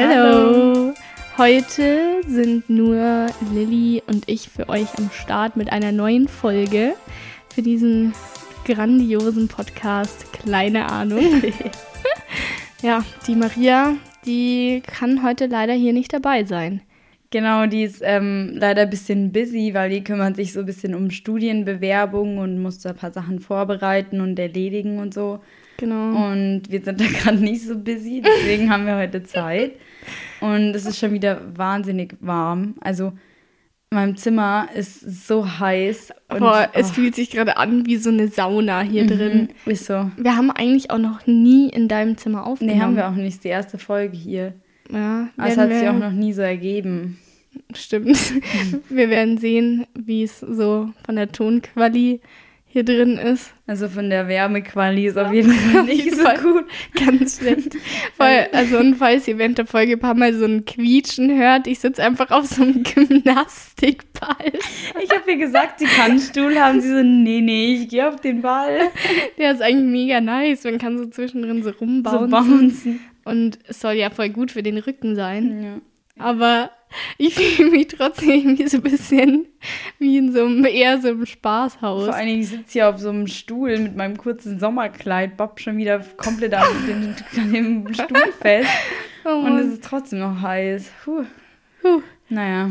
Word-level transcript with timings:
Hello! 0.00 0.94
Heute 1.36 2.22
sind 2.24 2.70
nur 2.70 3.26
Lilly 3.52 4.00
und 4.06 4.28
ich 4.28 4.48
für 4.48 4.68
euch 4.68 4.86
am 4.96 5.10
Start 5.10 5.56
mit 5.56 5.72
einer 5.72 5.90
neuen 5.90 6.28
Folge 6.28 6.94
für 7.52 7.62
diesen 7.62 8.14
grandiosen 8.64 9.48
Podcast. 9.48 10.32
Kleine 10.32 10.88
Ahnung. 10.88 11.42
ja, 12.82 13.04
die 13.26 13.34
Maria, 13.34 13.96
die 14.24 14.84
kann 14.86 15.24
heute 15.24 15.46
leider 15.46 15.72
hier 15.72 15.92
nicht 15.92 16.12
dabei 16.12 16.44
sein. 16.44 16.80
Genau, 17.30 17.66
die 17.66 17.82
ist 17.82 18.00
ähm, 18.04 18.52
leider 18.54 18.82
ein 18.82 18.90
bisschen 18.90 19.32
busy, 19.32 19.74
weil 19.74 19.90
die 19.90 20.04
kümmert 20.04 20.36
sich 20.36 20.52
so 20.52 20.60
ein 20.60 20.66
bisschen 20.66 20.94
um 20.94 21.10
Studienbewerbungen 21.10 22.38
und 22.38 22.62
muss 22.62 22.78
da 22.78 22.90
ein 22.90 22.96
paar 22.96 23.10
Sachen 23.10 23.40
vorbereiten 23.40 24.20
und 24.20 24.38
erledigen 24.38 25.00
und 25.00 25.12
so. 25.12 25.40
Genau. 25.78 26.30
Und 26.30 26.62
wir 26.68 26.82
sind 26.82 27.00
da 27.00 27.04
gerade 27.22 27.38
nicht 27.38 27.62
so 27.62 27.76
busy, 27.78 28.22
deswegen 28.24 28.70
haben 28.70 28.84
wir 28.84 28.96
heute 28.96 29.22
Zeit. 29.22 29.72
Und 30.40 30.74
es 30.74 30.84
ist 30.84 30.98
schon 30.98 31.12
wieder 31.12 31.40
wahnsinnig 31.56 32.16
warm. 32.20 32.74
Also 32.80 33.12
in 33.90 33.96
meinem 33.96 34.16
Zimmer 34.16 34.68
ist 34.74 35.26
so 35.26 35.58
heiß. 35.58 36.12
Und, 36.28 36.40
Boah, 36.40 36.68
es 36.74 36.90
oh, 36.90 36.94
fühlt 36.94 37.14
sich 37.14 37.30
gerade 37.30 37.56
an 37.56 37.86
wie 37.86 37.96
so 37.96 38.10
eine 38.10 38.28
Sauna 38.28 38.82
hier 38.82 39.06
drin. 39.06 39.48
mhm, 39.64 39.72
Ist 39.72 39.86
so. 39.86 40.10
Wir 40.18 40.36
haben 40.36 40.50
eigentlich 40.50 40.90
auch 40.90 40.98
noch 40.98 41.26
nie 41.26 41.70
in 41.70 41.88
deinem 41.88 42.18
Zimmer 42.18 42.46
aufgenommen. 42.46 42.76
Nee, 42.76 42.84
haben 42.84 42.96
wir 42.96 43.08
auch 43.08 43.14
nicht. 43.14 43.42
Die 43.44 43.48
erste 43.48 43.78
Folge 43.78 44.16
hier. 44.16 44.52
Ja, 44.90 45.28
werden 45.36 45.56
hat 45.56 45.72
sich 45.72 45.88
auch 45.88 45.98
noch 45.98 46.12
nie 46.12 46.32
so 46.32 46.42
ergeben. 46.42 47.18
Stimmt. 47.74 48.16
Wir 48.88 49.10
werden 49.10 49.38
sehen, 49.38 49.86
wie 49.94 50.22
es 50.22 50.40
so 50.40 50.90
von 51.04 51.16
der 51.16 51.32
Tonquali 51.32 52.20
hier 52.78 52.84
drin 52.84 53.18
ist. 53.18 53.52
Also 53.66 53.88
von 53.88 54.08
der 54.08 54.28
Wärmequali 54.28 55.06
ist 55.06 55.18
auf 55.18 55.32
jeden 55.32 55.52
Fall 55.52 55.82
nicht 55.84 56.04
jeden 56.04 56.16
so 56.16 56.22
Fall. 56.22 56.38
gut. 56.38 56.64
Ganz 56.94 57.38
schlecht. 57.38 57.76
Weil, 58.16 58.48
also, 58.52 58.78
und 58.78 58.94
falls 58.96 59.26
ihr 59.28 59.36
während 59.38 59.58
der 59.58 59.66
Folge 59.66 59.92
ein 59.92 59.98
paar 59.98 60.14
Mal 60.14 60.32
so 60.34 60.44
ein 60.46 60.64
Quietschen 60.64 61.36
hört, 61.38 61.66
ich 61.66 61.78
sitze 61.80 62.02
einfach 62.02 62.30
auf 62.30 62.46
so 62.46 62.62
einem 62.62 62.82
Gymnastikball. 63.64 64.52
Ich 65.02 65.10
habe 65.10 65.30
ihr 65.30 65.36
gesagt, 65.38 65.80
sie 65.80 65.86
kann 65.86 66.18
Stuhl 66.18 66.58
haben. 66.58 66.80
Sie 66.80 66.88
so, 66.88 67.02
nee, 67.02 67.40
nee, 67.40 67.74
ich 67.74 67.88
gehe 67.88 68.08
auf 68.08 68.20
den 68.20 68.42
Ball. 68.42 68.78
Der 69.38 69.52
ist 69.52 69.62
eigentlich 69.62 69.90
mega 70.06 70.20
nice. 70.20 70.64
Man 70.64 70.78
kann 70.78 70.96
so 70.98 71.06
zwischendrin 71.06 71.62
so 71.62 71.70
So 71.70 71.76
rumbauen. 71.78 72.30
bouncen. 72.30 73.00
und 73.24 73.58
es 73.68 73.80
soll 73.80 73.94
ja 73.94 74.10
voll 74.10 74.30
gut 74.30 74.50
für 74.52 74.62
den 74.62 74.78
Rücken 74.78 75.14
sein. 75.14 75.62
Ja. 75.62 76.24
Aber 76.24 76.70
ich 77.18 77.34
fühle 77.34 77.70
mich 77.70 77.88
trotzdem 77.88 78.30
irgendwie 78.30 78.68
so 78.68 78.78
ein 78.78 78.82
bisschen 78.82 79.46
wie 79.98 80.16
in 80.18 80.32
so 80.32 80.44
einem, 80.44 80.64
eher 80.64 81.00
so 81.00 81.08
einem 81.08 81.26
Spaßhaus. 81.26 82.04
Vor 82.06 82.14
allen 82.14 82.26
Dingen, 82.26 82.40
ich 82.40 82.48
sitze 82.48 82.72
hier 82.72 82.88
auf 82.88 82.98
so 82.98 83.10
einem 83.10 83.26
Stuhl 83.26 83.78
mit 83.78 83.96
meinem 83.96 84.16
kurzen 84.16 84.58
Sommerkleid, 84.58 85.36
Bob 85.36 85.60
schon 85.60 85.76
wieder 85.76 86.00
komplett 86.16 86.54
an 86.54 86.66
dem, 86.86 87.14
an 87.36 87.52
dem 87.52 87.94
Stuhl 87.94 88.32
fest. 88.40 88.68
Oh 89.24 89.30
Und 89.44 89.58
es 89.58 89.72
ist 89.74 89.84
trotzdem 89.84 90.20
noch 90.20 90.40
heiß. 90.40 90.90
Puh. 91.04 91.24
Puh. 91.82 92.02
Naja. 92.28 92.70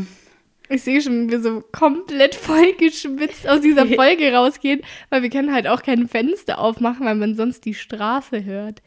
Ich 0.70 0.82
sehe 0.82 1.00
schon, 1.00 1.26
wie 1.26 1.30
wir 1.30 1.40
so 1.40 1.62
komplett 1.72 2.34
voll 2.34 2.74
geschwitzt 2.74 3.48
aus 3.48 3.60
dieser 3.62 3.86
Folge 3.94 4.32
rausgehen, 4.34 4.82
weil 5.08 5.22
wir 5.22 5.30
können 5.30 5.52
halt 5.54 5.66
auch 5.66 5.82
kein 5.82 6.08
Fenster 6.08 6.58
aufmachen, 6.58 7.06
weil 7.06 7.14
man 7.14 7.36
sonst 7.36 7.64
die 7.64 7.72
Straße 7.74 8.44
hört. 8.44 8.82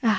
Ah, 0.00 0.16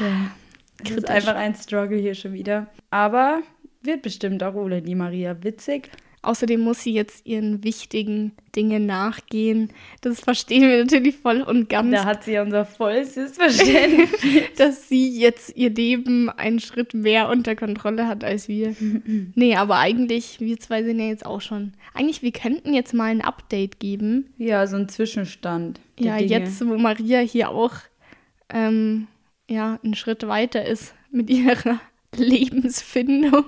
Es 0.83 0.89
ist 0.91 0.95
Kritisch. 0.95 1.09
einfach 1.09 1.35
ein 1.35 1.55
Struggle 1.55 1.97
hier 1.97 2.13
schon 2.13 2.33
wieder. 2.33 2.67
Aber 2.91 3.41
wird 3.83 4.01
bestimmt 4.01 4.43
auch 4.43 4.55
ohne 4.55 4.81
die 4.81 4.95
Maria 4.95 5.43
witzig. 5.43 5.89
Außerdem 6.23 6.61
muss 6.61 6.81
sie 6.81 6.93
jetzt 6.93 7.25
ihren 7.25 7.65
wichtigen 7.65 8.31
Dingen 8.55 8.85
nachgehen. 8.85 9.71
Das 9.99 10.21
verstehen 10.21 10.61
wir 10.61 10.81
natürlich 10.81 11.17
voll 11.17 11.41
und 11.41 11.67
ganz, 11.67 11.91
Da 11.91 12.05
hat 12.05 12.23
sie 12.23 12.37
unser 12.39 12.63
vollstes 12.63 13.35
Verständnis. 13.35 14.09
dass 14.57 14.87
sie 14.87 15.19
jetzt 15.19 15.57
ihr 15.57 15.69
Leben 15.69 16.29
einen 16.29 16.61
Schritt 16.61 16.93
mehr 16.93 17.27
unter 17.27 17.57
Kontrolle 17.57 18.07
hat 18.07 18.23
als 18.23 18.47
wir. 18.47 18.73
nee, 19.35 19.55
aber 19.55 19.79
eigentlich, 19.79 20.39
wir 20.39 20.57
zwei 20.59 20.83
sind 20.83 21.01
ja 21.01 21.07
jetzt 21.07 21.25
auch 21.25 21.41
schon. 21.41 21.73
Eigentlich, 21.93 22.21
wir 22.21 22.31
könnten 22.31 22.73
jetzt 22.73 22.93
mal 22.93 23.11
ein 23.11 23.21
Update 23.21 23.81
geben. 23.81 24.33
ja, 24.37 24.65
so 24.65 24.77
ein 24.77 24.87
Zwischenstand. 24.87 25.81
Ja, 25.99 26.17
Dinge. 26.17 26.29
jetzt, 26.29 26.65
wo 26.65 26.77
Maria 26.77 27.19
hier 27.19 27.49
auch 27.49 27.73
ähm, 28.49 29.07
ja, 29.49 29.77
einen 29.83 29.95
Schritt 29.95 30.25
weiter 30.25 30.65
ist 30.65 30.95
mit 31.11 31.29
ihrer 31.29 31.81
Lebensfindung, 32.17 33.45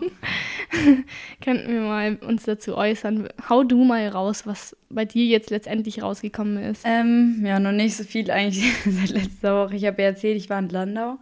könnten 1.41 1.71
wir 1.71 1.81
mal 1.81 2.15
uns 2.17 2.43
dazu 2.43 2.75
äußern. 2.75 3.27
Hau 3.49 3.63
du 3.63 3.83
mal 3.83 4.07
raus, 4.07 4.45
was 4.45 4.75
bei 4.89 5.05
dir 5.05 5.25
jetzt 5.25 5.49
letztendlich 5.49 6.01
rausgekommen 6.01 6.57
ist. 6.57 6.83
Ähm, 6.85 7.43
ja, 7.45 7.59
noch 7.59 7.71
nicht 7.71 7.95
so 7.95 8.03
viel 8.03 8.29
eigentlich 8.31 8.63
seit 8.85 9.09
letzter 9.09 9.65
Woche. 9.65 9.75
Ich 9.75 9.85
habe 9.85 10.01
ja 10.01 10.09
erzählt, 10.09 10.37
ich 10.37 10.49
war 10.49 10.59
in 10.59 10.69
Landau. 10.69 11.17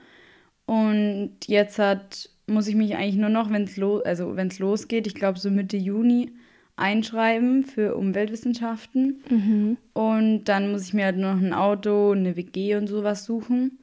Und 0.66 1.36
jetzt 1.46 1.80
hat, 1.80 2.30
muss 2.48 2.68
ich 2.68 2.76
mich 2.76 2.96
eigentlich 2.96 3.18
nur 3.18 3.30
noch, 3.30 3.52
wenn 3.52 3.64
es 3.64 3.78
los, 3.78 4.04
also 4.06 4.36
wenn's 4.36 4.60
losgeht, 4.60 5.08
ich 5.08 5.16
glaube 5.16 5.40
so 5.40 5.50
Mitte 5.50 5.78
Juni, 5.78 6.32
einschreiben 6.76 7.64
für 7.64 7.96
Umweltwissenschaften. 7.96 9.22
Mhm. 9.30 9.78
Und 9.94 10.46
dann 10.46 10.72
muss 10.72 10.88
ich 10.88 10.94
mir 10.94 11.06
halt 11.06 11.18
noch 11.18 11.38
ein 11.38 11.54
Auto, 11.54 12.12
eine 12.12 12.36
WG 12.36 12.76
und 12.76 12.88
sowas 12.88 13.26
suchen. 13.26 13.80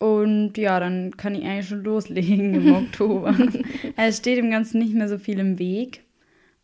Und 0.00 0.56
ja, 0.56 0.80
dann 0.80 1.14
kann 1.18 1.34
ich 1.34 1.44
eigentlich 1.44 1.68
schon 1.68 1.84
loslegen 1.84 2.54
im 2.54 2.74
Oktober. 2.86 3.36
es 3.96 4.16
steht 4.16 4.38
dem 4.38 4.50
Ganzen 4.50 4.80
nicht 4.80 4.94
mehr 4.94 5.08
so 5.08 5.18
viel 5.18 5.38
im 5.38 5.58
Weg. 5.58 6.02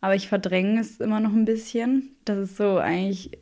Aber 0.01 0.15
ich 0.15 0.27
verdränge 0.27 0.81
es 0.81 1.01
immer 1.01 1.21
noch 1.21 1.33
ein 1.33 1.45
bisschen, 1.45 2.17
dass 2.25 2.39
es 2.39 2.57
so 2.57 2.79
eigentlich 2.79 3.39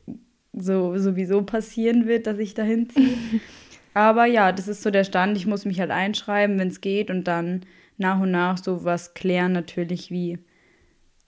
so 0.52 0.98
sowieso 0.98 1.42
passieren 1.42 2.06
wird, 2.06 2.26
dass 2.26 2.38
ich 2.38 2.54
dahin 2.54 2.90
ziehe. 2.90 3.16
Aber 3.94 4.26
ja, 4.26 4.50
das 4.50 4.66
ist 4.66 4.82
so 4.82 4.90
der 4.90 5.04
Stand. 5.04 5.36
Ich 5.36 5.46
muss 5.46 5.64
mich 5.64 5.78
halt 5.78 5.92
einschreiben, 5.92 6.58
wenn 6.58 6.68
es 6.68 6.80
geht 6.80 7.08
und 7.08 7.28
dann 7.28 7.60
nach 7.96 8.20
und 8.20 8.32
nach 8.32 8.58
so 8.58 8.84
was 8.84 9.14
klären, 9.14 9.52
natürlich 9.52 10.10
wie 10.10 10.38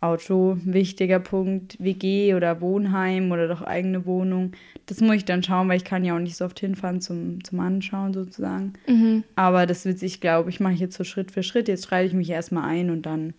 Auto, 0.07 0.59
wichtiger 0.65 1.19
Punkt, 1.19 1.77
WG 1.79 2.35
oder 2.35 2.61
Wohnheim 2.61 3.33
oder 3.33 3.49
doch 3.49 3.63
eigene 3.63 4.07
Wohnung. 4.07 4.53
Das 4.87 5.01
muss 5.01 5.17
ich 5.17 5.25
dann 5.25 5.43
schauen, 5.43 5.69
weil 5.69 5.77
ich 5.77 5.85
kann 5.85 6.05
ja 6.05 6.15
auch 6.15 6.21
nicht 6.21 6.37
so 6.37 6.45
oft 6.45 6.59
hinfahren 6.61 7.01
zum, 7.01 7.43
zum 7.45 7.61
Anschauen 7.61 8.15
sozusagen. 8.15 8.75
Mhm. 8.87 9.25
Aber 9.35 9.67
das 9.67 9.85
wird 9.85 9.99
sich, 9.99 10.21
glaube 10.21 10.51
ich, 10.51 10.61
mache 10.61 10.75
ich 10.75 10.81
jetzt 10.81 10.97
so 10.97 11.05
Schritt 11.05 11.31
für 11.31 11.43
Schritt. 11.43 11.69
Jetzt 11.69 11.87
schreibe 11.87 12.07
ich 12.07 12.15
mich 12.15 12.31
erstmal 12.31 12.65
ein 12.65 12.91
und 12.91 13.03
dann 13.03 13.35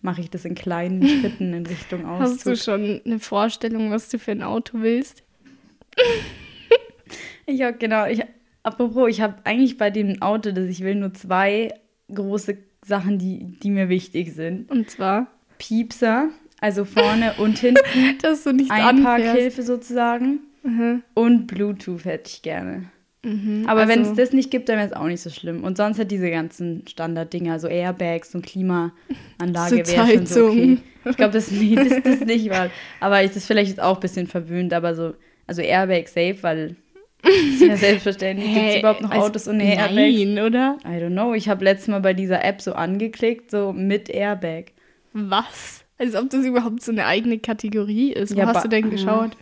mache 0.00 0.20
ich 0.20 0.30
das 0.30 0.44
in 0.44 0.54
kleinen 0.54 1.06
Schritten 1.08 1.54
in 1.54 1.66
Richtung 1.66 2.06
Hast 2.06 2.46
du 2.46 2.56
schon 2.56 3.00
eine 3.04 3.18
Vorstellung, 3.18 3.90
was 3.90 4.08
du 4.08 4.18
für 4.18 4.32
ein 4.32 4.42
Auto 4.42 4.80
willst? 4.80 5.22
Ich 7.48 7.62
habe 7.62 7.78
genau, 7.78 8.04
ich, 8.04 8.22
apropos, 8.62 9.08
ich 9.08 9.22
habe 9.22 9.36
eigentlich 9.44 9.78
bei 9.78 9.88
dem 9.90 10.20
Auto, 10.20 10.52
das 10.52 10.66
ich 10.66 10.80
will, 10.80 10.96
nur 10.96 11.14
zwei 11.14 11.72
große 12.12 12.58
Sachen, 12.84 13.18
die, 13.18 13.58
die 13.62 13.70
mir 13.70 13.88
wichtig 13.88 14.34
sind. 14.34 14.70
Und 14.70 14.90
zwar, 14.90 15.28
Piepser, 15.58 16.28
also 16.60 16.84
vorne 16.84 17.34
und 17.38 17.58
hinten, 17.58 17.80
du 18.44 18.52
nichts 18.52 18.70
anfährst. 18.70 18.72
Einparkhilfe 18.72 19.62
sozusagen 19.62 20.40
Mhm. 20.64 21.02
und 21.14 21.46
Bluetooth 21.46 22.04
hätte 22.04 22.28
ich 22.32 22.42
gerne. 22.42 22.84
Mhm. 23.24 23.64
Aber 23.66 23.86
wenn 23.88 24.00
es 24.02 24.08
Also- 24.08 24.20
das 24.20 24.32
nicht 24.32 24.50
gibt, 24.50 24.68
dann 24.68 24.76
wäre 24.76 24.86
es 24.88 24.92
auch 24.92 25.06
nicht 25.06 25.20
so 25.20 25.30
schlimm. 25.30 25.62
Und 25.64 25.76
sonst 25.76 25.98
halt 25.98 26.10
diese 26.10 26.30
ganzen 26.30 26.84
Standarddinger, 26.88 27.58
so 27.60 27.68
Airbags 27.68 28.34
und 28.34 28.44
Klimaanlage 28.44 28.92
So 29.84 29.92
wäre 29.92 30.06
schon 30.08 30.26
so 30.26 30.46
okay. 30.48 30.78
Ich 31.04 31.16
glaube, 31.16 31.32
das, 31.32 31.50
nee, 31.50 31.74
das, 31.74 32.02
das 32.02 32.20
nicht 32.20 32.48
mal. 32.50 32.70
Aber 33.00 33.22
ich 33.22 33.30
das 33.32 33.46
vielleicht 33.46 33.70
jetzt 33.70 33.80
auch 33.80 33.94
ein 33.96 34.00
bisschen 34.00 34.26
verwöhnt, 34.26 34.72
aber 34.74 34.94
so, 34.94 35.14
also 35.46 35.62
Airbag 35.62 36.08
safe, 36.08 36.36
weil 36.42 36.76
das 37.22 37.32
ist 37.34 37.62
ja 37.62 37.76
selbstverständlich. 37.76 38.52
Gibt 38.52 38.66
es 38.68 38.76
überhaupt 38.80 39.00
noch 39.00 39.10
Also, 39.10 39.26
Autos 39.26 39.48
ohne 39.48 39.64
Airbags? 39.64 39.94
Nein, 39.94 40.38
oder? 40.40 40.76
I 40.84 41.02
don't 41.02 41.10
know. 41.12 41.34
Ich 41.34 41.48
habe 41.48 41.64
letztes 41.64 41.88
Mal 41.88 42.00
bei 42.00 42.14
dieser 42.14 42.44
App 42.44 42.60
so 42.60 42.72
angeklickt, 42.74 43.50
so 43.50 43.72
mit 43.72 44.08
Airbag. 44.10 44.66
Was? 45.30 45.84
Als 45.98 46.14
ob 46.14 46.30
das 46.30 46.44
überhaupt 46.44 46.82
so 46.82 46.92
eine 46.92 47.06
eigene 47.06 47.38
Kategorie 47.38 48.12
ist. 48.12 48.34
Wo 48.34 48.40
Ja, 48.40 48.46
hast 48.46 48.64
du 48.64 48.68
denn 48.68 48.84
ja. 48.84 48.90
geschaut? 48.90 49.36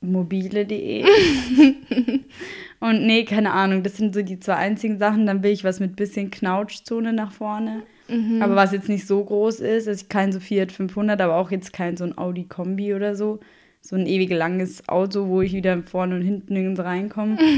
mobile.de. 0.00 1.04
und 2.80 3.06
nee, 3.06 3.24
keine 3.24 3.52
Ahnung, 3.52 3.82
das 3.82 3.96
sind 3.96 4.14
so 4.14 4.22
die 4.22 4.38
zwei 4.40 4.54
einzigen 4.56 4.98
Sachen. 4.98 5.26
Dann 5.26 5.42
will 5.42 5.52
ich 5.52 5.64
was 5.64 5.80
mit 5.80 5.96
bisschen 5.96 6.30
Knautschzone 6.30 7.12
nach 7.12 7.32
vorne. 7.32 7.82
Mhm. 8.08 8.42
Aber 8.42 8.54
was 8.54 8.72
jetzt 8.72 8.88
nicht 8.88 9.06
so 9.06 9.24
groß 9.24 9.60
ist, 9.60 9.86
ist 9.86 10.10
kein 10.10 10.30
so 10.32 10.40
Fiat 10.40 10.72
500, 10.72 11.20
aber 11.20 11.36
auch 11.36 11.50
jetzt 11.50 11.72
kein 11.72 11.96
so 11.96 12.04
ein 12.04 12.18
Audi 12.18 12.44
Kombi 12.44 12.94
oder 12.94 13.14
so. 13.14 13.40
So 13.80 13.96
ein 13.96 14.06
ewig 14.06 14.30
langes 14.30 14.86
Auto, 14.88 15.28
wo 15.28 15.40
ich 15.42 15.52
wieder 15.52 15.82
vorne 15.82 16.14
und 16.16 16.22
hinten 16.22 16.52
nirgends 16.54 16.80
reinkomme. 16.80 17.38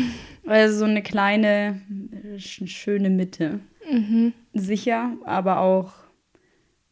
Also 0.49 0.79
so 0.79 0.85
eine 0.85 1.03
kleine, 1.03 1.81
sch- 2.37 2.69
schöne 2.69 3.11
Mitte. 3.11 3.59
Mhm. 3.91 4.33
Sicher, 4.55 5.11
aber 5.25 5.59
auch 5.59 5.91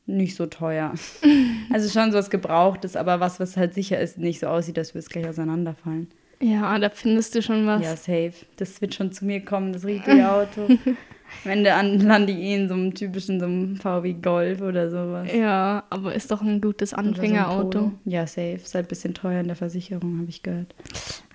nicht 0.06 0.36
so 0.36 0.46
teuer. 0.46 0.94
also 1.72 1.88
schon 1.88 2.12
so 2.12 2.18
was 2.18 2.30
Gebrauchtes, 2.30 2.96
aber 2.96 3.20
was, 3.20 3.40
was 3.40 3.56
halt 3.56 3.74
sicher 3.74 3.98
ist, 4.00 4.18
nicht 4.18 4.40
so 4.40 4.46
aussieht, 4.46 4.76
dass 4.76 4.94
wir 4.94 4.98
es 4.98 5.08
gleich 5.08 5.26
auseinanderfallen. 5.26 6.08
Ja, 6.40 6.78
da 6.78 6.90
findest 6.90 7.34
du 7.34 7.42
schon 7.42 7.66
was. 7.66 7.82
Ja, 7.82 7.96
safe. 7.96 8.34
Das 8.56 8.80
wird 8.80 8.94
schon 8.94 9.12
zu 9.12 9.24
mir 9.24 9.44
kommen, 9.44 9.72
das 9.72 9.84
richtige 9.84 10.30
Auto. 10.30 10.68
Am 11.44 11.50
Ende 11.50 11.74
an, 11.74 11.98
lande 12.00 12.32
ich 12.32 12.38
eh 12.38 12.54
in 12.54 12.68
so 12.68 12.74
einem 12.74 12.94
typischen 12.94 13.40
so 13.40 13.46
einem 13.46 13.76
VW 13.76 14.12
Golf 14.14 14.60
oder 14.60 14.90
sowas. 14.90 15.28
Ja, 15.32 15.84
aber 15.90 16.14
ist 16.14 16.30
doch 16.30 16.42
ein 16.42 16.60
gutes 16.60 16.90
so 16.90 16.96
Anfängerauto. 16.96 17.78
Polo. 17.78 17.92
Ja, 18.04 18.26
safe. 18.26 18.54
Ist 18.62 18.74
halt 18.74 18.86
ein 18.86 18.88
bisschen 18.88 19.14
teuer 19.14 19.40
in 19.40 19.46
der 19.46 19.56
Versicherung, 19.56 20.18
habe 20.20 20.28
ich 20.28 20.42
gehört. 20.42 20.74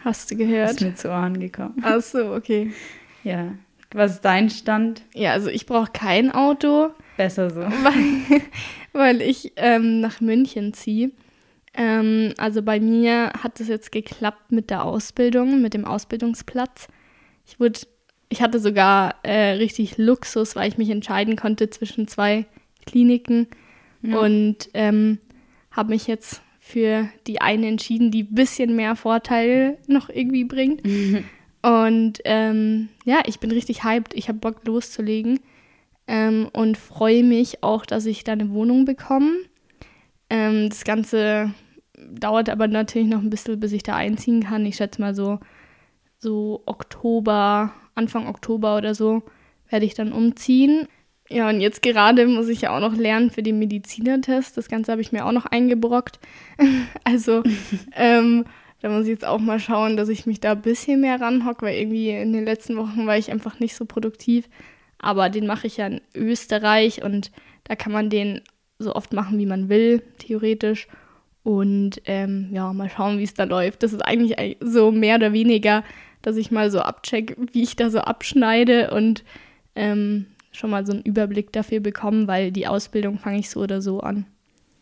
Hast 0.03 0.29
du 0.31 0.35
Ist 0.35 0.39
gehört? 0.39 0.81
mir 0.81 0.95
zu 0.95 1.09
Ohren 1.09 1.39
gekommen. 1.39 1.75
Ach 1.81 2.01
so, 2.01 2.33
okay. 2.33 2.71
Ja, 3.23 3.53
Was 3.93 4.15
ist 4.15 4.21
dein 4.25 4.49
Stand? 4.49 5.01
Ja, 5.13 5.33
also 5.33 5.49
ich 5.49 5.65
brauche 5.65 5.91
kein 5.91 6.31
Auto. 6.31 6.91
Besser 7.19 7.49
so. 7.49 7.59
Weil, 7.83 8.41
weil 8.93 9.21
ich 9.21 9.51
ähm, 9.57 9.99
nach 9.99 10.21
München 10.21 10.71
ziehe. 10.71 11.11
Ähm, 11.73 12.33
also 12.37 12.61
bei 12.61 12.79
mir 12.79 13.33
hat 13.43 13.59
es 13.59 13.67
jetzt 13.67 13.91
geklappt 13.91 14.53
mit 14.53 14.69
der 14.69 14.85
Ausbildung, 14.85 15.61
mit 15.61 15.73
dem 15.73 15.83
Ausbildungsplatz. 15.83 16.87
Ich 17.45 17.59
wurde, 17.59 17.81
ich 18.29 18.41
hatte 18.41 18.57
sogar 18.61 19.15
äh, 19.23 19.49
richtig 19.55 19.97
Luxus, 19.97 20.55
weil 20.55 20.69
ich 20.69 20.77
mich 20.77 20.89
entscheiden 20.91 21.35
konnte 21.35 21.69
zwischen 21.69 22.07
zwei 22.07 22.45
Kliniken 22.85 23.47
ja. 24.01 24.17
und 24.17 24.69
ähm, 24.73 25.17
habe 25.71 25.89
mich 25.89 26.07
jetzt 26.07 26.41
für 26.57 27.09
die 27.27 27.41
eine 27.41 27.67
entschieden, 27.67 28.11
die 28.11 28.23
ein 28.23 28.33
bisschen 28.35 28.77
mehr 28.77 28.95
Vorteile 28.95 29.77
noch 29.87 30.07
irgendwie 30.07 30.45
bringt. 30.45 30.83
Und 31.61 32.19
ähm, 32.23 32.87
ja, 33.03 33.19
ich 33.25 33.41
bin 33.41 33.51
richtig 33.51 33.83
hyped. 33.83 34.13
Ich 34.13 34.29
habe 34.29 34.39
Bock 34.39 34.65
loszulegen 34.65 35.41
ähm, 36.09 36.49
und 36.51 36.75
freue 36.75 37.23
mich 37.23 37.63
auch, 37.63 37.85
dass 37.85 38.07
ich 38.07 38.23
da 38.23 38.31
eine 38.31 38.49
Wohnung 38.49 38.83
bekomme. 38.83 39.31
Ähm, 40.31 40.67
das 40.67 40.83
Ganze 40.83 41.53
dauert 42.11 42.49
aber 42.49 42.67
natürlich 42.67 43.07
noch 43.07 43.21
ein 43.21 43.29
bisschen, 43.29 43.59
bis 43.59 43.73
ich 43.73 43.83
da 43.83 43.95
einziehen 43.95 44.43
kann. 44.43 44.65
Ich 44.65 44.77
schätze 44.77 44.99
mal 44.99 45.13
so, 45.13 45.39
so 46.17 46.63
Oktober, 46.65 47.73
Anfang 47.93 48.27
Oktober 48.27 48.75
oder 48.75 48.95
so 48.95 49.21
werde 49.69 49.85
ich 49.85 49.93
dann 49.93 50.11
umziehen. 50.11 50.87
Ja, 51.29 51.47
und 51.47 51.61
jetzt 51.61 51.83
gerade 51.83 52.25
muss 52.25 52.47
ich 52.47 52.61
ja 52.61 52.75
auch 52.75 52.79
noch 52.79 52.95
lernen 52.95 53.29
für 53.29 53.43
den 53.43 53.59
Medizinertest. 53.59 54.57
Das 54.57 54.67
Ganze 54.67 54.91
habe 54.91 55.01
ich 55.01 55.11
mir 55.11 55.27
auch 55.27 55.31
noch 55.31 55.45
eingebrockt. 55.45 56.19
also, 57.03 57.43
ähm, 57.95 58.45
da 58.81 58.89
muss 58.89 59.03
ich 59.03 59.09
jetzt 59.09 59.25
auch 59.25 59.37
mal 59.37 59.59
schauen, 59.59 59.95
dass 59.95 60.09
ich 60.09 60.25
mich 60.25 60.39
da 60.39 60.53
ein 60.53 60.63
bisschen 60.63 61.01
mehr 61.01 61.21
ranhocke, 61.21 61.67
weil 61.67 61.75
irgendwie 61.75 62.09
in 62.09 62.33
den 62.33 62.45
letzten 62.45 62.77
Wochen 62.77 63.05
war 63.05 63.15
ich 63.15 63.29
einfach 63.29 63.59
nicht 63.59 63.75
so 63.75 63.85
produktiv. 63.85 64.49
Aber 64.99 65.29
den 65.29 65.47
mache 65.47 65.67
ich 65.67 65.77
ja 65.77 65.87
in 65.87 66.01
Österreich 66.13 67.03
und 67.03 67.31
da 67.63 67.75
kann 67.75 67.91
man 67.91 68.09
den 68.09 68.41
so 68.79 68.95
oft 68.95 69.13
machen, 69.13 69.37
wie 69.39 69.45
man 69.45 69.69
will, 69.69 70.01
theoretisch. 70.17 70.87
Und 71.43 72.01
ähm, 72.05 72.49
ja, 72.51 72.71
mal 72.73 72.89
schauen, 72.89 73.17
wie 73.17 73.23
es 73.23 73.33
da 73.33 73.45
läuft. 73.45 73.83
Das 73.83 73.93
ist 73.93 74.01
eigentlich 74.01 74.57
so 74.59 74.91
mehr 74.91 75.15
oder 75.15 75.33
weniger, 75.33 75.83
dass 76.21 76.35
ich 76.35 76.51
mal 76.51 76.69
so 76.69 76.79
abcheck, 76.79 77.37
wie 77.53 77.63
ich 77.63 77.75
da 77.75 77.89
so 77.89 77.99
abschneide 77.99 78.91
und 78.91 79.23
ähm, 79.75 80.27
schon 80.51 80.69
mal 80.69 80.85
so 80.85 80.93
einen 80.93 81.03
Überblick 81.03 81.53
dafür 81.53 81.79
bekommen, 81.79 82.27
weil 82.27 82.51
die 82.51 82.67
Ausbildung 82.67 83.19
fange 83.19 83.39
ich 83.39 83.49
so 83.49 83.61
oder 83.61 83.81
so 83.81 84.01
an. 84.01 84.25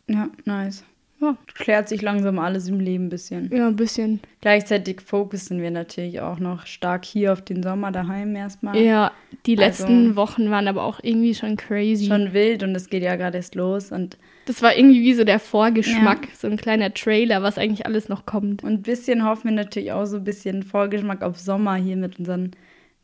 Ja, 0.08 0.30
nice. 0.46 0.84
Ja. 1.20 1.36
Klärt 1.56 1.90
sich 1.90 2.02
langsam 2.02 2.38
alles 2.38 2.68
im 2.68 2.80
Leben 2.80 3.06
ein 3.06 3.10
bisschen. 3.10 3.50
Ja, 3.52 3.68
ein 3.68 3.76
bisschen. 3.76 4.20
Gleichzeitig 4.42 5.02
fokussen 5.02 5.62
wir 5.62 5.72
natürlich 5.72 6.22
auch 6.22 6.40
noch 6.40 6.68
stark 6.68 7.06
hier 7.06 7.34
auf 7.34 7.42
den 7.42 7.64
Sommer 7.64 7.92
daheim 7.92 8.36
erstmal. 8.36 8.78
Ja, 8.78 9.12
die 9.46 9.58
also 9.58 9.64
letzten 9.64 10.04
also, 10.10 10.16
Wochen 10.16 10.52
waren 10.52 10.68
aber 10.68 10.84
auch 10.84 11.00
irgendwie 11.02 11.34
schon 11.34 11.58
crazy. 11.58 12.06
Schon 12.06 12.34
wild 12.34 12.62
und 12.62 12.76
es 12.76 12.90
geht 12.90 13.02
ja 13.02 13.16
gerade 13.16 13.38
erst 13.38 13.56
los 13.56 13.92
und 13.92 14.18
das 14.46 14.62
war 14.62 14.78
irgendwie 14.78 15.02
wie 15.02 15.14
so 15.14 15.26
der 15.26 15.40
Vorgeschmack, 15.40 16.26
ja. 16.26 16.32
so 16.34 16.48
ein 16.48 16.56
kleiner 16.56 16.94
Trailer, 16.94 17.42
was 17.42 17.58
eigentlich 17.58 17.86
alles 17.86 18.08
noch 18.08 18.26
kommt. 18.26 18.64
Und 18.64 18.72
ein 18.72 18.82
bisschen 18.82 19.26
hoffen 19.26 19.50
wir 19.50 19.52
natürlich 19.52 19.92
auch 19.92 20.06
so 20.06 20.18
ein 20.18 20.24
bisschen 20.24 20.64
Vorgeschmack 20.64 21.22
auf 21.22 21.38
Sommer 21.38 21.76
hier 21.76 21.98
mit 21.98 22.18
unseren 22.18 22.52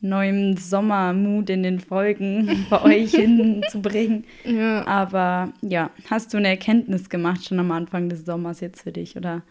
neuem 0.03 0.57
Sommermut 0.57 1.49
in 1.49 1.63
den 1.63 1.79
Folgen 1.79 2.65
bei 2.69 2.81
euch 2.83 3.11
hinzubringen. 3.11 4.25
Ja. 4.43 4.85
Aber 4.85 5.53
ja, 5.61 5.89
hast 6.09 6.33
du 6.33 6.37
eine 6.37 6.49
Erkenntnis 6.49 7.09
gemacht 7.09 7.45
schon 7.45 7.59
am 7.59 7.71
Anfang 7.71 8.09
des 8.09 8.25
Sommers 8.25 8.59
jetzt 8.59 8.83
für 8.83 8.91
dich 8.91 9.15
oder 9.15 9.41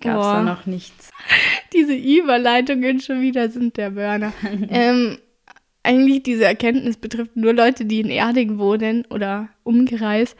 gab 0.00 0.18
es 0.18 0.26
da 0.26 0.42
noch 0.42 0.66
nichts? 0.66 1.10
Diese 1.72 1.94
Überleitungen 1.94 3.00
schon 3.00 3.20
wieder 3.20 3.50
sind 3.50 3.76
der 3.76 3.90
Burner. 3.90 4.32
ähm, 4.70 5.18
eigentlich 5.82 6.24
diese 6.24 6.44
Erkenntnis 6.44 6.98
betrifft 6.98 7.36
nur 7.36 7.54
Leute, 7.54 7.86
die 7.86 8.00
in 8.00 8.10
Erding 8.10 8.58
wohnen 8.58 9.06
oder 9.08 9.48
Umkreis, 9.62 10.36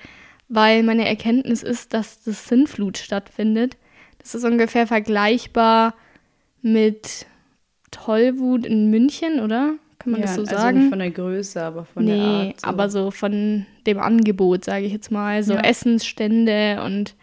weil 0.49 0.83
meine 0.83 1.09
Erkenntnis 1.09 1.63
ist, 1.63 1.95
dass 1.95 2.23
das 2.23 2.47
Sinnflut 2.47 2.99
stattfindet. 2.99 3.79
Das 4.19 4.35
ist 4.35 4.45
ungefähr 4.45 4.87
vergleichbar 4.87 5.95
mit 6.61 7.27
Tollwut 7.91 8.67
in 8.67 8.91
München, 8.91 9.41
oder? 9.41 9.75
Kann 9.99 10.13
man 10.13 10.21
ja, 10.21 10.27
das 10.27 10.37
so 10.37 10.43
also 10.43 10.57
sagen? 10.57 10.79
Nicht 10.79 10.89
von 10.89 10.99
der 10.99 11.11
Größe, 11.11 11.63
aber 11.63 11.85
von 11.85 12.05
nee, 12.05 12.17
der 12.17 12.25
Art. 12.25 12.61
So. 12.61 12.67
aber 12.67 12.89
so 12.89 13.11
von 13.11 13.67
dem 13.87 13.99
Angebot, 13.99 14.65
sage 14.65 14.87
ich 14.87 14.93
jetzt 14.93 15.11
mal. 15.11 15.43
So 15.43 15.55
ja. 15.55 15.61
Essensstände 15.61 16.83
und 16.85 17.15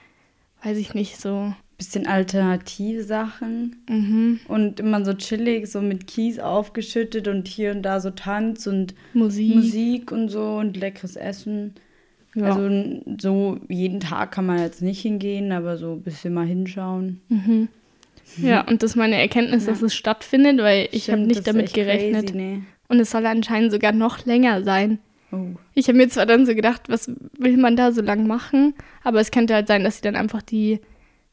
weiß 0.64 0.78
ich 0.78 0.94
nicht, 0.94 1.20
so. 1.20 1.54
Bisschen 1.78 2.08
alternative 2.08 3.04
Sachen. 3.04 3.76
Mhm. 3.88 4.40
Und 4.48 4.80
immer 4.80 5.06
so 5.06 5.14
chillig, 5.14 5.68
so 5.68 5.82
mit 5.82 6.08
Kies 6.08 6.40
aufgeschüttet 6.40 7.28
und 7.28 7.48
hier 7.48 7.72
und 7.72 7.84
da 7.84 8.00
so 8.00 8.10
Tanz 8.10 8.66
und 8.68 8.96
Musik, 9.14 9.56
Musik 9.56 10.12
und 10.12 10.30
so 10.30 10.58
und 10.58 10.76
leckeres 10.76 11.16
Essen. 11.16 11.76
Ja. 12.34 12.46
Also 12.46 12.70
so 13.20 13.60
jeden 13.68 14.00
Tag 14.00 14.32
kann 14.32 14.46
man 14.46 14.60
jetzt 14.60 14.82
nicht 14.82 15.02
hingehen, 15.02 15.52
aber 15.52 15.78
so 15.78 15.94
ein 15.94 16.02
bisschen 16.02 16.34
mal 16.34 16.46
hinschauen. 16.46 17.22
Mhm. 17.30 17.68
Ja, 18.38 18.62
und 18.68 18.84
das 18.84 18.92
ist 18.92 18.96
meine 18.96 19.20
Erkenntnis, 19.20 19.66
ja. 19.66 19.72
dass 19.72 19.82
es 19.82 19.96
stattfindet, 19.96 20.60
weil 20.60 20.90
ich 20.92 21.10
habe 21.10 21.22
nicht 21.22 21.48
damit 21.48 21.74
gerechnet. 21.74 22.28
Crazy, 22.28 22.38
nee. 22.38 22.62
Und 22.90 23.00
es 23.00 23.12
soll 23.12 23.26
anscheinend 23.26 23.72
sogar 23.72 23.92
noch 23.92 24.26
länger 24.26 24.64
sein. 24.64 25.00
Oh. 25.32 25.56
Ich 25.74 25.88
habe 25.88 25.98
mir 25.98 26.08
zwar 26.08 26.26
dann 26.26 26.46
so 26.46 26.56
gedacht, 26.56 26.84
was 26.88 27.12
will 27.38 27.58
man 27.58 27.76
da 27.76 27.92
so 27.92 28.02
lang 28.02 28.28
machen, 28.28 28.76
aber 29.04 29.20
es 29.20 29.32
könnte 29.32 29.54
halt 29.54 29.68
sein, 29.68 29.84
dass 29.84 29.98
sie 29.98 30.02
dann 30.02 30.16
einfach 30.16 30.42
die 30.42 30.80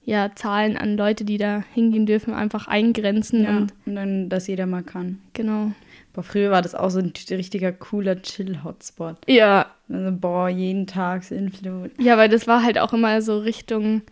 ja, 0.05 0.33
Zahlen 0.35 0.77
an 0.77 0.97
Leute, 0.97 1.25
die 1.25 1.39
da 1.39 1.63
hingehen 1.73 2.07
dürfen, 2.07 2.35
einfach 2.35 2.67
eingrenzen. 2.69 3.45
Ja, 3.45 3.57
und, 3.57 3.75
und 3.87 3.95
dann, 3.95 4.29
dass 4.29 4.47
jeder 4.47 4.67
mal 4.67 4.83
kann. 4.83 5.21
Genau. 5.33 5.73
Boah, 6.13 6.23
früher 6.23 6.51
war 6.51 6.63
das 6.63 6.75
auch 6.75 6.91
so 6.91 7.01
ein 7.01 7.13
richtiger 7.31 7.73
cooler 7.73 8.21
Chill-Hotspot. 8.21 9.17
Ja. 9.27 9.67
Also, 9.89 10.13
boah, 10.13 10.49
jeden 10.49 10.87
Tag 10.87 11.31
Influt. 11.31 11.91
Ja, 11.99 12.17
weil 12.17 12.29
das 12.29 12.47
war 12.47 12.63
halt 12.63 12.79
auch 12.79 12.93
immer 12.93 13.23
so 13.23 13.39
Richtung 13.39 14.03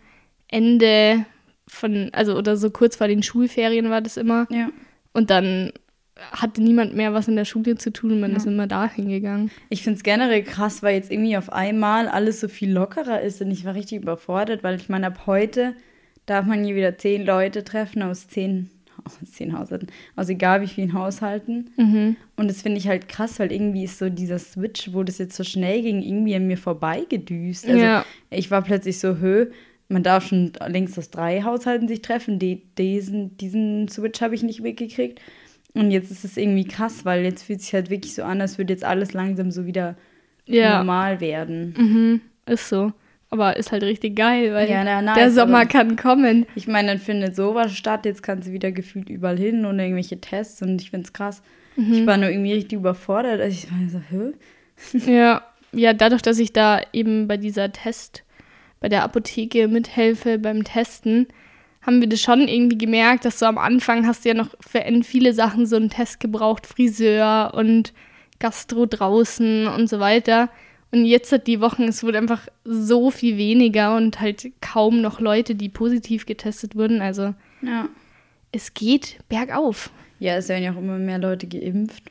Ende 0.47 1.25
von, 1.67 2.09
also 2.13 2.37
oder 2.37 2.57
so 2.57 2.69
kurz 2.69 2.95
vor 2.95 3.07
den 3.07 3.23
Schulferien 3.23 3.89
war 3.89 4.01
das 4.01 4.17
immer. 4.17 4.47
Ja. 4.49 4.69
Und 5.13 5.29
dann 5.29 5.71
hatte 6.31 6.61
niemand 6.61 6.95
mehr 6.95 7.13
was 7.13 7.27
in 7.27 7.35
der 7.35 7.45
Schule 7.45 7.75
zu 7.75 7.91
tun 7.91 8.11
und 8.11 8.19
man 8.19 8.31
ja. 8.31 8.37
ist 8.37 8.45
immer 8.45 8.67
da 8.67 8.87
hingegangen. 8.87 9.51
Ich 9.69 9.83
finde 9.83 9.97
es 9.97 10.03
generell 10.03 10.43
krass, 10.43 10.83
weil 10.83 10.95
jetzt 10.95 11.11
irgendwie 11.11 11.37
auf 11.37 11.51
einmal 11.51 12.07
alles 12.07 12.39
so 12.39 12.47
viel 12.47 12.71
lockerer 12.71 13.21
ist 13.21 13.41
und 13.41 13.51
ich 13.51 13.65
war 13.65 13.75
richtig 13.75 14.01
überfordert, 14.01 14.63
weil 14.63 14.75
ich 14.75 14.89
meine, 14.89 15.07
ab 15.07 15.23
heute 15.25 15.73
darf 16.25 16.45
man 16.45 16.63
hier 16.63 16.75
wieder 16.75 16.97
zehn 16.97 17.25
Leute 17.25 17.63
treffen 17.63 18.03
aus 18.03 18.27
zehn, 18.27 18.69
aus 19.03 19.17
zehn 19.31 19.57
Haushalten, 19.57 19.87
aus 20.15 20.29
egal 20.29 20.61
wie 20.61 20.67
vielen 20.67 20.93
Haushalten. 20.93 21.71
Mhm. 21.77 22.15
Und 22.35 22.47
das 22.47 22.61
finde 22.61 22.77
ich 22.77 22.87
halt 22.87 23.09
krass, 23.09 23.39
weil 23.39 23.51
irgendwie 23.51 23.83
ist 23.83 23.97
so 23.97 24.09
dieser 24.09 24.39
Switch, 24.39 24.93
wo 24.93 25.03
das 25.03 25.17
jetzt 25.17 25.35
so 25.35 25.43
schnell 25.43 25.81
ging, 25.81 26.01
irgendwie 26.01 26.35
an 26.35 26.47
mir 26.47 26.57
vorbeigedüst. 26.57 27.67
Also 27.67 27.79
ja. 27.79 28.05
ich 28.29 28.51
war 28.51 28.61
plötzlich 28.61 28.99
so, 28.99 29.17
hö, 29.17 29.47
man 29.93 30.03
darf 30.03 30.27
schon 30.27 30.51
längst 30.67 30.97
aus 30.97 31.09
drei 31.09 31.43
Haushalten 31.43 31.87
sich 31.87 32.01
treffen. 32.01 32.39
Die, 32.39 32.63
diesen, 32.77 33.37
diesen 33.37 33.87
Switch 33.87 34.21
habe 34.21 34.35
ich 34.35 34.43
nicht 34.43 34.63
weggekriegt. 34.63 35.21
Und 35.73 35.91
jetzt 35.91 36.11
ist 36.11 36.25
es 36.25 36.37
irgendwie 36.37 36.65
krass, 36.65 37.05
weil 37.05 37.23
jetzt 37.23 37.43
fühlt 37.43 37.61
sich 37.61 37.73
halt 37.73 37.89
wirklich 37.89 38.13
so 38.13 38.23
an, 38.23 38.41
als 38.41 38.57
würde 38.57 38.73
jetzt 38.73 38.83
alles 38.83 39.13
langsam 39.13 39.51
so 39.51 39.65
wieder 39.65 39.95
ja. 40.45 40.77
normal 40.77 41.19
werden. 41.19 41.73
Mhm, 41.77 42.21
ist 42.45 42.69
so. 42.69 42.91
Aber 43.29 43.57
ist 43.57 43.71
halt 43.71 43.81
richtig 43.81 44.15
geil, 44.15 44.53
weil 44.53 44.69
ja, 44.69 44.83
na, 44.83 45.01
nice, 45.01 45.15
der 45.15 45.31
Sommer 45.31 45.65
kann 45.65 45.95
kommen. 45.95 46.45
Ich 46.53 46.67
meine, 46.67 46.89
dann 46.89 46.99
findet 46.99 47.35
sowas 47.35 47.75
statt. 47.75 48.05
Jetzt 48.05 48.21
kannst 48.21 48.47
du 48.47 48.51
wieder 48.51 48.71
gefühlt 48.71 49.09
überall 49.09 49.39
hin 49.39 49.65
und 49.65 49.79
irgendwelche 49.79 50.21
Tests 50.21 50.61
und 50.61 50.79
ich 50.79 50.91
finde 50.91 51.05
es 51.07 51.13
krass. 51.13 51.41
Mhm. 51.75 51.93
Ich 51.93 52.05
war 52.05 52.17
nur 52.17 52.29
irgendwie 52.29 52.53
richtig 52.53 52.77
überfordert. 52.77 53.41
Also 53.41 53.57
ich 53.57 53.71
war 53.71 53.89
so, 53.89 54.01
hä? 54.11 55.11
Ja, 55.11 55.41
ja, 55.71 55.93
dadurch, 55.93 56.21
dass 56.21 56.37
ich 56.37 56.53
da 56.53 56.81
eben 56.93 57.27
bei 57.27 57.37
dieser 57.37 57.71
Test 57.71 58.23
bei 58.83 58.89
der 58.89 59.03
Apotheke 59.03 59.69
mithelfe 59.69 60.37
beim 60.37 60.65
Testen, 60.65 61.27
haben 61.83 62.01
wir 62.01 62.09
das 62.09 62.19
schon 62.19 62.49
irgendwie 62.49 62.77
gemerkt, 62.77 63.23
dass 63.23 63.39
so 63.39 63.45
am 63.45 63.57
Anfang 63.57 64.05
hast 64.05 64.25
du 64.25 64.29
ja 64.29 64.35
noch 64.35 64.49
für 64.59 64.83
viele 65.03 65.31
Sachen 65.31 65.65
so 65.65 65.77
einen 65.77 65.89
Test 65.89 66.19
gebraucht, 66.19 66.67
Friseur 66.67 67.53
und 67.53 67.93
Gastro 68.39 68.85
draußen 68.85 69.67
und 69.67 69.89
so 69.89 70.01
weiter. 70.01 70.49
Und 70.91 71.05
jetzt 71.05 71.31
hat 71.31 71.47
die 71.47 71.61
Wochen, 71.61 71.83
es 71.83 72.03
wurde 72.03 72.17
einfach 72.17 72.45
so 72.65 73.09
viel 73.09 73.37
weniger 73.37 73.95
und 73.95 74.19
halt 74.19 74.51
kaum 74.59 74.99
noch 74.99 75.21
Leute, 75.21 75.55
die 75.55 75.69
positiv 75.69 76.25
getestet 76.25 76.75
wurden. 76.75 77.01
Also 77.01 77.33
ja. 77.61 77.87
es 78.51 78.73
geht 78.73 79.19
bergauf. 79.29 79.91
Ja, 80.19 80.35
es 80.35 80.49
werden 80.49 80.63
ja 80.65 80.73
auch 80.73 80.77
immer 80.77 80.97
mehr 80.97 81.19
Leute 81.19 81.47
geimpft. 81.47 82.03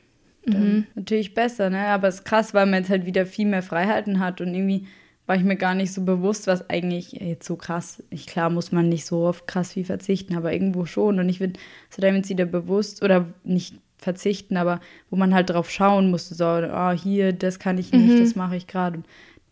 Mhm. 0.47 0.87
Natürlich 0.95 1.35
besser, 1.35 1.69
ne? 1.69 1.85
Aber 1.89 2.07
es 2.07 2.15
ist 2.15 2.25
krass, 2.25 2.55
weil 2.55 2.65
man 2.65 2.79
jetzt 2.79 2.89
halt 2.89 3.05
wieder 3.05 3.27
viel 3.27 3.45
mehr 3.45 3.61
Freiheiten 3.61 4.19
hat 4.19 4.41
und 4.41 4.55
irgendwie 4.55 4.87
war 5.25 5.35
ich 5.35 5.43
mir 5.43 5.55
gar 5.55 5.73
nicht 5.73 5.93
so 5.93 6.03
bewusst, 6.03 6.47
was 6.47 6.69
eigentlich 6.69 7.13
jetzt 7.13 7.45
so 7.45 7.55
krass, 7.55 8.03
ich, 8.09 8.27
klar 8.27 8.49
muss 8.49 8.71
man 8.71 8.89
nicht 8.89 9.05
so 9.05 9.27
auf 9.27 9.45
krass 9.45 9.73
viel 9.73 9.85
verzichten, 9.85 10.35
aber 10.35 10.51
irgendwo 10.51 10.85
schon. 10.85 11.19
Und 11.19 11.29
ich 11.29 11.39
hat 11.39 12.03
einem 12.03 12.17
jetzt 12.17 12.29
wieder 12.29 12.45
bewusst, 12.45 13.03
oder 13.03 13.27
nicht 13.43 13.75
verzichten, 13.97 14.57
aber 14.57 14.81
wo 15.09 15.15
man 15.15 15.33
halt 15.33 15.49
drauf 15.49 15.69
schauen 15.69 16.11
musste, 16.11 16.35
so, 16.35 16.43
ah, 16.43 16.91
oh, 16.91 16.97
hier, 16.97 17.31
das 17.31 17.57
kann 17.57 17.77
ich 17.77 17.93
nicht, 17.93 18.15
mhm. 18.15 18.19
das 18.19 18.35
mache 18.35 18.57
ich 18.57 18.67
gerade. 18.67 19.03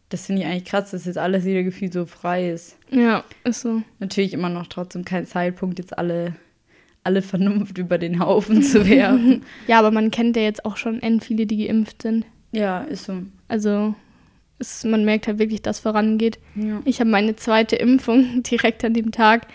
Das 0.09 0.25
finde 0.25 0.41
ich 0.41 0.47
eigentlich 0.47 0.65
krass, 0.65 0.91
dass 0.91 1.05
jetzt 1.05 1.17
alles 1.17 1.45
wieder 1.45 1.63
gefühlt 1.63 1.93
so 1.93 2.05
frei 2.05 2.49
ist. 2.49 2.77
Ja, 2.89 3.23
ist 3.45 3.61
so. 3.61 3.81
Natürlich 3.99 4.33
immer 4.33 4.49
noch 4.49 4.67
trotzdem 4.67 5.05
kein 5.05 5.25
Zeitpunkt, 5.25 5.79
jetzt 5.79 5.97
alle 5.97 6.35
alle 7.03 7.23
Vernunft 7.23 7.79
über 7.79 7.97
den 7.97 8.19
Haufen 8.19 8.61
zu 8.61 8.85
werfen. 8.89 9.43
Ja, 9.65 9.79
aber 9.79 9.89
man 9.89 10.11
kennt 10.11 10.35
ja 10.35 10.43
jetzt 10.43 10.65
auch 10.65 10.77
schon 10.77 11.01
end 11.01 11.23
viele, 11.23 11.47
die 11.47 11.65
geimpft 11.65 12.03
sind. 12.03 12.25
ja, 12.51 12.81
ist 12.81 13.05
so. 13.05 13.23
Also 13.47 13.95
es, 14.61 14.83
man 14.85 15.03
merkt 15.03 15.27
halt 15.27 15.39
wirklich, 15.39 15.61
dass 15.61 15.79
vorangeht. 15.79 16.39
Ja. 16.55 16.81
Ich 16.85 16.99
habe 17.01 17.09
meine 17.09 17.35
zweite 17.35 17.75
Impfung 17.75 18.43
direkt 18.49 18.85
an 18.85 18.93
dem 18.93 19.11
Tag, 19.11 19.47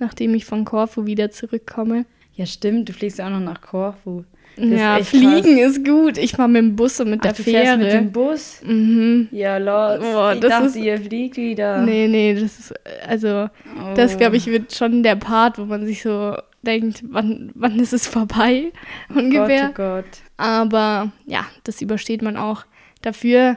nachdem 0.00 0.34
ich 0.34 0.44
von 0.44 0.64
Korfu 0.64 1.06
wieder 1.06 1.30
zurückkomme. 1.30 2.04
ja, 2.34 2.46
stimmt, 2.46 2.88
du 2.88 2.92
fliegst 2.92 3.18
ja 3.18 3.26
auch 3.26 3.30
noch 3.30 3.40
nach 3.40 3.60
Korfu. 3.60 4.24
Das 4.56 4.66
ist 4.66 4.78
ja, 4.78 4.98
echt 4.98 5.08
fliegen 5.08 5.58
ist 5.58 5.84
gut. 5.84 6.16
Ich 6.16 6.30
fahre 6.32 6.48
mit 6.48 6.62
dem 6.62 6.76
Bus 6.76 7.00
und 7.00 7.10
mit 7.10 7.18
Ach, 7.20 7.22
der 7.24 7.32
du 7.32 7.42
Fähre. 7.42 7.76
mit 7.76 7.90
dem 7.92 8.12
Bus? 8.12 8.60
mhm. 8.64 9.26
Ja, 9.32 9.56
los. 9.58 9.98
Boah, 10.00 10.32
ich 10.32 10.38
das 10.40 10.50
dachte, 10.50 10.66
ist- 10.66 10.76
ihr 10.76 10.98
fliegt 10.98 11.36
wieder. 11.36 11.82
Nee, 11.82 12.06
nee, 12.06 12.34
das 12.34 12.58
ist, 12.60 12.74
also, 13.08 13.48
Oh. 13.76 13.94
das 13.96 14.16
glaube 14.16 14.36
ich 14.36 14.46
wird 14.46 14.72
schon 14.72 15.02
der 15.02 15.16
Part, 15.16 15.58
wo 15.58 15.64
man 15.64 15.84
sich 15.86 16.02
so 16.02 16.36
denkt, 16.62 17.02
wann, 17.08 17.50
wann 17.56 17.80
ist 17.80 17.92
es 17.92 18.06
vorbei 18.06 18.70
ungefähr. 19.14 19.72
Gott, 19.74 19.86
oh 19.96 20.02
Gott. 20.02 20.04
Aber 20.36 21.10
ja, 21.26 21.44
das 21.64 21.80
übersteht 21.82 22.22
man 22.22 22.36
auch. 22.36 22.64
Dafür 23.02 23.56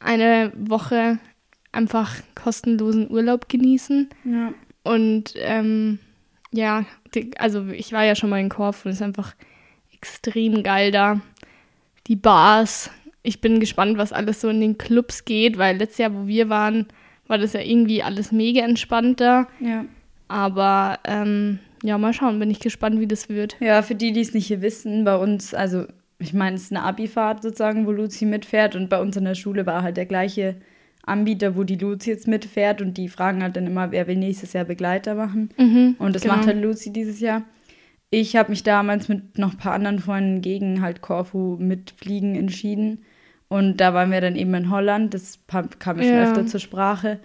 eine 0.00 0.52
Woche 0.56 1.18
einfach 1.72 2.16
kostenlosen 2.34 3.10
Urlaub 3.10 3.48
genießen. 3.48 4.08
Ja. 4.24 4.52
Und 4.82 5.34
ähm, 5.36 5.98
ja, 6.52 6.84
also 7.38 7.68
ich 7.68 7.92
war 7.92 8.04
ja 8.04 8.14
schon 8.14 8.30
mal 8.30 8.40
in 8.40 8.48
Korfu 8.48 8.88
und 8.88 8.92
es 8.92 8.98
ist 8.98 9.02
einfach 9.02 9.34
extrem 9.92 10.62
geil 10.62 10.90
da. 10.90 11.20
Die 12.06 12.16
Bars. 12.16 12.90
Ich 13.22 13.40
bin 13.42 13.60
gespannt, 13.60 13.98
was 13.98 14.12
alles 14.12 14.40
so 14.40 14.48
in 14.48 14.60
den 14.60 14.78
Clubs 14.78 15.26
geht, 15.26 15.58
weil 15.58 15.76
letztes 15.76 15.98
Jahr, 15.98 16.14
wo 16.14 16.26
wir 16.26 16.48
waren, 16.48 16.86
war 17.26 17.36
das 17.36 17.52
ja 17.52 17.60
irgendwie 17.60 18.02
alles 18.02 18.32
mega 18.32 18.62
entspannter. 18.62 19.46
ja. 19.60 19.84
Aber 20.28 21.00
ähm, 21.04 21.58
ja, 21.82 21.98
mal 21.98 22.12
schauen, 22.12 22.38
bin 22.38 22.52
ich 22.52 22.60
gespannt, 22.60 23.00
wie 23.00 23.08
das 23.08 23.28
wird. 23.28 23.56
Ja, 23.58 23.82
für 23.82 23.96
die, 23.96 24.12
die 24.12 24.20
es 24.20 24.32
nicht 24.32 24.46
hier 24.46 24.62
wissen, 24.62 25.04
bei 25.04 25.16
uns, 25.16 25.54
also 25.54 25.86
ich 26.20 26.32
meine, 26.34 26.56
es 26.56 26.62
ist 26.64 26.72
eine 26.72 26.82
Abifahrt 26.84 27.42
sozusagen, 27.42 27.86
wo 27.86 27.92
Luzi 27.92 28.24
mitfährt 28.26 28.76
und 28.76 28.88
bei 28.88 29.00
uns 29.00 29.16
in 29.16 29.24
der 29.24 29.34
Schule 29.34 29.66
war 29.66 29.82
halt 29.82 29.96
der 29.96 30.06
gleiche 30.06 30.56
Anbieter, 31.04 31.56
wo 31.56 31.64
die 31.64 31.76
Luzi 31.76 32.10
jetzt 32.10 32.28
mitfährt 32.28 32.82
und 32.82 32.96
die 32.98 33.08
fragen 33.08 33.42
halt 33.42 33.56
dann 33.56 33.66
immer, 33.66 33.90
wer 33.90 34.06
will 34.06 34.16
nächstes 34.16 34.52
Jahr 34.52 34.64
Begleiter 34.66 35.14
machen. 35.14 35.48
Mhm, 35.58 35.96
Und 35.98 36.14
das 36.14 36.22
genau. 36.22 36.36
macht 36.36 36.46
halt 36.46 36.62
Luzi 36.62 36.92
dieses 36.92 37.20
Jahr. 37.20 37.42
Ich 38.10 38.36
habe 38.36 38.50
mich 38.50 38.62
damals 38.62 39.08
mit 39.08 39.38
noch 39.38 39.52
ein 39.52 39.56
paar 39.58 39.72
anderen 39.72 39.98
Freunden 40.00 40.40
gegen 40.42 40.82
halt 40.82 41.00
Korfu 41.00 41.56
mit 41.58 41.92
Fliegen 41.96 42.34
entschieden. 42.34 43.02
Und 43.48 43.78
da 43.78 43.94
waren 43.94 44.10
wir 44.12 44.20
dann 44.20 44.36
eben 44.36 44.52
in 44.54 44.70
Holland. 44.70 45.14
Das 45.14 45.38
kam 45.78 45.96
mir 45.96 46.02
schon 46.04 46.12
Ja. 46.14 46.24
öfter 46.24 46.46
zur 46.46 46.60
Sprache. 46.60 47.18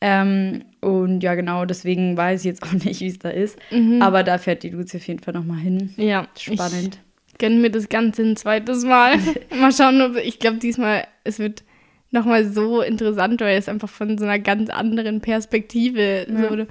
Ähm, 0.00 0.64
und 0.80 1.22
ja, 1.22 1.34
genau, 1.34 1.64
deswegen 1.64 2.16
weiß 2.16 2.40
ich 2.40 2.46
jetzt 2.46 2.62
auch 2.62 2.72
nicht, 2.84 3.00
wie 3.00 3.06
es 3.06 3.18
da 3.18 3.28
ist. 3.30 3.58
Mhm. 3.70 4.02
Aber 4.02 4.22
da 4.24 4.38
fährt 4.38 4.62
die 4.64 4.70
Luzi 4.70 4.96
auf 4.96 5.06
jeden 5.06 5.20
Fall 5.22 5.34
nochmal 5.34 5.58
hin. 5.58 5.90
Ja, 5.96 6.26
Spannend. 6.36 6.98
Ich 6.98 7.11
gönne 7.38 7.56
mir 7.56 7.70
das 7.70 7.88
Ganze 7.88 8.22
ein 8.22 8.36
zweites 8.36 8.84
Mal. 8.84 9.18
mal 9.58 9.72
schauen, 9.72 10.00
ob 10.02 10.16
ich 10.16 10.38
glaube 10.38 10.58
diesmal, 10.58 11.06
es 11.24 11.38
wird 11.38 11.64
nochmal 12.10 12.44
so 12.46 12.82
interessant, 12.82 13.40
weil 13.40 13.56
es 13.58 13.68
einfach 13.68 13.88
von 13.88 14.18
so 14.18 14.24
einer 14.24 14.38
ganz 14.38 14.70
anderen 14.70 15.20
Perspektive 15.20 16.26
Ja. 16.28 16.48
so 16.48 16.66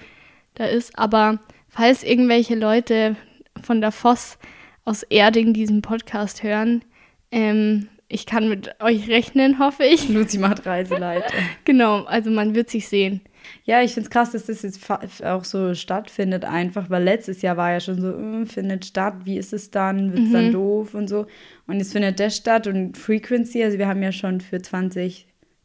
da 0.56 0.66
ist. 0.66 0.98
Aber 0.98 1.40
falls 1.70 2.04
irgendwelche 2.04 2.56
Leute 2.56 3.16
von 3.62 3.82
der 3.82 3.92
Voss 3.92 4.38
aus 4.86 5.04
Erding 5.04 5.54
diesen 5.54 5.82
Podcast 5.82 6.44
hören, 6.44 6.84
ähm, 7.32 7.88
ich 8.08 8.26
kann 8.26 8.50
mit 8.50 8.76
euch 8.82 9.08
rechnen, 9.08 9.58
hoffe 9.58 9.86
ich. 9.86 10.10
Luzi 10.10 10.38
macht 10.38 10.66
Reiseleiter. 10.66 11.34
Genau, 11.66 12.04
also 12.04 12.30
man 12.30 12.56
wird 12.56 12.70
sich 12.70 12.88
sehen. 12.90 13.22
Ja, 13.64 13.82
ich 13.82 13.94
finde 13.94 14.08
es 14.08 14.10
krass, 14.10 14.32
dass 14.32 14.46
das 14.46 14.62
jetzt 14.64 14.92
auch 15.24 15.44
so 15.44 15.74
stattfindet, 15.74 16.46
einfach, 16.46 16.90
weil 16.90 17.04
letztes 17.04 17.42
Jahr 17.42 17.58
war 17.58 17.72
ja 17.72 17.80
schon 17.80 18.02
so, 18.02 18.12
äh, 18.18 18.46
findet 18.46 18.86
statt, 18.86 19.16
wie 19.24 19.38
ist 19.38 19.54
es 19.54 19.72
dann, 19.72 20.14
wird 20.14 20.26
es 20.26 20.32
dann 20.32 20.52
doof 20.52 20.94
und 20.94 21.08
so. 21.08 21.28
Und 21.68 21.78
jetzt 21.78 21.94
findet 21.94 22.20
das 22.20 22.36
statt 22.36 22.68
und 22.68 22.98
Frequency, 22.98 23.64
also 23.64 23.78
wir 23.78 23.88
haben 23.88 24.04
ja 24.04 24.12
schon 24.12 24.42
für 24.42 24.62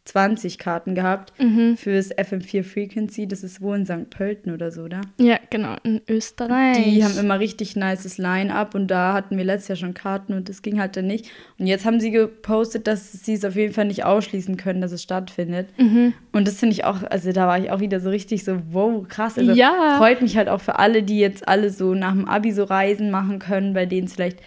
2020 0.06 0.58
Karten 0.58 0.94
gehabt, 0.94 1.32
fürs 1.76 2.10
FM4 2.16 2.62
Frequency, 2.62 3.26
das 3.26 3.42
ist 3.42 3.60
wo 3.60 3.74
in 3.74 3.84
St. 3.84 4.08
Pölten 4.10 4.52
oder 4.52 4.70
so, 4.70 4.82
oder? 4.82 5.00
Ja, 5.18 5.38
genau, 5.50 5.76
in 5.82 6.00
Österreich. 6.08 6.76
Die 6.84 7.04
haben 7.04 7.18
immer 7.18 7.38
richtig 7.40 7.76
nices 7.76 8.18
Line-Up 8.18 8.74
und 8.74 8.88
da 8.88 9.12
hatten 9.12 9.36
wir 9.36 9.44
letztes 9.44 9.68
Jahr 9.68 9.76
schon 9.76 9.94
Karten 9.94 10.32
und 10.32 10.48
das 10.48 10.62
ging 10.62 10.80
halt 10.80 10.96
dann 10.96 11.06
nicht. 11.06 11.30
Und 11.58 11.66
jetzt 11.66 11.84
haben 11.84 12.00
sie 12.00 12.10
gepostet, 12.10 12.86
dass 12.86 13.12
sie 13.12 13.34
es 13.34 13.44
auf 13.44 13.56
jeden 13.56 13.74
Fall 13.74 13.86
nicht 13.86 14.04
ausschließen 14.04 14.56
können, 14.56 14.80
dass 14.80 14.92
es 14.92 15.02
stattfindet. 15.02 15.68
Mhm. 15.78 16.14
Und 16.32 16.46
das 16.46 16.58
finde 16.58 16.74
ich 16.74 16.84
auch, 16.84 17.02
also 17.02 17.32
da 17.32 17.46
war 17.46 17.58
ich 17.58 17.70
auch 17.70 17.80
wieder 17.80 18.00
so 18.00 18.10
richtig 18.10 18.44
so, 18.44 18.58
wow, 18.70 19.06
krass. 19.08 19.38
Also 19.38 19.52
Ja. 19.52 19.96
freut 19.98 20.22
mich 20.22 20.36
halt 20.36 20.48
auch 20.48 20.60
für 20.60 20.78
alle, 20.78 21.02
die 21.02 21.18
jetzt 21.18 21.46
alle 21.48 21.70
so 21.70 21.94
nach 21.94 22.12
dem 22.12 22.26
Abi 22.28 22.52
so 22.52 22.64
Reisen 22.64 23.10
machen 23.10 23.38
können, 23.38 23.74
bei 23.74 23.86
denen 23.86 24.06
es 24.06 24.14
vielleicht 24.14 24.38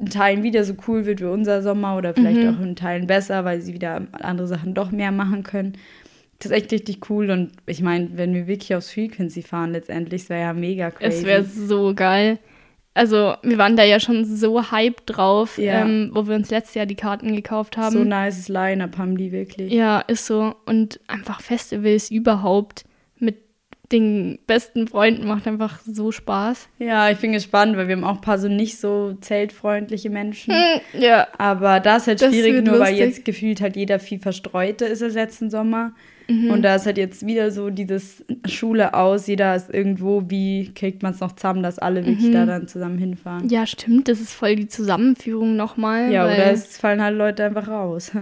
in 0.00 0.06
Teilen 0.10 0.42
wieder 0.42 0.64
so 0.64 0.74
cool 0.88 1.06
wird 1.06 1.20
wie 1.20 1.24
unser 1.26 1.62
Sommer 1.62 1.96
oder 1.96 2.14
vielleicht 2.14 2.40
Mhm. 2.42 2.48
auch 2.56 2.60
in 2.62 2.76
Teilen 2.76 3.06
besser, 3.06 3.44
weil 3.44 3.60
sie 3.60 3.74
wieder 3.74 4.02
andere 4.12 4.46
Sachen 4.46 4.74
doch 4.74 4.90
mehr 4.90 5.12
machen 5.12 5.42
können. 5.42 5.74
Das 6.38 6.50
ist 6.50 6.56
echt 6.56 6.72
richtig 6.72 7.10
cool 7.10 7.30
und 7.30 7.52
ich 7.66 7.82
meine, 7.82 8.08
wenn 8.14 8.32
wir 8.32 8.46
wirklich 8.46 8.74
aufs 8.74 8.90
Frequency 8.92 9.42
fahren 9.42 9.72
letztendlich, 9.72 10.22
es 10.22 10.28
wäre 10.30 10.40
ja 10.40 10.52
mega 10.54 10.90
crazy. 10.90 11.18
Es 11.18 11.24
wäre 11.24 11.44
so 11.44 11.94
geil. 11.94 12.38
Also, 12.94 13.34
wir 13.42 13.56
waren 13.58 13.76
da 13.76 13.84
ja 13.84 14.00
schon 14.00 14.24
so 14.24 14.72
hyped 14.72 15.02
drauf, 15.06 15.58
Ja. 15.58 15.82
ähm, 15.82 16.10
wo 16.12 16.26
wir 16.26 16.34
uns 16.34 16.50
letztes 16.50 16.74
Jahr 16.74 16.86
die 16.86 16.96
Karten 16.96 17.36
gekauft 17.36 17.76
haben. 17.76 17.92
so 17.92 18.02
nices 18.04 18.48
Line-Up 18.48 18.98
haben 18.98 19.16
die 19.16 19.30
wirklich. 19.32 19.72
Ja, 19.72 20.00
ist 20.00 20.26
so. 20.26 20.54
Und 20.66 20.98
einfach 21.06 21.40
Festivals 21.40 22.10
überhaupt 22.10 22.84
den 23.92 24.38
besten 24.46 24.86
Freunden 24.86 25.26
macht 25.26 25.46
einfach 25.48 25.80
so 25.84 26.12
Spaß. 26.12 26.68
Ja, 26.78 27.10
ich 27.10 27.18
bin 27.18 27.32
gespannt, 27.32 27.76
weil 27.76 27.88
wir 27.88 27.96
haben 27.96 28.04
auch 28.04 28.16
ein 28.16 28.20
paar 28.20 28.38
so 28.38 28.48
nicht 28.48 28.78
so 28.78 29.14
zeltfreundliche 29.20 30.10
Menschen. 30.10 30.54
Ja. 30.98 31.26
Aber 31.38 31.80
da 31.80 31.96
ist 31.96 32.06
halt 32.06 32.22
Das 32.22 32.30
schwierig, 32.32 32.64
nur 32.64 32.74
weil 32.78 32.90
lustig. 32.92 32.98
jetzt 32.98 33.24
gefühlt 33.24 33.60
halt 33.60 33.76
jeder 33.76 33.98
viel 33.98 34.18
verstreuter 34.20 34.86
ist 34.86 35.02
als 35.02 35.14
letzten 35.14 35.50
Sommer. 35.50 35.92
Mhm. 36.28 36.50
Und 36.50 36.62
da 36.62 36.76
ist 36.76 36.86
halt 36.86 36.96
jetzt 36.98 37.26
wieder 37.26 37.50
so 37.50 37.70
dieses 37.70 38.24
Schule 38.46 38.94
aus, 38.94 39.26
jeder 39.26 39.56
ist 39.56 39.68
irgendwo, 39.74 40.22
wie 40.28 40.70
kriegt 40.72 41.02
man 41.02 41.12
es 41.12 41.18
noch 41.18 41.32
zusammen, 41.32 41.64
dass 41.64 41.80
alle 41.80 42.06
wirklich 42.06 42.28
Mhm. 42.28 42.32
da 42.32 42.46
dann 42.46 42.68
zusammen 42.68 42.98
hinfahren. 42.98 43.48
Ja, 43.48 43.66
stimmt. 43.66 44.06
Das 44.06 44.20
ist 44.20 44.32
voll 44.32 44.54
die 44.54 44.68
Zusammenführung 44.68 45.56
nochmal. 45.56 46.12
Ja, 46.12 46.26
weil, 46.26 46.34
oder 46.34 46.52
es 46.52 46.78
fallen 46.78 47.02
halt 47.02 47.16
Leute 47.18 47.44
einfach 47.44 47.66
raus. 47.66 48.12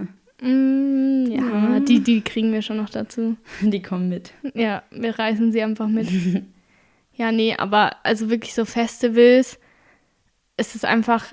Mm, 0.41 1.25
ja, 1.27 1.41
Ja. 1.41 1.79
Die, 1.79 2.01
die 2.01 2.21
kriegen 2.21 2.51
wir 2.51 2.61
schon 2.61 2.77
noch 2.77 2.89
dazu. 2.89 3.35
Die 3.61 3.81
kommen 3.81 4.09
mit. 4.09 4.33
Ja, 4.53 4.83
wir 4.91 5.17
reißen 5.17 5.51
sie 5.51 5.61
einfach 5.61 5.87
mit. 5.87 6.07
ja, 7.15 7.31
nee, 7.31 7.55
aber 7.57 7.91
also 8.03 8.29
wirklich 8.29 8.53
so 8.53 8.65
Festivals, 8.65 9.59
es 10.57 10.75
ist 10.75 10.85
einfach, 10.85 11.31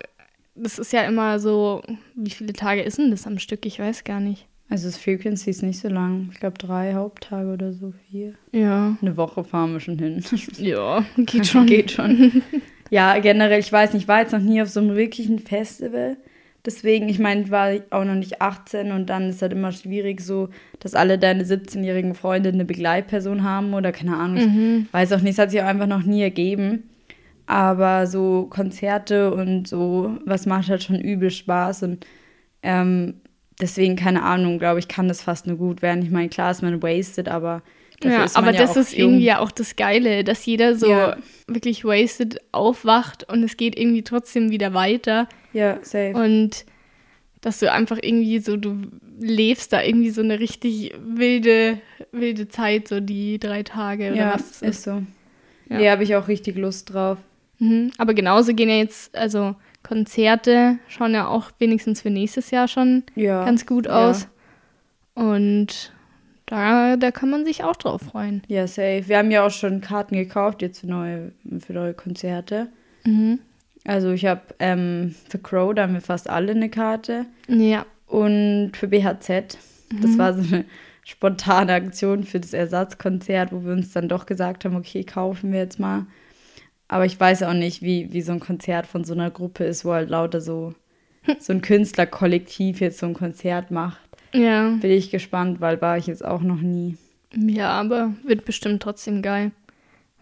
das 0.54 0.78
ist 0.78 0.92
ja 0.92 1.02
immer 1.02 1.38
so, 1.38 1.82
wie 2.14 2.30
viele 2.30 2.52
Tage 2.52 2.82
ist 2.82 2.98
denn 2.98 3.10
das 3.10 3.26
am 3.26 3.38
Stück? 3.38 3.66
Ich 3.66 3.78
weiß 3.78 4.04
gar 4.04 4.20
nicht. 4.20 4.46
Also 4.68 4.88
das 4.88 4.98
Frequency 4.98 5.50
ist 5.50 5.62
nicht 5.62 5.78
so 5.78 5.88
lang. 5.88 6.30
Ich 6.32 6.40
glaube 6.40 6.58
drei 6.58 6.94
Haupttage 6.94 7.52
oder 7.52 7.72
so, 7.72 7.92
vier. 8.10 8.34
Ja. 8.52 8.96
Eine 9.00 9.16
Woche 9.16 9.44
fahren 9.44 9.72
wir 9.72 9.80
schon 9.80 9.98
hin. 9.98 10.24
Ja, 10.58 11.04
geht 11.16 11.46
schon. 11.46 11.66
Geht 11.66 11.92
schon. 11.92 12.42
ja, 12.90 13.18
generell, 13.20 13.60
ich 13.60 13.72
weiß 13.72 13.92
nicht, 13.92 14.02
ich 14.02 14.08
war 14.08 14.20
jetzt 14.20 14.32
noch 14.32 14.40
nie 14.40 14.60
auf 14.60 14.68
so 14.68 14.80
einem 14.80 14.96
wirklichen 14.96 15.38
Festival. 15.38 16.16
Deswegen, 16.66 17.08
ich 17.08 17.20
meine, 17.20 17.42
ich 17.42 17.50
war 17.52 17.70
auch 17.90 18.04
noch 18.04 18.16
nicht 18.16 18.42
18 18.42 18.90
und 18.90 19.06
dann 19.06 19.30
ist 19.30 19.40
halt 19.40 19.52
immer 19.52 19.70
schwierig 19.70 20.20
so, 20.20 20.48
dass 20.80 20.94
alle 20.94 21.16
deine 21.16 21.44
17-jährigen 21.44 22.14
Freunde 22.14 22.48
eine 22.48 22.64
Begleitperson 22.64 23.44
haben 23.44 23.72
oder 23.72 23.92
keine 23.92 24.16
Ahnung. 24.16 24.44
Mhm. 24.44 24.82
Ich 24.86 24.92
weiß 24.92 25.12
auch 25.12 25.20
nicht, 25.20 25.34
es 25.34 25.38
hat 25.38 25.52
sich 25.52 25.62
auch 25.62 25.66
einfach 25.66 25.86
noch 25.86 26.02
nie 26.02 26.22
ergeben. 26.22 26.90
Aber 27.46 28.08
so 28.08 28.48
Konzerte 28.50 29.32
und 29.32 29.68
so, 29.68 30.18
was 30.24 30.46
macht 30.46 30.68
halt 30.68 30.82
schon 30.82 31.00
übel 31.00 31.30
Spaß 31.30 31.84
und 31.84 32.04
ähm, 32.64 33.20
deswegen, 33.60 33.94
keine 33.94 34.24
Ahnung, 34.24 34.58
glaube 34.58 34.80
ich, 34.80 34.88
kann 34.88 35.06
das 35.06 35.22
fast 35.22 35.46
nur 35.46 35.56
gut 35.56 35.82
werden. 35.82 36.02
Ich 36.02 36.10
meine, 36.10 36.28
klar 36.28 36.50
ist 36.50 36.62
man 36.62 36.82
wasted, 36.82 37.28
aber 37.28 37.62
Ja, 38.02 38.26
aber 38.34 38.52
ja 38.52 38.58
das 38.60 38.76
ist 38.76 38.92
jung. 38.96 39.10
irgendwie 39.10 39.24
ja 39.26 39.38
auch 39.40 39.50
das 39.50 39.76
Geile, 39.76 40.22
dass 40.24 40.44
jeder 40.46 40.76
so 40.76 40.90
Ja. 40.90 41.16
wirklich 41.46 41.84
wasted 41.84 42.40
aufwacht 42.52 43.30
und 43.32 43.42
es 43.42 43.56
geht 43.56 43.78
irgendwie 43.78 44.02
trotzdem 44.02 44.50
wieder 44.50 44.74
weiter. 44.74 45.28
Ja, 45.52 45.78
safe. 45.82 46.12
Und 46.14 46.64
dass 47.40 47.58
du 47.60 47.70
einfach 47.72 47.98
irgendwie 48.00 48.38
so, 48.40 48.56
du 48.56 48.76
lebst 49.18 49.72
da 49.72 49.82
irgendwie 49.82 50.10
so 50.10 50.20
eine 50.20 50.40
richtig 50.40 50.92
wilde, 51.02 51.78
wilde 52.12 52.48
Zeit, 52.48 52.88
so 52.88 53.00
die 53.00 53.38
drei 53.38 53.62
Tage 53.62 54.08
oder 54.12 54.16
ja, 54.16 54.34
was 54.34 54.50
ist 54.50 54.62
ist. 54.62 54.82
so. 54.82 55.02
Ja. 55.70 55.80
Ja, 55.80 55.92
habe 55.92 56.02
ich 56.02 56.14
auch 56.16 56.28
richtig 56.28 56.56
Lust 56.56 56.92
drauf. 56.92 57.18
Mhm. 57.58 57.92
Aber 57.98 58.12
genauso 58.14 58.52
gehen 58.54 58.68
ja 58.68 58.76
jetzt, 58.76 59.14
also 59.16 59.54
Konzerte 59.82 60.78
schauen 60.88 61.14
ja 61.14 61.28
auch 61.28 61.50
wenigstens 61.58 62.02
für 62.02 62.10
nächstes 62.10 62.50
Jahr 62.50 62.68
schon 62.68 63.04
Ja. 63.14 63.44
ganz 63.44 63.64
gut 63.64 63.88
aus. 63.88 64.28
Und 65.14 65.92
da, 66.46 66.96
da 66.96 67.10
kann 67.10 67.30
man 67.30 67.44
sich 67.44 67.64
auch 67.64 67.76
drauf 67.76 68.02
freuen. 68.02 68.42
Ja, 68.46 68.66
safe. 68.66 69.04
Wir 69.06 69.18
haben 69.18 69.30
ja 69.30 69.44
auch 69.44 69.50
schon 69.50 69.80
Karten 69.80 70.16
gekauft 70.16 70.62
jetzt 70.62 70.80
für 70.80 70.86
neue, 70.86 71.32
für 71.60 71.72
neue 71.72 71.94
Konzerte. 71.94 72.68
Mhm. 73.04 73.40
Also 73.84 74.10
ich 74.10 74.26
habe 74.26 74.42
ähm, 74.58 75.14
für 75.28 75.38
Crow, 75.38 75.74
da 75.74 75.82
haben 75.82 75.94
wir 75.94 76.00
fast 76.00 76.28
alle 76.28 76.52
eine 76.52 76.70
Karte. 76.70 77.26
Ja. 77.48 77.86
Und 78.06 78.72
für 78.74 78.88
BHZ, 78.88 79.58
das 80.00 80.18
war 80.18 80.34
so 80.34 80.54
eine 80.54 80.64
spontane 81.04 81.72
Aktion 81.72 82.24
für 82.24 82.40
das 82.40 82.52
Ersatzkonzert, 82.52 83.52
wo 83.52 83.64
wir 83.64 83.72
uns 83.72 83.92
dann 83.92 84.08
doch 84.08 84.26
gesagt 84.26 84.64
haben, 84.64 84.76
okay, 84.76 85.04
kaufen 85.04 85.52
wir 85.52 85.60
jetzt 85.60 85.78
mal. 85.78 86.06
Aber 86.88 87.04
ich 87.04 87.18
weiß 87.18 87.42
auch 87.44 87.52
nicht, 87.52 87.82
wie, 87.82 88.12
wie 88.12 88.22
so 88.22 88.32
ein 88.32 88.40
Konzert 88.40 88.86
von 88.86 89.04
so 89.04 89.14
einer 89.14 89.30
Gruppe 89.30 89.64
ist, 89.64 89.84
wo 89.84 89.92
halt 89.92 90.10
lauter 90.10 90.40
so, 90.40 90.74
so 91.38 91.52
ein 91.52 91.62
Künstlerkollektiv 91.62 92.80
jetzt 92.80 92.98
so 92.98 93.06
ein 93.06 93.14
Konzert 93.14 93.70
macht. 93.70 94.05
Ja. 94.36 94.70
Bin 94.80 94.90
ich 94.90 95.10
gespannt, 95.10 95.60
weil 95.60 95.80
war 95.80 95.98
ich 95.98 96.06
jetzt 96.06 96.24
auch 96.24 96.42
noch 96.42 96.60
nie. 96.60 96.96
Ja, 97.34 97.70
aber 97.70 98.12
wird 98.24 98.44
bestimmt 98.44 98.82
trotzdem 98.82 99.22
geil. 99.22 99.52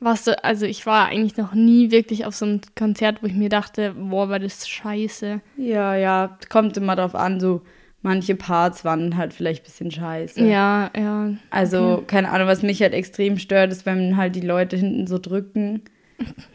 Warst 0.01 0.27
du, 0.27 0.45
also 0.45 0.67
ich 0.67 0.85
war 0.87 1.07
eigentlich 1.07 1.37
noch 1.37 1.55
nie 1.55 1.91
wirklich 1.91 2.27
auf 2.27 2.35
so 2.35 2.45
einem 2.45 2.61
Konzert, 2.77 3.23
wo 3.23 3.27
ich 3.27 3.35
mir 3.35 3.49
dachte, 3.49 3.95
boah, 3.97 4.29
war 4.29 4.39
das 4.39 4.69
scheiße. 4.69 5.41
Ja, 5.57 5.97
ja, 5.97 6.39
kommt 6.51 6.77
immer 6.77 6.97
drauf 6.97 7.15
an, 7.15 7.41
so 7.41 7.63
manche 8.03 8.35
Parts 8.35 8.85
waren 8.85 9.17
halt 9.17 9.33
vielleicht 9.33 9.63
ein 9.63 9.65
bisschen 9.65 9.91
scheiße. 9.91 10.45
Ja, 10.45 10.91
ja. 10.97 11.31
Also, 11.51 12.05
keine 12.07 12.31
Ahnung, 12.31 12.47
was 12.47 12.63
mich 12.63 12.83
halt 12.83 12.93
extrem 12.93 13.39
stört, 13.39 13.73
ist, 13.73 13.87
wenn 13.87 14.17
halt 14.17 14.37
die 14.37 14.43
Leute 14.43 14.77
hinten 14.77 15.07
so 15.07 15.19
drücken. 15.19 15.83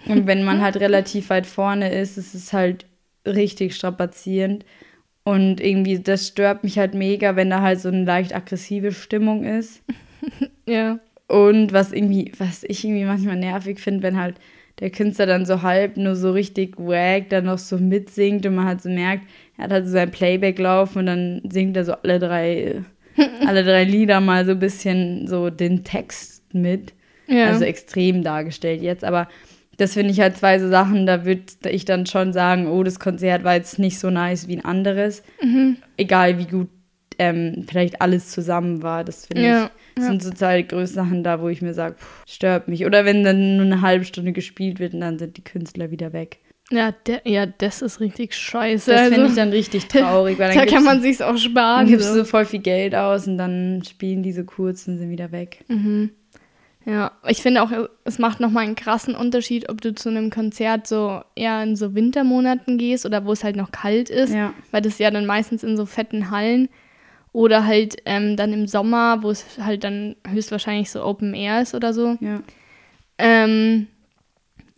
Und 0.05 0.27
wenn 0.27 0.43
man 0.43 0.61
halt 0.61 0.75
relativ 0.79 1.29
weit 1.31 1.47
vorne 1.47 1.91
ist, 1.91 2.17
ist 2.17 2.35
es 2.35 2.53
halt 2.53 2.85
richtig 3.25 3.75
strapazierend. 3.75 4.63
Und 5.29 5.62
irgendwie, 5.62 6.00
das 6.00 6.27
stört 6.27 6.63
mich 6.63 6.79
halt 6.79 6.95
mega, 6.95 7.36
wenn 7.36 7.51
da 7.51 7.62
halt 7.62 7.79
so 7.79 7.89
eine 7.89 8.03
leicht 8.03 8.36
aggressive 8.36 8.91
Stimmung 8.91 9.43
ist. 9.43 9.81
Ja. 10.65 11.00
Und 11.27 11.74
was 11.74 11.91
irgendwie, 11.91 12.31
was 12.38 12.63
ich 12.63 12.83
irgendwie 12.83 13.05
manchmal 13.05 13.38
nervig 13.38 13.79
finde, 13.79 14.03
wenn 14.03 14.19
halt 14.19 14.36
der 14.79 14.91
Künstler 14.91 15.25
dann 15.25 15.48
so 15.48 15.63
halb 15.63 15.98
nur 15.98 16.15
so 16.15 16.31
richtig 16.31 16.77
wack 16.77 17.29
dann 17.29 17.45
noch 17.45 17.57
so 17.57 17.77
mitsingt 17.77 18.45
und 18.45 18.53
man 18.53 18.65
halt 18.65 18.81
so 18.83 18.89
merkt, 18.89 19.24
er 19.57 19.63
hat 19.63 19.71
halt 19.71 19.86
so 19.86 19.91
sein 19.93 20.12
Playback 20.12 20.59
laufen 20.59 21.00
und 21.00 21.05
dann 21.07 21.41
singt 21.50 21.75
er 21.75 21.86
so 21.86 21.93
alle 21.93 22.19
drei, 22.19 22.83
alle 23.48 23.63
drei 23.63 23.83
Lieder 23.83 24.21
mal 24.21 24.45
so 24.45 24.51
ein 24.51 24.59
bisschen 24.59 25.25
so 25.27 25.50
den 25.50 25.83
Text 25.83 26.43
mit. 26.53 26.93
Ja. 27.25 27.48
Also 27.48 27.65
extrem 27.65 28.21
dargestellt 28.24 28.83
jetzt, 28.83 29.03
aber 29.03 29.27
das 29.79 29.93
finde 29.93 30.12
ich 30.12 30.19
halt 30.19 30.38
zwei 30.38 30.59
so 30.59 30.69
Sachen, 30.69 31.05
da 31.05 31.25
würde 31.25 31.43
ich 31.69 31.86
dann 31.86 32.05
schon 32.05 32.33
sagen, 32.33 32.67
oh, 32.67 32.83
das 32.83 33.00
Konzert 33.00 33.43
war 33.43 33.55
jetzt 33.55 33.79
nicht 33.79 33.98
so 33.98 34.09
nice 34.09 34.48
wie 34.48 34.57
ein 34.57 34.65
anderes. 34.65 35.24
Mhm. 35.41 35.77
Egal 35.98 36.38
wie 36.38 36.45
gut 36.45 36.69
ähm, 37.17 37.65
vielleicht 37.69 38.01
alles 38.01 38.29
zusammen 38.29 38.81
war. 38.81 39.03
Das 39.03 39.25
finde 39.25 39.43
Ja, 39.43 39.65
ich, 39.65 39.71
das 39.95 40.05
sind 40.05 40.24
so 40.24 40.31
zwei 40.31 40.62
größte 40.62 40.95
Sachen 40.95 41.24
da, 41.24 41.41
wo 41.41 41.50
ich 41.50 41.62
mir 41.62 41.74
sage, 41.74 41.95
stört 42.27 42.67
mich. 42.67 42.86
Oder 42.86 43.05
wenn 43.05 43.24
dann 43.24 43.57
nur 43.57 43.65
eine 43.65 43.81
halbe 43.81 44.05
Stunde 44.05 44.33
gespielt 44.33 44.79
wird 44.79 44.93
und 44.93 45.01
dann 45.01 45.17
sind 45.17 45.38
die 45.38 45.43
Künstler 45.43 45.91
wieder 45.91 46.13
weg. 46.13 46.39
Ja, 46.71 46.91
de, 46.91 47.19
ja, 47.25 47.45
das 47.45 47.81
ist 47.81 48.00
richtig 48.00 48.36
scheiße. 48.36 48.91
Das 48.91 49.01
also, 49.01 49.13
finde 49.13 49.29
ich 49.29 49.36
dann 49.36 49.50
richtig 49.50 49.88
traurig, 49.88 50.38
weil 50.38 50.50
dann 50.53 50.57
da 50.57 50.65
kann 50.65 50.83
gibst, 50.83 50.86
man 50.86 51.01
sich's 51.01 51.21
auch 51.21 51.29
dann 51.29 51.38
sparen. 51.38 51.88
gibst 51.88 52.09
du 52.09 52.13
so. 52.13 52.19
so 52.19 52.25
voll 52.25 52.45
viel 52.45 52.59
Geld 52.59 52.95
aus 52.95 53.27
und 53.27 53.38
dann 53.38 53.81
spielen 53.88 54.24
die 54.24 54.33
so 54.33 54.43
kurz 54.43 54.88
und 54.88 54.98
sind 54.98 55.09
wieder 55.09 55.31
weg. 55.31 55.63
Mhm. 55.67 56.12
Ja, 56.86 57.12
ich 57.27 57.41
finde 57.41 57.62
auch, 57.62 57.71
es 58.05 58.19
macht 58.19 58.39
nochmal 58.39 58.63
einen 58.63 58.75
krassen 58.75 59.13
Unterschied, 59.13 59.69
ob 59.69 59.81
du 59.81 59.93
zu 59.93 60.09
einem 60.09 60.29
Konzert 60.29 60.88
so 60.88 61.21
eher 61.36 61.62
in 61.62 61.75
so 61.75 61.93
Wintermonaten 61.93 62.77
gehst 62.77 63.05
oder 63.05 63.25
wo 63.25 63.33
es 63.33 63.43
halt 63.43 63.57
noch 63.57 63.71
kalt 63.71 64.09
ist, 64.09 64.33
Ja. 64.33 64.53
weil 64.71 64.81
das 64.81 64.98
ja 64.98 65.12
dann 65.12 65.25
meistens 65.25 65.63
in 65.63 65.75
so 65.75 65.86
fetten 65.86 66.31
Hallen 66.31 66.69
oder 67.33 67.65
halt 67.65 67.98
ähm, 68.05 68.38
dann 68.38 68.53
im 68.53 68.65
Sommer, 68.65 69.21
wo 69.21 69.29
es 69.29 69.45
halt 69.63 69.83
dann 69.83 70.15
höchstwahrscheinlich 70.27 70.89
so 70.89 71.03
Open 71.03 71.33
Air 71.33 71.62
ist 71.62 71.75
oder 71.75 71.93
so. 71.93 72.17
Ja. 72.21 72.41
Ähm, 73.17 73.88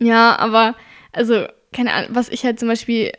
ja, 0.00 0.36
aber 0.38 0.74
also, 1.12 1.46
keine 1.72 1.92
Ahnung, 1.92 2.10
was 2.14 2.28
ich 2.28 2.44
halt 2.44 2.58
zum 2.58 2.68
Beispiel 2.68 3.12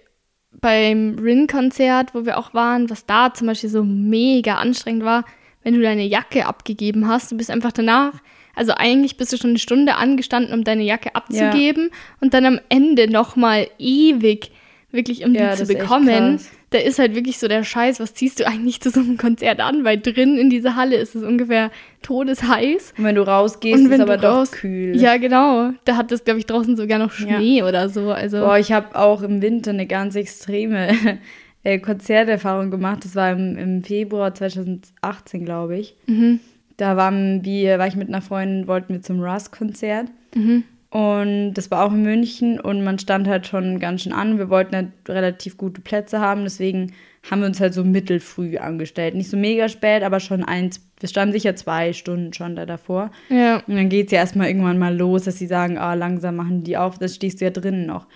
beim 0.51 1.17
Rin-Konzert, 1.19 2.13
wo 2.13 2.25
wir 2.25 2.37
auch 2.37 2.53
waren, 2.53 2.89
was 2.89 3.05
da 3.05 3.33
zum 3.33 3.47
Beispiel 3.47 3.69
so 3.69 3.83
mega 3.83 4.55
anstrengend 4.55 5.03
war, 5.03 5.23
wenn 5.63 5.73
du 5.73 5.81
deine 5.81 6.03
Jacke 6.05 6.45
abgegeben 6.45 7.07
hast, 7.07 7.31
du 7.31 7.37
bist 7.37 7.49
einfach 7.49 7.71
danach, 7.71 8.13
also 8.55 8.73
eigentlich 8.75 9.17
bist 9.17 9.33
du 9.33 9.37
schon 9.37 9.51
eine 9.51 9.59
Stunde 9.59 9.95
angestanden, 9.95 10.53
um 10.53 10.63
deine 10.63 10.83
Jacke 10.83 11.15
abzugeben 11.15 11.89
und 12.21 12.33
dann 12.33 12.45
am 12.45 12.59
Ende 12.69 13.09
nochmal 13.11 13.67
ewig 13.79 14.51
wirklich 14.91 15.25
um 15.25 15.33
Ja, 15.33 15.55
die 15.55 15.63
zu 15.63 15.73
bekommen. 15.73 16.39
Da 16.69 16.79
ist 16.79 16.97
halt 16.97 17.13
wirklich 17.15 17.37
so 17.37 17.47
der 17.47 17.63
Scheiß, 17.63 17.99
was 17.99 18.15
ziehst 18.15 18.39
du 18.39 18.47
eigentlich 18.47 18.81
zu 18.81 18.89
so 18.89 18.99
einem 18.99 19.17
Konzert 19.17 19.59
an, 19.59 19.83
weil 19.83 19.99
drin 19.99 20.37
in 20.39 20.49
dieser 20.49 20.75
Halle 20.75 20.95
ist 20.95 21.13
es 21.15 21.23
ungefähr 21.23 21.69
todesheiß. 22.01 22.93
Und 22.97 23.03
wenn 23.03 23.15
du 23.15 23.21
rausgehst, 23.25 23.77
Und 23.79 23.85
ist 23.85 23.89
wenn 23.91 24.01
aber 24.01 24.17
du 24.17 24.23
doch 24.23 24.35
raus- 24.37 24.51
kühl. 24.51 24.95
Ja, 24.95 25.17
genau. 25.17 25.71
Da 25.85 25.97
hat 25.97 26.11
es, 26.11 26.23
glaube 26.23 26.39
ich, 26.39 26.45
draußen 26.45 26.75
sogar 26.77 26.99
noch 26.99 27.17
Ja. 27.19 27.37
Schnee 27.37 27.63
oder 27.63 27.89
so. 27.89 28.11
Also, 28.11 28.39
Boah, 28.39 28.57
ich 28.57 28.71
habe 28.71 28.95
auch 28.99 29.21
im 29.21 29.41
Winter 29.41 29.71
eine 29.71 29.85
ganz 29.87 30.15
extreme 30.15 30.89
äh, 31.63 31.79
Konzerterfahrung 31.79 32.71
gemacht. 32.71 32.99
Das 33.05 33.15
war 33.15 33.31
im, 33.31 33.57
im 33.57 33.83
Februar 33.83 34.33
2018, 34.33 35.45
glaube 35.45 35.77
ich. 35.77 35.95
mhm, 36.07 36.39
Da 36.77 36.97
waren 36.97 37.43
wir, 37.45 37.79
war 37.79 37.87
ich 37.87 37.95
mit 37.95 38.07
einer 38.09 38.21
Freundin, 38.21 38.67
wollten 38.67 38.93
wir 38.93 39.01
zum 39.01 39.21
Russ-Konzert. 39.21 40.07
mhm, 40.35 40.63
Und 40.89 41.53
das 41.53 41.69
war 41.71 41.85
auch 41.85 41.91
in 41.93 42.03
München 42.03 42.59
und 42.59 42.83
man 42.83 42.99
stand 42.99 43.27
halt 43.27 43.47
schon 43.47 43.79
ganz 43.79 44.01
schön 44.03 44.13
an. 44.13 44.37
Wir 44.37 44.49
wollten 44.49 44.75
halt 44.75 44.87
relativ 45.07 45.57
gute 45.57 45.81
Plätze 45.81 46.19
haben, 46.19 46.43
deswegen 46.43 46.93
haben 47.29 47.39
wir 47.39 47.47
uns 47.47 47.59
halt 47.61 47.73
so 47.73 47.83
mittelfrüh 47.83 48.57
angestellt. 48.57 49.15
Nicht 49.15 49.29
so 49.29 49.37
mega 49.37 49.69
spät, 49.69 50.03
aber 50.03 50.19
schon 50.19 50.43
eins. 50.43 50.81
Wir 50.99 51.07
standen 51.09 51.31
sicher 51.33 51.55
zwei 51.55 51.93
Stunden 51.93 52.33
schon 52.33 52.55
da 52.55 52.65
davor. 52.65 53.11
ja. 53.29 53.61
Und 53.67 53.75
dann 53.75 53.89
geht 53.89 54.07
es 54.07 54.11
ja 54.11 54.19
erstmal 54.19 54.47
irgendwann 54.47 54.77
mal 54.77 54.95
los, 54.95 55.23
dass 55.23 55.37
sie 55.39 55.47
sagen, 55.47 55.77
ah, 55.77 55.93
langsam 55.93 56.35
machen 56.35 56.63
die 56.63 56.75
auf, 56.77 56.97
dann 56.99 57.09
stehst 57.09 57.39
du 57.39 57.45
ja 57.45 57.51
drinnen 57.51 57.85
noch. 57.85 58.07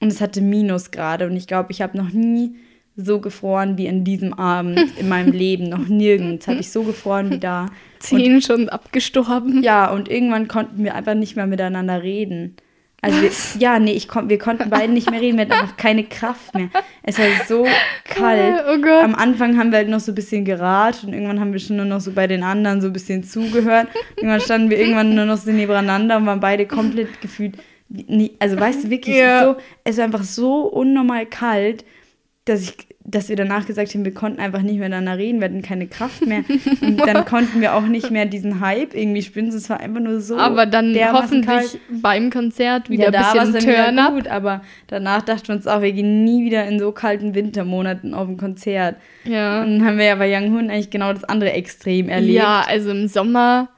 Und 0.00 0.08
es 0.12 0.20
hatte 0.20 0.42
Minusgrade 0.42 1.26
und 1.26 1.36
ich 1.36 1.46
glaube, 1.46 1.72
ich 1.72 1.80
habe 1.82 1.96
noch 1.96 2.12
nie 2.12 2.54
so 2.96 3.20
gefroren 3.20 3.76
wie 3.78 3.88
an 3.88 4.04
diesem 4.04 4.32
Abend 4.34 4.80
in 4.98 5.08
meinem 5.08 5.32
Leben. 5.32 5.68
Noch 5.68 5.86
nirgends 5.88 6.46
habe 6.48 6.58
ich 6.60 6.70
so 6.70 6.82
gefroren 6.82 7.30
wie 7.30 7.38
da. 7.38 7.66
Zehn 7.98 8.40
schon 8.42 8.68
abgestorben. 8.68 9.62
Ja, 9.62 9.90
und 9.90 10.08
irgendwann 10.10 10.48
konnten 10.48 10.84
wir 10.84 10.94
einfach 10.94 11.14
nicht 11.14 11.36
mehr 11.36 11.46
miteinander 11.46 12.02
reden. 12.02 12.56
Also 13.02 13.22
wir, 13.22 13.30
ja, 13.60 13.78
nee, 13.78 13.92
ich 13.92 14.08
kon, 14.08 14.28
wir 14.30 14.38
konnten 14.38 14.68
beide 14.70 14.92
nicht 14.92 15.10
mehr 15.10 15.20
reden, 15.20 15.36
wir 15.36 15.42
hatten 15.42 15.52
einfach 15.52 15.76
keine 15.76 16.02
Kraft 16.04 16.54
mehr. 16.54 16.70
Es 17.02 17.18
war 17.18 17.26
so 17.46 17.66
kalt. 18.04 18.64
Oh. 18.66 18.88
Am 19.02 19.14
Anfang 19.14 19.56
haben 19.58 19.70
wir 19.70 19.78
halt 19.78 19.88
noch 19.88 20.00
so 20.00 20.12
ein 20.12 20.14
bisschen 20.14 20.44
geratscht 20.44 21.04
und 21.04 21.12
irgendwann 21.12 21.38
haben 21.38 21.52
wir 21.52 21.60
schon 21.60 21.76
nur 21.76 21.84
noch 21.84 22.00
so 22.00 22.12
bei 22.12 22.26
den 22.26 22.42
anderen 22.42 22.80
so 22.80 22.88
ein 22.88 22.92
bisschen 22.92 23.22
zugehört. 23.22 23.88
irgendwann 24.16 24.40
standen 24.40 24.70
wir 24.70 24.78
irgendwann 24.78 25.14
nur 25.14 25.26
noch 25.26 25.36
so 25.36 25.52
nebeneinander 25.52 26.16
und 26.16 26.26
waren 26.26 26.40
beide 26.40 26.66
komplett 26.66 27.20
gefühlt. 27.20 27.54
Also 28.40 28.58
weißt 28.58 28.84
du 28.84 28.90
wirklich, 28.90 29.16
Ja. 29.16 29.44
so, 29.44 29.56
es 29.84 29.98
war 29.98 30.04
einfach 30.04 30.24
so 30.24 30.62
unnormal 30.62 31.26
kalt, 31.26 31.84
dass 32.46 32.62
ich, 32.62 32.74
dass 33.04 33.28
wir 33.28 33.36
danach 33.36 33.66
gesagt 33.66 33.92
haben, 33.94 34.04
wir 34.04 34.14
konnten 34.14 34.40
einfach 34.40 34.62
nicht 34.62 34.78
miteinander 34.78 35.16
reden, 35.18 35.40
wir 35.40 35.48
hatten 35.48 35.62
keine 35.62 35.86
Kraft 35.86 36.24
mehr. 36.26 36.42
Und 36.80 36.98
dann 37.06 37.24
konnten 37.26 37.60
wir 37.60 37.74
auch 37.74 37.82
nicht 37.86 38.10
mehr 38.10 38.24
diesen 38.24 38.60
Hype 38.60 38.94
irgendwie 38.94 39.22
spielen. 39.22 39.48
Es 39.48 39.68
war 39.68 39.78
einfach 39.80 40.00
nur 40.00 40.20
so. 40.20 40.36
Aber 40.38 40.64
dann 40.66 40.96
hoffentlich 41.12 41.46
kalt. 41.46 41.78
beim 42.02 42.30
Konzert 42.30 42.88
wieder 42.90 43.12
Ja, 43.12 43.32
ein 43.32 43.52
bisschen 43.52 43.68
wieder 43.68 43.84
Turn-up. 43.86 44.14
gut, 44.14 44.28
aber 44.28 44.62
danach 44.88 45.22
dachten 45.22 45.48
wir 45.48 45.54
uns 45.56 45.66
auch, 45.66 45.82
wir 45.82 45.92
gehen 45.92 46.24
nie 46.24 46.44
wieder 46.44 46.64
in 46.66 46.78
so 46.78 46.90
kalten 46.92 47.34
Wintermonaten 47.34 48.14
auf 48.14 48.28
ein 48.28 48.36
Konzert. 48.38 48.96
Ja. 49.24 49.62
Und 49.62 49.78
dann 49.78 49.86
haben 49.86 49.98
wir 49.98 50.06
ja 50.06 50.14
bei 50.16 50.32
Young 50.34 50.52
Hoon 50.54 50.70
eigentlich 50.70 50.90
genau 50.90 51.12
das 51.12 51.24
andere 51.24 51.52
Extrem 51.52 52.08
erlebt. 52.08 52.34
ja, 52.34 52.64
also 52.66 52.90
im 52.90 53.06
Sommer, 53.08 53.68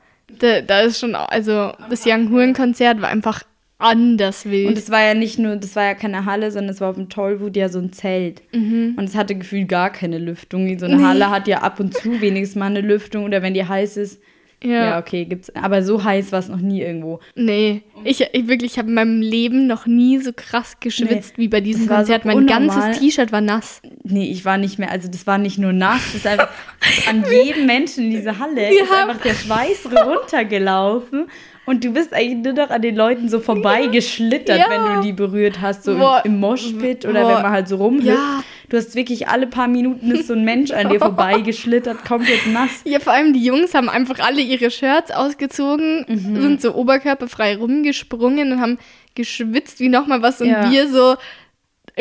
da, 0.41 0.61
da 0.63 0.81
ist 0.81 1.01
schon, 1.01 1.15
also 1.15 1.73
das 1.91 2.05
Young 2.07 2.31
Huren 2.31 2.55
Konzert 2.55 3.01
war 3.01 3.09
einfach 3.09 3.43
anders 3.79 4.45
wild. 4.45 4.69
Und 4.69 4.79
es 4.79 4.91
war 4.91 5.03
ja 5.03 5.15
nicht 5.15 5.39
nur, 5.39 5.57
das 5.57 5.77
war 5.77 5.85
ja 5.85 5.95
keine 5.95 6.25
Halle, 6.25 6.51
sondern 6.51 6.71
es 6.75 6.81
war 6.81 6.91
auf 6.91 6.97
dem 6.97 7.09
Tollwood 7.09 7.57
ja 7.57 7.69
so 7.69 7.79
ein 7.79 7.93
Zelt. 7.93 8.43
Und 8.53 9.01
es 9.05 9.15
hatte 9.15 9.35
gefühlt 9.37 9.69
gar 9.69 9.91
keine 9.91 10.19
Lüftung. 10.19 10.79
So 10.79 10.87
eine 10.87 10.97
Mhm. 10.97 11.01
Nee. 11.03 11.07
Halle 11.07 11.31
hat 11.31 11.47
ja 11.49 11.59
ab 11.63 11.79
und 11.81 11.95
zu 11.95 12.21
wenigstens 12.21 12.57
mal 12.59 12.67
eine 12.67 12.81
Lüftung 12.81 13.25
oder 13.25 13.41
wenn 13.43 13.55
die 13.55 13.65
heiß 13.65 13.97
ist. 13.97 14.21
ja. 14.65 14.71
Ja, 14.71 14.99
okay, 14.99 15.25
gibt's. 15.25 15.55
Aber 15.55 15.85
so 15.85 16.03
heiß 16.03 16.33
war 16.33 16.41
es 16.41 16.49
noch 16.49 16.59
nie 16.59 16.83
irgendwo. 16.83 17.21
Nee, 17.37 17.83
ich, 18.03 18.21
ich 18.33 18.49
wirklich 18.49 18.77
habe 18.79 18.89
in 18.89 18.95
meinem 18.95 19.21
Leben 19.23 19.69
noch 19.69 19.87
nie 19.87 20.19
so 20.19 20.33
krass 20.35 20.79
geschwitzt 20.81 21.39
wie 21.39 21.47
bei 21.47 21.61
diesem 21.61 21.89
war 21.89 22.05
so 22.05 22.13
Konzert. 22.13 22.25
mein 22.25 22.37
unnormal. 22.39 22.67
ganzes 22.69 22.99
T-Shirt 22.99 23.31
war 23.31 23.41
nass. 23.41 23.81
Nee, 24.03 24.29
ich 24.29 24.45
war 24.45 24.59
nicht 24.59 24.81
mehr, 24.81 24.91
also 24.91 25.07
das 25.09 25.29
war 25.29 25.39
nicht 25.39 25.59
nur 25.59 25.73
nass, 25.73 26.03
das 26.07 26.15
ist 26.17 26.27
einfach 26.27 26.49
an 27.09 27.25
jedem 27.31 27.67
Menschen 27.67 28.07
in 28.07 28.11
dieser 28.11 28.41
Halle 28.41 28.69
ist 28.75 28.91
einfach 28.93 29.23
der 29.23 29.35
Schweiß 29.35 29.87
runtergelaufen 30.43 31.27
und 31.69 31.85
du 31.85 31.93
bist 31.93 32.13
eigentlich 32.15 32.45
nur 32.45 32.53
noch 32.65 32.71
an 32.71 32.83
den 32.83 32.97
Leuten 32.97 33.29
so 33.29 33.41
vorbeigeschlittert, 33.41 34.59
Ja. 34.59 34.67
wenn 34.71 34.97
du 34.97 35.01
die 35.07 35.13
berührt 35.13 35.61
hast, 35.61 35.85
so 35.85 35.97
Boah. 35.97 36.23
im, 36.25 36.35
im 36.35 36.41
Moshpit 36.41 37.05
oder 37.05 37.23
Boah. 37.23 37.29
wenn 37.37 37.43
man 37.43 37.51
halt 37.53 37.69
so 37.69 37.77
rumhüpft. 37.77 38.07
Ja. 38.09 38.43
Du 38.71 38.77
hast 38.77 38.95
wirklich 38.95 39.29
alle 39.29 39.47
paar 39.47 39.69
Minuten 39.69 40.11
ist 40.11 40.27
so 40.27 40.35
ein 40.35 40.45
Mensch 40.45 40.71
an 40.73 40.91
dir 40.91 40.99
vorbeigeschlittert, 40.99 42.05
komplett 42.09 42.47
nass. 42.53 42.71
Ja, 42.85 42.99
vor 43.01 43.13
allem 43.15 43.33
die 43.33 43.43
Jungs 43.45 43.73
haben 43.75 43.89
einfach 43.89 44.19
alle 44.19 44.41
ihre 44.43 44.71
Shirts 44.71 45.11
ausgezogen, 45.11 46.05
Mhm. 46.09 46.41
sind 46.43 46.61
so 46.63 46.75
oberkörperfrei 46.75 47.57
rumgesprungen 47.57 48.53
und 48.53 48.61
haben 48.61 48.79
geschwitzt 49.15 49.81
wie 49.81 49.89
nochmal 49.89 50.21
was 50.23 50.41
und 50.41 50.49
Ja. 50.49 50.71
wir 50.71 50.89
so 50.89 51.17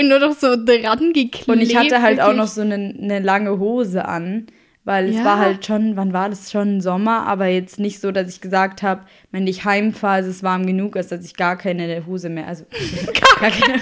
nur 0.01 0.19
noch 0.19 0.33
so 0.33 0.55
dran 0.55 1.13
geklebt. 1.13 1.47
Und 1.47 1.61
ich 1.61 1.75
hatte 1.75 2.01
halt 2.01 2.19
auch 2.19 2.27
wirklich. 2.27 2.37
noch 2.41 2.47
so 2.47 2.61
eine, 2.61 2.75
eine 3.01 3.19
lange 3.19 3.57
Hose 3.59 4.05
an, 4.05 4.47
weil 4.87 5.09
es 5.09 5.17
Ja. 5.17 5.25
war 5.25 5.37
halt 5.37 5.65
schon, 5.65 5.95
wann 5.97 6.13
war 6.13 6.29
das 6.29 6.49
schon 6.51 6.79
Sommer, 6.81 7.25
aber 7.27 7.45
jetzt 7.47 7.77
nicht 7.79 7.99
so, 7.99 8.11
dass 8.11 8.29
ich 8.29 8.39
gesagt 8.41 8.81
habe, 8.83 9.01
wenn 9.31 9.45
ich 9.45 9.65
heimfahre, 9.65 10.21
ist 10.21 10.27
es 10.27 10.43
warm 10.43 10.65
genug, 10.65 10.95
als 10.95 11.09
dass 11.09 11.25
ich 11.25 11.35
gar 11.35 11.57
keine 11.57 12.05
Hose 12.07 12.29
mehr, 12.29 12.47
also 12.47 12.63
gar 13.41 13.51
keine, 13.51 13.81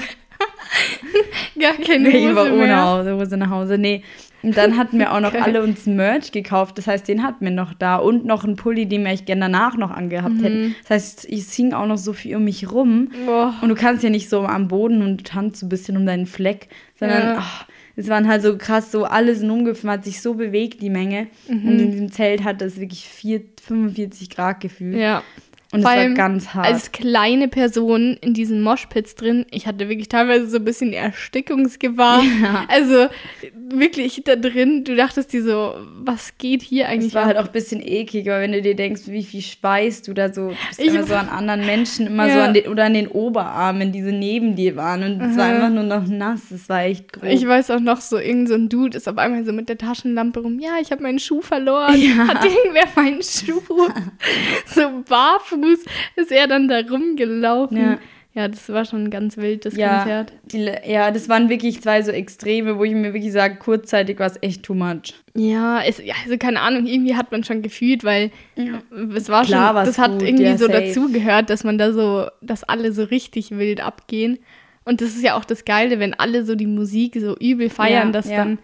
Gar 1.60 1.74
keine 1.74 2.10
Ich 2.18 2.36
war 2.36 2.44
Hose 2.46 2.54
ohne 2.54 2.64
mehr. 2.68 2.86
Hause, 2.86 3.16
Hose 3.16 3.38
nach 3.38 3.50
Hause. 3.50 3.78
Nee. 3.78 4.04
Und 4.44 4.56
dann 4.58 4.78
hatten 4.78 5.00
wir 5.00 5.12
auch 5.14 5.20
noch 5.22 5.30
Okay. 5.34 5.42
alle 5.44 5.64
uns 5.64 5.86
Merch 5.86 6.32
gekauft. 6.32 6.78
Das 6.78 6.86
heißt, 6.88 7.08
den 7.08 7.24
hatten 7.24 7.46
wir 7.46 7.52
noch 7.52 7.74
da. 7.74 7.96
Und 7.96 8.26
noch 8.26 8.44
einen 8.44 8.56
Pulli, 8.58 8.86
den 8.86 9.04
wir 9.04 9.12
echt 9.12 9.26
gerne 9.26 9.42
danach 9.42 9.76
noch 9.78 9.92
angehabt 9.92 10.36
Mhm. 10.36 10.44
hätten. 10.44 10.76
Das 10.82 10.90
heißt, 10.92 11.30
es 11.32 11.54
hing 11.54 11.74
auch 11.74 11.88
noch 11.88 11.98
so 11.98 12.14
viel 12.14 12.36
um 12.36 12.44
mich 12.44 12.72
rum. 12.72 13.10
Boah. 13.26 13.54
Und 13.62 13.70
du 13.70 13.76
kannst 13.76 14.04
ja 14.04 14.10
nicht 14.10 14.30
so 14.30 14.42
am 14.46 14.68
Boden 14.68 15.02
und 15.02 15.26
tanzt 15.26 15.62
so 15.62 15.66
ein 15.66 15.70
bisschen 15.70 15.98
um 15.98 16.06
deinen 16.06 16.26
Fleck, 16.26 16.68
sondern 17.00 17.22
Ja. 17.24 17.36
ach, 17.40 17.66
es 17.96 18.10
waren 18.10 18.28
halt 18.28 18.42
so 18.42 18.58
krass, 18.58 18.92
so 18.92 19.06
alles 19.06 19.42
in 19.42 19.50
umgefahren, 19.50 19.92
hat 19.92 20.06
sich 20.06 20.22
so 20.22 20.34
bewegt, 20.34 20.82
die 20.82 20.90
Menge. 20.90 21.28
Mhm. 21.48 21.68
Und 21.68 21.80
in 21.80 21.92
diesem 21.92 22.12
Zelt 22.12 22.44
hat 22.44 22.62
es 22.62 22.80
wirklich 22.80 23.06
vier, 23.06 23.42
45 23.66 24.30
Grad 24.30 24.60
gefühlt. 24.60 24.98
Ja. 24.98 25.24
Und 25.76 25.82
es 25.82 25.86
Vor 25.86 25.92
war 25.94 26.00
allem 26.00 26.16
ganz 26.16 26.50
hart. 26.54 26.66
Als 26.68 26.92
kleine 26.92 27.48
Person 27.48 28.18
in 28.22 28.34
diesen 28.34 28.62
Moshpits 28.62 29.16
drin, 29.16 29.46
ich 29.52 29.68
hatte 29.68 29.90
wirklich 29.90 30.10
teilweise 30.10 30.48
so 30.50 30.58
ein 30.58 30.66
bisschen 30.66 30.94
Erstickungsgewahr. 30.94 32.22
Ja. 32.42 32.66
Also 32.68 33.08
wirklich 33.70 34.22
da 34.26 34.36
drin, 34.36 34.84
du 34.84 34.96
dachtest 34.96 35.34
dir 35.34 35.44
so, 35.44 35.74
was 36.04 36.38
geht 36.38 36.62
hier 36.62 36.88
eigentlich? 36.88 37.10
Es 37.10 37.14
war 37.16 37.24
ab? 37.24 37.28
halt 37.30 37.38
auch 37.38 37.48
ein 37.48 37.52
bisschen 37.52 37.82
eklig, 37.82 38.26
weil 38.28 38.42
wenn 38.42 38.52
du 38.52 38.62
dir 38.62 38.76
denkst, 38.76 39.04
wie 39.08 39.24
viel 39.24 39.42
Schweiß 39.42 40.04
du 40.04 40.14
da 40.14 40.32
so, 40.32 40.52
bist 40.70 40.80
Ich- 40.80 40.88
immer 40.88 41.04
so 41.04 41.16
an 41.16 41.30
anderen 41.30 41.66
Menschen, 41.66 42.08
immer 42.08 42.30
so 42.30 42.38
Ja. 42.38 42.46
an 42.46 42.54
den, 42.54 42.68
oder 42.68 42.86
an 42.86 42.94
den 42.94 43.08
Oberarmen, 43.08 43.92
die 43.92 44.04
so 44.04 44.12
neben 44.12 44.56
dir 44.56 44.76
waren. 44.76 45.04
Und 45.04 45.22
es 45.22 45.38
war 45.38 45.46
einfach 45.46 45.70
nur 45.70 45.84
noch 45.84 46.08
nass. 46.08 46.52
Es 46.52 46.70
war 46.70 46.84
echt 46.84 47.12
grob. 47.14 47.26
Ich 47.30 47.46
weiß 47.48 47.72
auch 47.72 47.80
noch 47.80 48.02
so, 48.02 48.18
irgend 48.18 48.48
so 48.50 48.54
ein 48.56 48.70
Dude 48.70 48.98
ist 48.98 49.08
auf 49.10 49.18
einmal 49.18 49.44
so 49.46 49.52
mit 49.54 49.68
der 49.70 49.78
Taschenlampe 49.78 50.42
rum. 50.42 50.60
Ja, 50.60 50.74
ich 50.82 50.92
habe 50.92 51.02
meinen 51.04 51.20
Schuh 51.20 51.42
verloren. 51.42 51.96
Ja. 52.00 52.28
Hat 52.28 52.46
irgendwer 52.46 52.88
meinen 52.96 53.22
Schuh? 53.24 53.62
so 54.68 54.82
barfuß 55.08 55.56
ist 56.16 56.32
er 56.32 56.48
dann 56.48 56.68
da 56.68 56.80
rumgelaufen. 56.90 57.78
Ja. 57.78 57.98
Ja, 58.38 58.50
das 58.50 58.68
war 58.68 58.84
schon 58.84 59.10
ganz 59.12 59.38
wild, 59.38 59.64
das 59.64 59.78
ja, 59.78 60.00
Konzert. 60.00 60.34
die, 60.52 60.70
ja, 60.86 61.10
das 61.12 61.30
waren 61.30 61.48
wirklich 61.48 61.82
zwei 61.82 62.02
so 62.02 62.12
Extreme, 62.12 62.78
wo 62.78 62.84
ich 62.84 62.92
mir 62.94 63.14
wirklich 63.14 63.32
sage, 63.32 63.56
kurzzeitig 63.56 64.20
war 64.20 64.28
es 64.28 64.38
echt 64.42 64.64
too 64.64 64.74
much. 64.74 65.14
Ja, 65.36 65.82
es, 65.82 66.02
ja, 66.04 66.16
also 66.26 66.38
keine 66.38 66.60
Ahnung, 66.60 66.86
irgendwie 66.86 67.16
hat 67.16 67.32
man 67.32 67.46
schon 67.46 67.62
gefühlt, 67.62 68.04
weil 68.04 68.32
es 69.16 69.30
war 69.30 69.46
Klar 69.46 69.74
schon, 69.74 69.86
das 69.86 69.98
hat 69.98 70.12
gut, 70.12 70.24
irgendwie 70.24 70.44
ja, 70.44 70.58
so 70.58 70.68
dazugehört, 70.68 71.50
dass 71.50 71.64
man 71.64 71.78
da 71.78 71.94
so, 71.94 72.28
dass 72.42 72.66
alle 72.66 72.92
so 72.92 73.04
richtig 73.04 73.52
wild 73.52 73.80
abgehen. 73.80 74.40
Und 74.84 75.00
das 75.00 75.12
ist 75.16 75.24
ja 75.24 75.38
auch 75.38 75.46
das 75.46 75.64
Geile, 75.64 76.00
wenn 76.00 76.14
alle 76.14 76.44
so 76.44 76.56
die 76.56 76.68
Musik 76.68 77.16
so 77.18 77.38
übel 77.38 77.70
feiern, 77.70 78.08
Ja, 78.08 78.12
dass 78.12 78.30
ja. 78.30 78.36
dann 78.36 78.58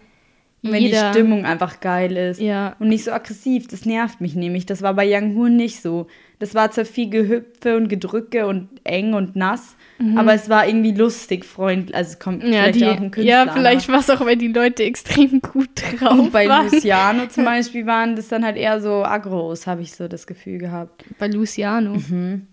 Und 0.62 0.72
wenn 0.72 0.80
die 0.80 0.88
jeder, 0.90 1.12
Stimmung 1.12 1.46
einfach 1.46 1.80
geil 1.80 2.14
ist. 2.14 2.42
ja, 2.42 2.76
Und 2.78 2.88
nicht 2.88 3.04
so 3.04 3.10
aggressiv, 3.10 3.68
das 3.68 3.86
nervt 3.86 4.20
mich 4.20 4.34
nämlich. 4.34 4.66
Das 4.66 4.82
war 4.82 4.92
bei 4.92 5.06
Young 5.08 5.34
Hoon 5.34 5.56
nicht 5.56 5.80
so. 5.80 6.08
Das 6.42 6.56
war 6.56 6.72
zwar 6.72 6.84
viel 6.84 7.08
Gehüpfe 7.08 7.76
und 7.76 7.86
Gedrücke 7.86 8.48
und 8.48 8.68
eng 8.82 9.14
und 9.14 9.36
nass, 9.36 9.76
aber 10.16 10.34
es 10.34 10.48
war 10.48 10.66
irgendwie 10.66 10.90
lustig, 10.90 11.44
freundlich. 11.44 11.94
Also 11.94 12.14
es 12.14 12.18
kommt 12.18 12.42
Mhm. 12.42 12.52
ja, 12.52 12.62
vielleicht 12.64 12.80
die, 12.80 12.86
auch 12.86 12.96
ein 13.00 13.10
Künstler 13.12 13.44
ja, 13.46 13.52
vielleicht 13.52 13.88
war 13.88 14.00
es 14.00 14.10
auch, 14.10 14.20
weil 14.26 14.36
die 14.36 14.48
Leute 14.48 14.82
extrem 14.82 15.40
gut 15.40 15.68
drauf 16.00 16.18
Und 16.18 16.32
bei 16.32 16.48
waren. 16.48 16.68
Luciano 16.68 17.26
zum 17.28 17.44
Beispiel 17.52 17.86
waren 17.86 18.16
das 18.16 18.26
dann 18.26 18.44
halt 18.44 18.56
eher 18.56 18.80
so 18.80 19.04
Agros, 19.04 19.68
habe 19.68 19.82
ich 19.82 19.92
so 19.94 20.08
das 20.08 20.26
Gefühl 20.26 20.58
gehabt. 20.58 21.04
Bei 21.20 21.28
Luciano. 21.28 21.92
Und 21.92 22.46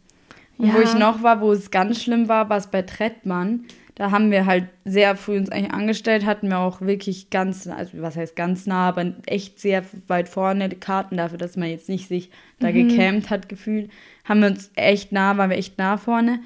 Ja. 0.59 0.73
wo 0.75 0.79
ich 0.81 0.93
noch 0.93 1.23
war, 1.23 1.41
wo 1.41 1.51
es 1.51 1.71
ganz 1.71 2.03
schlimm 2.03 2.27
war, 2.27 2.47
war 2.49 2.57
es 2.57 2.67
bei 2.67 2.83
Trettmann. 2.83 3.63
Da 3.99 4.11
haben 4.11 4.31
wir 4.31 4.45
halt 4.45 4.69
sehr 4.85 5.17
früh 5.17 5.37
uns 5.37 5.49
eigentlich 5.49 5.73
angestellt, 5.73 6.25
hatten 6.25 6.47
wir 6.47 6.59
auch 6.59 6.79
wirklich 6.79 7.29
ganz, 7.31 7.67
also 7.67 8.01
was 8.01 8.15
heißt 8.15 8.33
ganz 8.33 8.65
nah, 8.65 8.87
aber 8.87 9.11
echt 9.25 9.59
sehr 9.59 9.83
weit 10.07 10.29
vorne 10.29 10.69
die 10.69 10.77
Karten 10.77 11.17
dafür, 11.17 11.37
dass 11.37 11.57
man 11.57 11.69
jetzt 11.69 11.89
nicht 11.89 12.07
sich 12.07 12.29
da 12.59 12.71
gecampt 12.71 13.29
hat 13.29 13.49
gefühlt. 13.49 13.91
Haben 14.23 14.39
wir 14.39 14.47
uns 14.47 14.71
echt 14.75 15.11
nah, 15.11 15.35
waren 15.35 15.49
wir 15.49 15.57
echt 15.57 15.77
nah 15.77 15.97
vorne. 15.97 16.39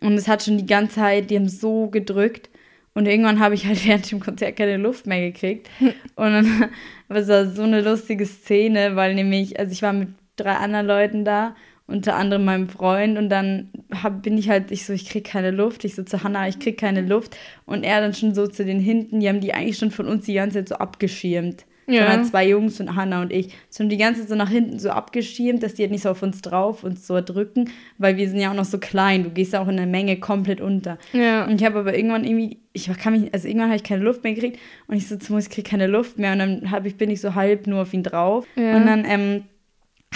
Und 0.00 0.12
es 0.12 0.28
hat 0.28 0.44
schon 0.44 0.58
die 0.58 0.66
ganze 0.66 0.94
Zeit, 0.94 1.30
die 1.30 1.36
haben 1.36 1.48
so 1.48 1.88
gedrückt. 1.88 2.50
Und 2.94 3.08
irgendwann 3.08 3.40
habe 3.40 3.56
ich 3.56 3.66
halt 3.66 3.84
während 3.84 4.08
dem 4.08 4.20
Konzert 4.20 4.54
keine 4.54 4.76
Luft 4.76 5.08
mehr 5.08 5.32
gekriegt. 5.32 5.68
Und 6.14 6.32
dann 6.32 6.68
aber 7.08 7.18
es 7.18 7.26
war 7.26 7.46
so 7.46 7.64
eine 7.64 7.80
lustige 7.80 8.26
Szene, 8.26 8.94
weil 8.94 9.16
nämlich, 9.16 9.58
also 9.58 9.72
ich 9.72 9.82
war 9.82 9.92
mit 9.92 10.10
drei 10.36 10.52
anderen 10.52 10.86
Leuten 10.86 11.24
da, 11.24 11.56
unter 11.92 12.16
anderem 12.16 12.44
meinem 12.44 12.68
Freund. 12.68 13.18
Und 13.18 13.28
dann 13.28 13.70
hab, 14.02 14.22
bin 14.22 14.38
ich 14.38 14.48
halt, 14.48 14.70
ich 14.70 14.84
so, 14.84 14.92
ich 14.92 15.08
krieg 15.08 15.24
keine 15.24 15.50
Luft. 15.50 15.84
Ich 15.84 15.94
so 15.94 16.02
zu 16.02 16.22
Hannah, 16.22 16.48
ich 16.48 16.58
krieg 16.58 16.78
keine 16.78 17.02
Luft. 17.02 17.36
Und 17.66 17.84
er 17.84 18.00
dann 18.00 18.14
schon 18.14 18.34
so 18.34 18.46
zu 18.46 18.64
den 18.64 18.80
hinten, 18.80 19.20
die 19.20 19.28
haben 19.28 19.40
die 19.40 19.54
eigentlich 19.54 19.78
schon 19.78 19.90
von 19.90 20.06
uns 20.06 20.24
die 20.24 20.34
ganze 20.34 20.58
Zeit 20.58 20.68
so 20.68 20.74
abgeschirmt. 20.76 21.64
Ja. 21.86 22.02
Sondern 22.02 22.24
zwei 22.24 22.48
Jungs 22.48 22.80
und 22.80 22.94
Hannah 22.94 23.22
und 23.22 23.32
ich. 23.32 23.54
So 23.68 23.82
haben 23.82 23.90
die 23.90 23.96
ganze 23.96 24.20
Zeit 24.20 24.28
so 24.30 24.34
nach 24.36 24.48
hinten 24.48 24.78
so 24.78 24.90
abgeschirmt, 24.90 25.62
dass 25.62 25.74
die 25.74 25.82
halt 25.82 25.90
nicht 25.90 26.02
so 26.02 26.10
auf 26.10 26.22
uns 26.22 26.40
drauf 26.40 26.84
uns 26.84 27.06
so 27.06 27.20
drücken, 27.20 27.70
weil 27.98 28.16
wir 28.16 28.28
sind 28.28 28.38
ja 28.38 28.50
auch 28.50 28.56
noch 28.56 28.64
so 28.64 28.78
klein. 28.78 29.24
Du 29.24 29.30
gehst 29.30 29.52
ja 29.52 29.62
auch 29.62 29.68
in 29.68 29.76
der 29.76 29.86
Menge 29.86 30.18
komplett 30.18 30.60
unter. 30.60 30.98
Ja. 31.12 31.44
Und 31.44 31.60
ich 31.60 31.66
habe 31.66 31.80
aber 31.80 31.94
irgendwann 31.94 32.24
irgendwie, 32.24 32.58
ich 32.72 32.86
kann 32.98 33.20
mich, 33.20 33.34
also 33.34 33.48
irgendwann 33.48 33.68
habe 33.68 33.76
ich 33.76 33.82
keine 33.82 34.02
Luft 34.02 34.22
mehr 34.22 34.34
gekriegt 34.34 34.58
und 34.86 34.96
ich 34.96 35.08
so 35.08 35.16
ich 35.36 35.50
kriege 35.50 35.68
keine 35.68 35.88
Luft 35.88 36.18
mehr 36.18 36.32
und 36.32 36.38
dann 36.38 36.70
hab 36.70 36.86
ich, 36.86 36.96
bin 36.96 37.10
ich 37.10 37.20
so 37.20 37.34
halb 37.34 37.66
nur 37.66 37.82
auf 37.82 37.92
ihn 37.92 38.04
drauf. 38.04 38.46
Ja. 38.54 38.76
Und 38.76 38.86
dann 38.86 39.04
ähm, 39.04 39.44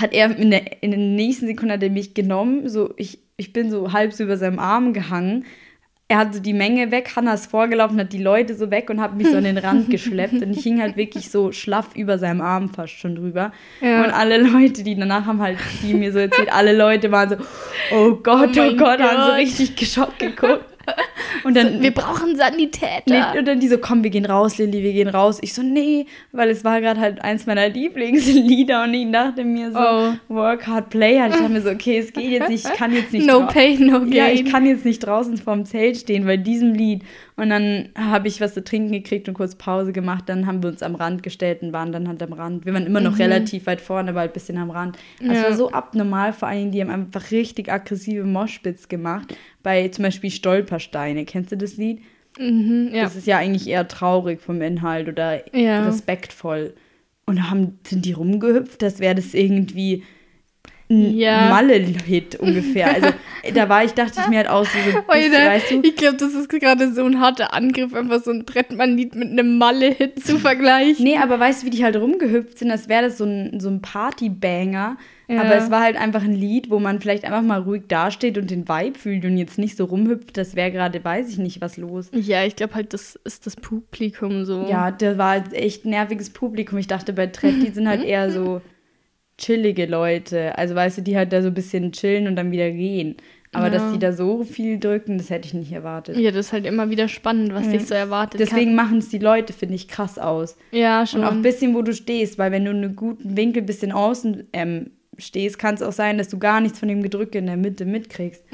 hat 0.01 0.13
er 0.13 0.37
in 0.37 0.51
der, 0.51 0.83
in 0.83 0.91
der 0.91 1.01
nächsten 1.01 1.47
Sekunde 1.47 1.75
hat 1.75 1.83
er 1.83 1.91
mich 1.91 2.15
genommen, 2.15 2.69
so 2.69 2.93
ich, 2.97 3.19
ich 3.37 3.53
bin 3.53 3.71
so 3.71 3.93
halb 3.93 4.13
so 4.13 4.25
über 4.25 4.37
seinem 4.37 4.59
Arm 4.59 4.93
gehangen. 4.93 5.45
Er 6.09 6.19
hat 6.19 6.35
so 6.35 6.41
die 6.41 6.53
Menge 6.53 6.93
weg, 6.93 7.11
Hannah 7.17 7.35
ist 7.35 7.51
vorgelaufen, 7.51 7.99
hat 7.99 8.13
die 8.13 8.23
Leute 8.23 8.55
so 8.55 8.71
weg 8.71 8.91
und 8.91 9.01
hat 9.01 9.17
mich 9.17 9.27
so 9.29 9.37
an 9.39 9.43
den 9.43 9.59
Rand 9.59 9.91
geschleppt 9.91 10.35
und 10.35 10.53
ich 10.57 10.63
hing 10.63 10.81
halt 10.81 10.97
wirklich 10.97 11.31
so 11.33 11.51
schlaff 11.51 11.97
über 11.97 12.17
seinem 12.19 12.41
Arm 12.41 12.69
fast 12.69 12.93
schon 12.93 13.17
drüber. 13.17 13.51
Ja. 13.81 14.05
Und 14.05 14.11
alle 14.13 14.39
Leute, 14.39 14.85
die 14.85 14.95
danach 14.95 15.27
haben 15.27 15.41
halt, 15.41 15.59
die 15.83 15.95
mir 15.95 16.13
so 16.13 16.21
erzählt, 16.21 16.53
alle 16.53 16.77
Leute 16.77 17.11
waren 17.11 17.31
so, 17.31 17.37
oh 17.91 18.15
Gott, 18.23 18.51
Oh 18.57 18.61
oh, 18.61 18.67
mein 18.67 18.77
Gott, 18.77 19.01
haben 19.01 19.21
so 19.23 19.27
Gott. 19.31 19.37
richtig 19.37 19.75
geschockt 19.75 20.19
geguckt. 20.21 20.76
Und 21.45 21.57
dann, 21.57 21.83
Wir 21.83 21.93
brauchen 21.93 22.37
Sanitäter. 22.37 23.03
Nee, 23.33 23.39
und 23.39 23.47
dann 23.47 23.61
die 23.61 23.69
so, 23.69 23.79
komm, 23.79 24.03
wir 24.03 24.11
gehen 24.11 24.25
raus, 24.27 24.59
Lilly, 24.59 24.83
wir 24.83 24.93
gehen 24.93 25.09
raus. 25.09 25.39
Ich 25.43 25.55
so, 25.55 25.63
nee, 25.63 26.07
weil 26.33 26.51
es 26.51 26.65
war 26.65 26.81
gerade 26.81 27.01
halt 27.01 27.23
eins 27.23 27.47
meiner 27.47 27.69
Lieblingslieder 27.69 28.85
und 28.85 28.95
ich 28.95 29.11
dachte 29.11 29.45
mir 29.45 29.73
so, 29.73 29.79
Oh. 29.79 30.13
work 30.29 30.67
hard, 30.67 30.91
play 30.91 31.19
hard. 31.19 31.33
Ich 31.35 31.39
dachte 31.39 31.53
mir 31.53 31.61
so, 31.61 31.71
okay, 31.71 31.99
es 31.99 32.13
geht 32.13 32.31
jetzt 32.31 32.49
nicht, 32.49 32.67
ich 32.67 32.73
kann 32.75 32.93
jetzt 32.93 33.13
nicht 33.13 33.27
no 33.29 33.47
pain, 33.47 33.87
no 33.87 34.01
gain. 34.01 34.13
Ja, 34.13 34.29
ich 34.29 34.45
kann 34.45 34.67
jetzt 34.67 34.85
nicht 34.85 35.01
draußen 35.01 35.37
vorm 35.39 35.65
Zelt 35.65 35.97
stehen 35.99 36.25
bei 36.27 36.37
diesem 36.37 36.73
Lied. 36.75 37.03
Und 37.39 37.51
dann 37.51 37.91
habe 37.99 38.29
ich 38.29 38.41
was 38.41 38.55
zu 38.55 38.65
trinken 38.65 38.93
gekriegt 38.93 39.29
und 39.29 39.35
kurz 39.35 39.55
Pause 39.57 39.93
gemacht. 39.93 40.25
Dann 40.27 40.47
haben 40.47 40.63
wir 40.63 40.71
uns 40.71 40.83
am 40.83 40.95
Rand 40.95 41.23
gestellt 41.23 41.61
und 41.61 41.73
waren 41.75 41.93
dann 41.93 42.09
halt 42.09 42.23
am 42.23 42.33
Rand. 42.33 42.65
Wir 42.65 42.73
waren 42.73 42.87
immer 42.87 43.01
noch 43.01 43.19
relativ 43.19 43.67
weit 43.67 43.83
vorne, 43.83 44.09
aber 44.11 44.21
halt 44.21 44.31
ein 44.31 44.35
bisschen 44.35 44.57
am 44.57 44.71
Rand. 44.71 44.97
Das 45.19 45.29
Mhm. 45.29 45.35
Ja. 45.35 45.43
war 45.43 45.53
so 45.53 45.71
abnormal, 45.71 46.33
vor 46.33 46.49
allem, 46.49 46.71
die 46.71 46.81
haben 46.81 46.89
einfach 46.91 47.31
richtig 47.31 47.71
aggressive 47.71 48.25
Moshpits 48.25 48.89
gemacht. 48.89 49.37
Bei 49.63 49.89
zum 49.89 50.05
Beispiel 50.05 50.31
Stolpersteine. 50.31 51.27
Kennst 51.27 51.53
du 51.53 51.57
das 51.59 51.77
Lied? 51.77 52.01
Mhm, 52.39 52.91
ja. 52.95 53.03
Das 53.03 53.17
ist 53.17 53.27
ja 53.27 53.37
eigentlich 53.39 53.69
eher 53.69 53.87
traurig 53.87 54.41
vom 54.41 54.63
Inhalt 54.63 55.09
oder 55.09 55.55
Ja. 55.55 55.85
respektvoll. 55.87 56.75
Und 57.27 57.37
da 57.39 57.51
haben, 57.51 57.79
sind 57.87 58.05
die 58.07 58.13
rumgehüpft, 58.13 58.81
das 58.81 59.01
wäre 59.01 59.15
das 59.15 59.35
irgendwie 59.35 60.05
ein 60.89 61.17
Ja. 61.17 61.49
Malle-Hit 61.51 62.37
ungefähr. 62.37 62.95
Also 62.95 63.09
da 63.55 63.69
war 63.69 63.85
ich, 63.85 63.93
dachte 63.93 64.21
ich 64.21 64.29
mir 64.29 64.39
halt 64.39 64.49
aus, 64.49 64.69
so, 64.73 64.91
so 64.93 64.99
Heute, 65.09 65.33
weißt 65.33 65.71
du? 65.71 65.81
ich 65.83 65.97
glaube, 65.97 66.17
das 66.17 66.35
ist 66.35 66.49
gerade 66.49 66.93
so 66.93 67.05
ein 67.05 67.21
harter 67.21 67.53
Angriff, 67.55 67.95
einfach 67.95 68.23
so 68.23 68.31
ein 68.31 68.47
Trettmann-Lied 68.47 69.15
mit 69.15 69.31
einem 69.31 69.59
Malle-Hit 69.59 70.25
zu 70.25 70.39
vergleichen. 70.41 71.05
Nee, 71.05 71.19
aber 71.19 71.41
weißt 71.41 71.63
du, 71.63 71.67
wie 71.67 71.71
die 71.71 71.85
halt 71.85 71.97
rumgehüpft 71.97 72.59
sind? 72.59 72.69
Das 72.69 72.89
wäre 72.89 73.03
das 73.03 73.19
so 73.19 73.25
ein, 73.25 73.59
so 73.61 73.69
ein 73.69 73.83
Party-Banger. 73.83 74.97
Ja. 75.29 75.41
Aber 75.41 75.57
es 75.57 75.73
war 75.73 75.81
halt 75.83 75.97
einfach 75.97 76.23
ein 76.23 76.35
Lied, 76.37 76.71
wo 76.71 76.79
man 76.79 77.01
vielleicht 77.01 77.25
einfach 77.25 77.43
mal 77.43 77.61
ruhig 77.61 77.83
dasteht 77.89 78.39
und 78.39 78.49
den 78.49 78.69
Vibe 78.69 78.97
fühlt 78.97 79.25
und 79.25 79.37
jetzt 79.37 79.59
nicht 79.59 79.77
so 79.77 79.87
rumhüpft. 79.87 80.37
Das 80.37 80.55
wäre 80.55 80.71
gerade, 80.71 81.03
weiß 81.05 81.29
ich 81.31 81.39
nicht, 81.39 81.61
was 81.61 81.77
los. 81.77 82.11
Ja, 82.13 82.45
ich 82.45 82.55
glaube 82.55 82.75
halt, 82.77 82.93
das 82.95 83.17
ist 83.25 83.45
das 83.45 83.57
Publikum 83.57 84.45
so. 84.45 84.67
Ja, 84.71 84.93
da 84.93 85.19
war 85.19 85.31
halt 85.31 85.53
echt 85.53 85.85
nerviges 85.85 86.31
Publikum. 86.31 86.79
Ich 86.79 86.87
dachte, 86.87 87.13
bei 87.13 87.27
Trett, 87.27 87.57
die 87.61 87.73
sind 87.73 87.89
halt 87.89 88.05
eher 88.05 88.31
so 88.31 88.61
chillige 89.39 89.87
Leute. 89.87 90.57
Also 90.59 90.75
weißt 90.75 90.99
du, 90.99 91.03
die 91.03 91.17
halt 91.17 91.33
da 91.33 91.43
so 91.43 91.49
ein 91.49 91.55
bisschen 91.55 91.93
chillen 91.93 92.27
und 92.27 92.37
dann 92.37 92.51
wieder 92.51 92.71
gehen. 92.71 93.17
Aber 93.53 93.67
Ja. 93.67 93.73
dass 93.73 93.93
die 93.93 93.99
da 93.99 94.13
so 94.13 94.45
viel 94.45 94.79
drücken, 94.79 95.17
das 95.19 95.31
hätte 95.31 95.47
ich 95.47 95.55
nicht 95.55 95.73
erwartet. 95.73 96.17
Ja, 96.19 96.31
das 96.31 96.47
ist 96.47 96.53
halt 96.53 96.67
immer 96.67 96.91
wieder 96.91 97.09
spannend, 97.09 97.55
was 97.55 97.67
Ja. 97.67 97.73
dich 97.73 97.87
so 97.87 97.95
erwartet. 97.95 98.41
Deswegen 98.41 98.75
machen 98.75 98.99
es 98.99 99.09
die 99.09 99.19
Leute, 99.19 99.53
finde 99.53 99.77
ich, 99.77 99.89
krass 99.89 100.19
aus. 100.19 100.57
Ja, 100.73 101.07
schon. 101.07 101.21
Und 101.21 101.27
auch 101.27 101.33
ein 101.33 101.43
bisschen, 101.43 101.75
wo 101.75 101.83
du 101.83 101.95
stehst, 101.95 102.39
weil 102.39 102.51
wenn 102.53 102.65
du 102.65 102.71
einen 102.73 102.97
guten 102.97 103.37
Winkel 103.37 103.63
bisschen 103.63 103.93
außen 103.93 104.49
ähm, 104.53 104.91
stehst, 105.17 105.59
kann 105.59 105.75
es 105.77 105.81
auch 105.81 105.93
sein, 105.93 106.19
dass 106.19 106.29
du 106.29 106.39
gar 106.39 106.61
nichts 106.61 106.79
von 106.79 106.89
dem 106.89 107.03
Gedrücke 107.03 107.39
in 107.39 107.47
der 107.47 107.57
Mitte 107.57 107.87
mitkriegst. 107.87 108.45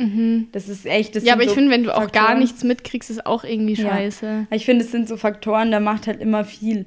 Das 0.53 0.68
ist 0.68 0.87
echt. 0.87 1.16
Das 1.16 1.25
Mhm. 1.25 1.27
ja, 1.27 1.33
aber 1.35 1.42
ich 1.42 1.49
so 1.49 1.55
finde, 1.57 1.71
wenn 1.73 1.83
du 1.83 1.90
auch 1.92 2.12
gar 2.12 2.27
Faktoren. 2.27 2.38
nichts 2.38 2.62
mitkriegst, 2.62 3.11
ist 3.11 3.27
auch 3.27 3.42
irgendwie 3.42 3.75
Ja. 3.75 3.88
scheiße. 3.88 4.47
Ich 4.53 4.64
finde, 4.64 4.85
es 4.85 4.92
sind 4.92 5.09
so 5.09 5.16
Faktoren, 5.16 5.73
da 5.73 5.81
macht 5.81 6.07
halt 6.07 6.21
immer 6.21 6.45
viel 6.45 6.85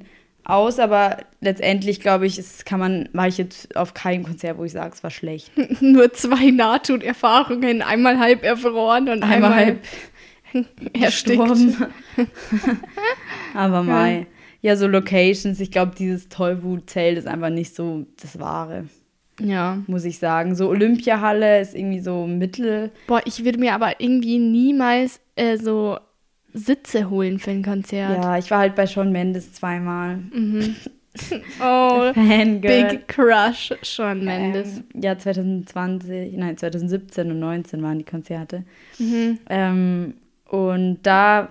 aus, 0.48 0.78
aber 0.78 1.18
letztendlich 1.40 2.00
glaube 2.00 2.26
ich, 2.26 2.38
es 2.38 2.64
kann 2.64 2.80
man, 2.80 3.08
war 3.12 3.28
ich 3.28 3.38
jetzt 3.38 3.76
auf 3.76 3.94
keinem 3.94 4.24
Konzert, 4.24 4.58
wo 4.58 4.64
ich 4.64 4.72
sage, 4.72 4.92
es 4.94 5.02
war 5.02 5.10
schlecht. 5.10 5.50
Nur 5.80 6.12
zwei 6.12 6.50
Nahtoderfahrungen, 6.50 7.82
einmal 7.82 8.18
halb 8.18 8.44
erfroren 8.44 9.08
und 9.08 9.22
einmal, 9.22 9.52
Einmal 9.52 9.54
halb 9.54 9.78
erstickt. 10.94 11.40
aber 13.54 13.82
mai. 13.82 14.26
Ja, 14.62 14.76
so 14.76 14.86
Locations, 14.86 15.60
ich 15.60 15.70
glaube, 15.70 15.92
dieses 15.96 16.28
Tollwut-Zelt 16.28 17.18
ist 17.18 17.28
einfach 17.28 17.50
nicht 17.50 17.74
so 17.74 18.06
das 18.20 18.38
Wahre, 18.40 18.86
Ja. 19.40 19.78
muss 19.86 20.04
ich 20.04 20.18
sagen. 20.18 20.54
So 20.56 20.68
Olympiahalle 20.68 21.60
ist 21.60 21.74
irgendwie 21.74 22.00
so 22.00 22.26
mittel. 22.26 22.90
Boah, 23.06 23.20
ich 23.26 23.44
würde 23.44 23.58
mir 23.58 23.74
aber 23.74 24.00
irgendwie 24.00 24.38
niemals 24.38 25.20
äh, 25.36 25.56
so 25.56 25.98
Sitze 26.56 27.10
holen 27.10 27.38
für 27.38 27.50
ein 27.50 27.62
Konzert. 27.62 28.22
Ja, 28.22 28.38
ich 28.38 28.50
war 28.50 28.58
halt 28.58 28.74
bei 28.74 28.86
Shawn 28.86 29.12
Mendes 29.12 29.52
zweimal. 29.52 30.16
Mhm. 30.32 30.76
Oh. 31.62 32.12
Big 32.14 33.08
Crush, 33.08 33.72
Shawn 33.82 34.22
Mendes. 34.22 34.82
Ähm, 34.94 35.02
ja, 35.02 35.16
2020, 35.16 36.36
nein, 36.36 36.58
2017 36.58 37.30
und 37.30 37.38
19 37.38 37.82
waren 37.82 37.98
die 37.98 38.04
Konzerte. 38.04 38.64
Mhm. 38.98 39.38
Ähm, 39.48 40.14
und 40.46 40.98
da 41.04 41.48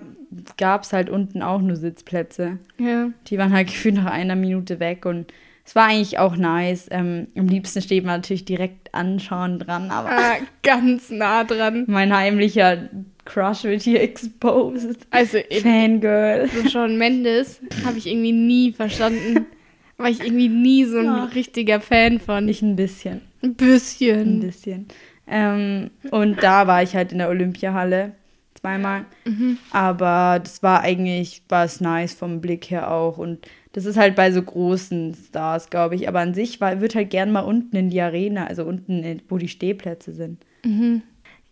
gab 0.57 0.83
es 0.83 0.93
halt 0.93 1.09
unten 1.09 1.41
auch 1.41 1.61
nur 1.61 1.77
Sitzplätze. 1.77 2.59
Ja. 2.77 3.09
Die 3.25 3.39
waren 3.39 3.53
halt 3.53 3.67
gefühlt 3.69 3.95
nach 3.95 4.05
einer 4.05 4.35
Minute 4.35 4.79
weg 4.79 5.07
und 5.07 5.33
es 5.65 5.75
war 5.75 5.87
eigentlich 5.87 6.19
auch 6.19 6.35
nice. 6.37 6.87
Ähm, 6.91 7.27
am 7.35 7.47
liebsten 7.47 7.81
steht 7.81 8.05
man 8.05 8.17
natürlich 8.17 8.45
direkt 8.45 8.93
anschauen 8.93 9.59
dran, 9.59 9.89
aber 9.91 10.09
Ah, 10.11 10.35
ganz 10.63 11.09
nah 11.09 11.43
dran. 11.43 11.85
mein 11.87 12.15
heimlicher 12.15 12.89
Crush 13.25 13.63
wird 13.63 13.81
hier 13.81 14.01
exposed. 14.01 15.07
Also 15.09 15.39
Fangirl. 15.61 16.47
so 16.49 16.69
Shawn 16.69 16.97
Mendes 16.97 17.59
habe 17.85 17.97
ich 17.97 18.07
irgendwie 18.07 18.31
nie 18.31 18.71
verstanden. 18.71 19.47
War 19.97 20.09
ich 20.09 20.19
irgendwie 20.21 20.49
nie 20.49 20.83
so 20.85 20.97
ein 20.99 21.05
Ja. 21.05 21.23
richtiger 21.33 21.79
Fan 21.79 22.19
von. 22.19 22.45
Nicht 22.45 22.61
ein 22.61 22.75
bisschen. 22.75 23.21
Ein 23.41 23.51
Ein 23.51 23.55
bisschen. 23.55 24.39
bisschen. 24.41 24.87
Ähm, 25.27 25.89
und 26.11 26.43
da 26.43 26.67
war 26.67 26.83
ich 26.83 26.95
halt 26.95 27.11
in 27.13 27.17
der 27.19 27.29
Olympiahalle 27.29 28.11
zweimal. 28.59 29.05
Mhm. 29.23 29.57
Aber 29.71 30.39
das 30.43 30.61
war 30.61 30.81
eigentlich, 30.81 31.41
war 31.49 31.63
es 31.65 31.79
nice 31.81 32.13
vom 32.13 32.41
Blick 32.41 32.69
her 32.69 32.91
auch. 32.91 33.17
Und 33.17 33.47
das 33.75 33.83
ist 33.83 33.97
halt 33.97 34.15
bei 34.15 34.31
so 34.31 34.41
großen 34.41 35.13
Stars, 35.13 35.69
glaube 35.69 35.95
ich. 35.95 36.07
Aber 36.07 36.21
an 36.21 36.33
sich 36.33 36.61
war, 36.61 36.79
wird 36.79 36.95
halt 36.95 37.09
gern 37.09 37.33
mal 37.33 37.41
unten 37.41 37.75
in 37.75 37.89
die 37.89 37.99
Arena, 37.99 38.47
also 38.47 38.63
unten, 38.63 39.21
wo 39.27 39.37
die 39.37 39.49
Stehplätze 39.49 40.13
sind. 40.13 40.45
Mhm. 40.63 41.01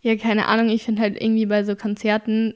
Ja, 0.00 0.16
keine 0.16 0.46
Ahnung. 0.46 0.70
Ich 0.70 0.84
finde 0.84 1.02
halt 1.02 1.20
irgendwie 1.20 1.44
bei 1.44 1.64
so 1.64 1.76
Konzerten 1.76 2.54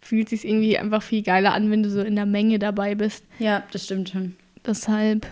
fühlt 0.00 0.30
sich 0.30 0.46
irgendwie 0.46 0.78
einfach 0.78 1.02
viel 1.02 1.22
geiler 1.22 1.52
an, 1.52 1.70
wenn 1.70 1.82
du 1.82 1.90
so 1.90 2.00
in 2.00 2.16
der 2.16 2.24
Menge 2.24 2.58
dabei 2.58 2.94
bist. 2.94 3.26
Ja, 3.38 3.62
das 3.72 3.84
stimmt 3.84 4.08
schon. 4.08 4.36
Deshalb 4.66 5.26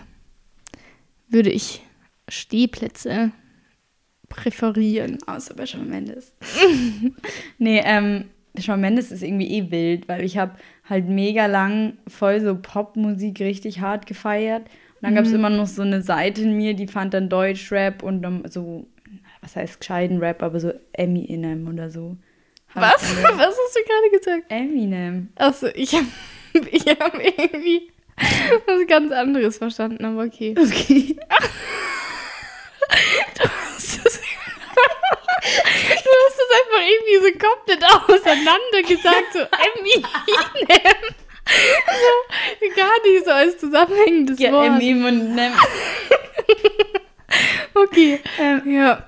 würde 1.27 1.49
ich 1.49 1.81
Stehplätze 2.27 3.31
präferieren. 4.29 5.17
Außer 5.25 5.55
bei 5.55 5.65
Shawn 5.65 5.89
Mendes. 5.89 6.35
nee, 7.57 7.81
ähm, 7.83 8.25
Shawn 8.55 8.81
Mendes 8.81 9.11
ist 9.11 9.23
irgendwie 9.23 9.49
eh 9.49 9.71
wild, 9.71 10.07
weil 10.07 10.23
ich 10.23 10.37
habe 10.37 10.59
halt 10.89 11.07
mega 11.07 11.45
lang 11.45 11.97
voll 12.07 12.41
so 12.41 12.55
Popmusik 12.55 13.39
richtig 13.39 13.79
hart 13.79 14.07
gefeiert. 14.07 14.63
Und 14.63 15.03
dann 15.03 15.15
gab 15.15 15.25
es 15.25 15.31
immer 15.31 15.49
noch 15.49 15.67
so 15.67 15.81
eine 15.81 16.01
Seite 16.01 16.41
in 16.41 16.57
mir, 16.57 16.73
die 16.73 16.87
fand 16.87 17.13
dann 17.13 17.29
Deutschrap 17.29 18.03
und 18.03 18.25
so, 18.51 18.87
was 19.41 19.55
heißt 19.55 19.79
gescheiten 19.79 20.19
Rap, 20.19 20.43
aber 20.43 20.59
so 20.59 20.73
Eminem 20.93 21.67
oder 21.67 21.89
so. 21.89 22.17
Was? 22.73 23.01
Was 23.23 23.39
hast 23.39 23.75
du 23.75 23.83
gerade 23.83 24.17
gesagt? 24.17 24.45
Eminem. 24.49 25.29
Achso, 25.35 25.67
ich 25.73 25.93
habe 25.93 26.05
ich 26.71 26.85
hab 26.85 27.15
irgendwie 27.15 27.89
was 28.67 28.85
ganz 28.87 29.11
anderes 29.11 29.57
verstanden, 29.57 30.03
aber 30.05 30.23
okay. 30.23 30.53
Okay. 30.57 31.15
Du 33.37 33.43
hast 33.47 34.05
es, 34.05 34.19
du 34.19 36.09
hast 36.09 36.38
es 36.49 36.55
einfach 36.59 36.81
irgendwie 36.89 37.17
so 37.25 37.47
komplett 37.47 37.83
auseinander 37.85 38.81
gesagt, 38.87 39.33
so 39.33 39.39
Eminem. 39.39 40.05
So, 41.47 42.75
gar 42.75 42.91
nicht 43.05 43.25
so 43.25 43.31
als 43.31 43.57
zusammenhängendes 43.57 44.39
Ja, 44.39 44.51
Wort. 44.51 44.67
Eminem. 44.67 45.51
Okay. 47.75 48.19
Ähm, 48.39 48.61
Ja. 48.65 49.07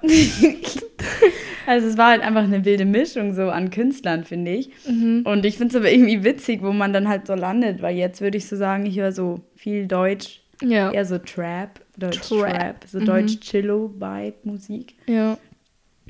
Also 1.65 1.88
es 1.88 1.97
war 1.97 2.10
halt 2.12 2.21
einfach 2.21 2.43
eine 2.43 2.63
wilde 2.65 2.86
Mischung 2.86 3.34
so 3.34 3.49
an 3.49 3.69
Künstlern, 3.69 4.23
finde 4.23 4.51
ich. 4.51 4.69
Mhm. 4.88 5.23
Und 5.25 5.45
ich 5.45 5.58
finde 5.58 5.75
es 5.75 5.75
aber 5.75 5.91
irgendwie 5.91 6.23
witzig, 6.23 6.62
wo 6.62 6.71
man 6.71 6.93
dann 6.93 7.08
halt 7.08 7.27
so 7.27 7.34
landet, 7.36 7.82
weil 7.82 7.95
jetzt 7.95 8.21
würde 8.21 8.38
ich 8.38 8.47
so 8.47 8.56
sagen, 8.56 8.86
ich 8.86 8.97
höre 8.99 9.12
so 9.12 9.41
viel 9.56 9.88
Deutsch, 9.88 10.41
Ja. 10.62 10.91
eher 10.91 11.06
so 11.06 11.17
Trap, 11.17 11.80
Deutsch 11.97 12.19
Trap. 12.21 12.49
Trap, 12.54 12.75
so 12.88 12.99
Mhm. 12.99 13.06
Deutsch 13.06 13.39
Chillo-Vibe-Musik. 13.41 14.95
Ja. 15.08 15.38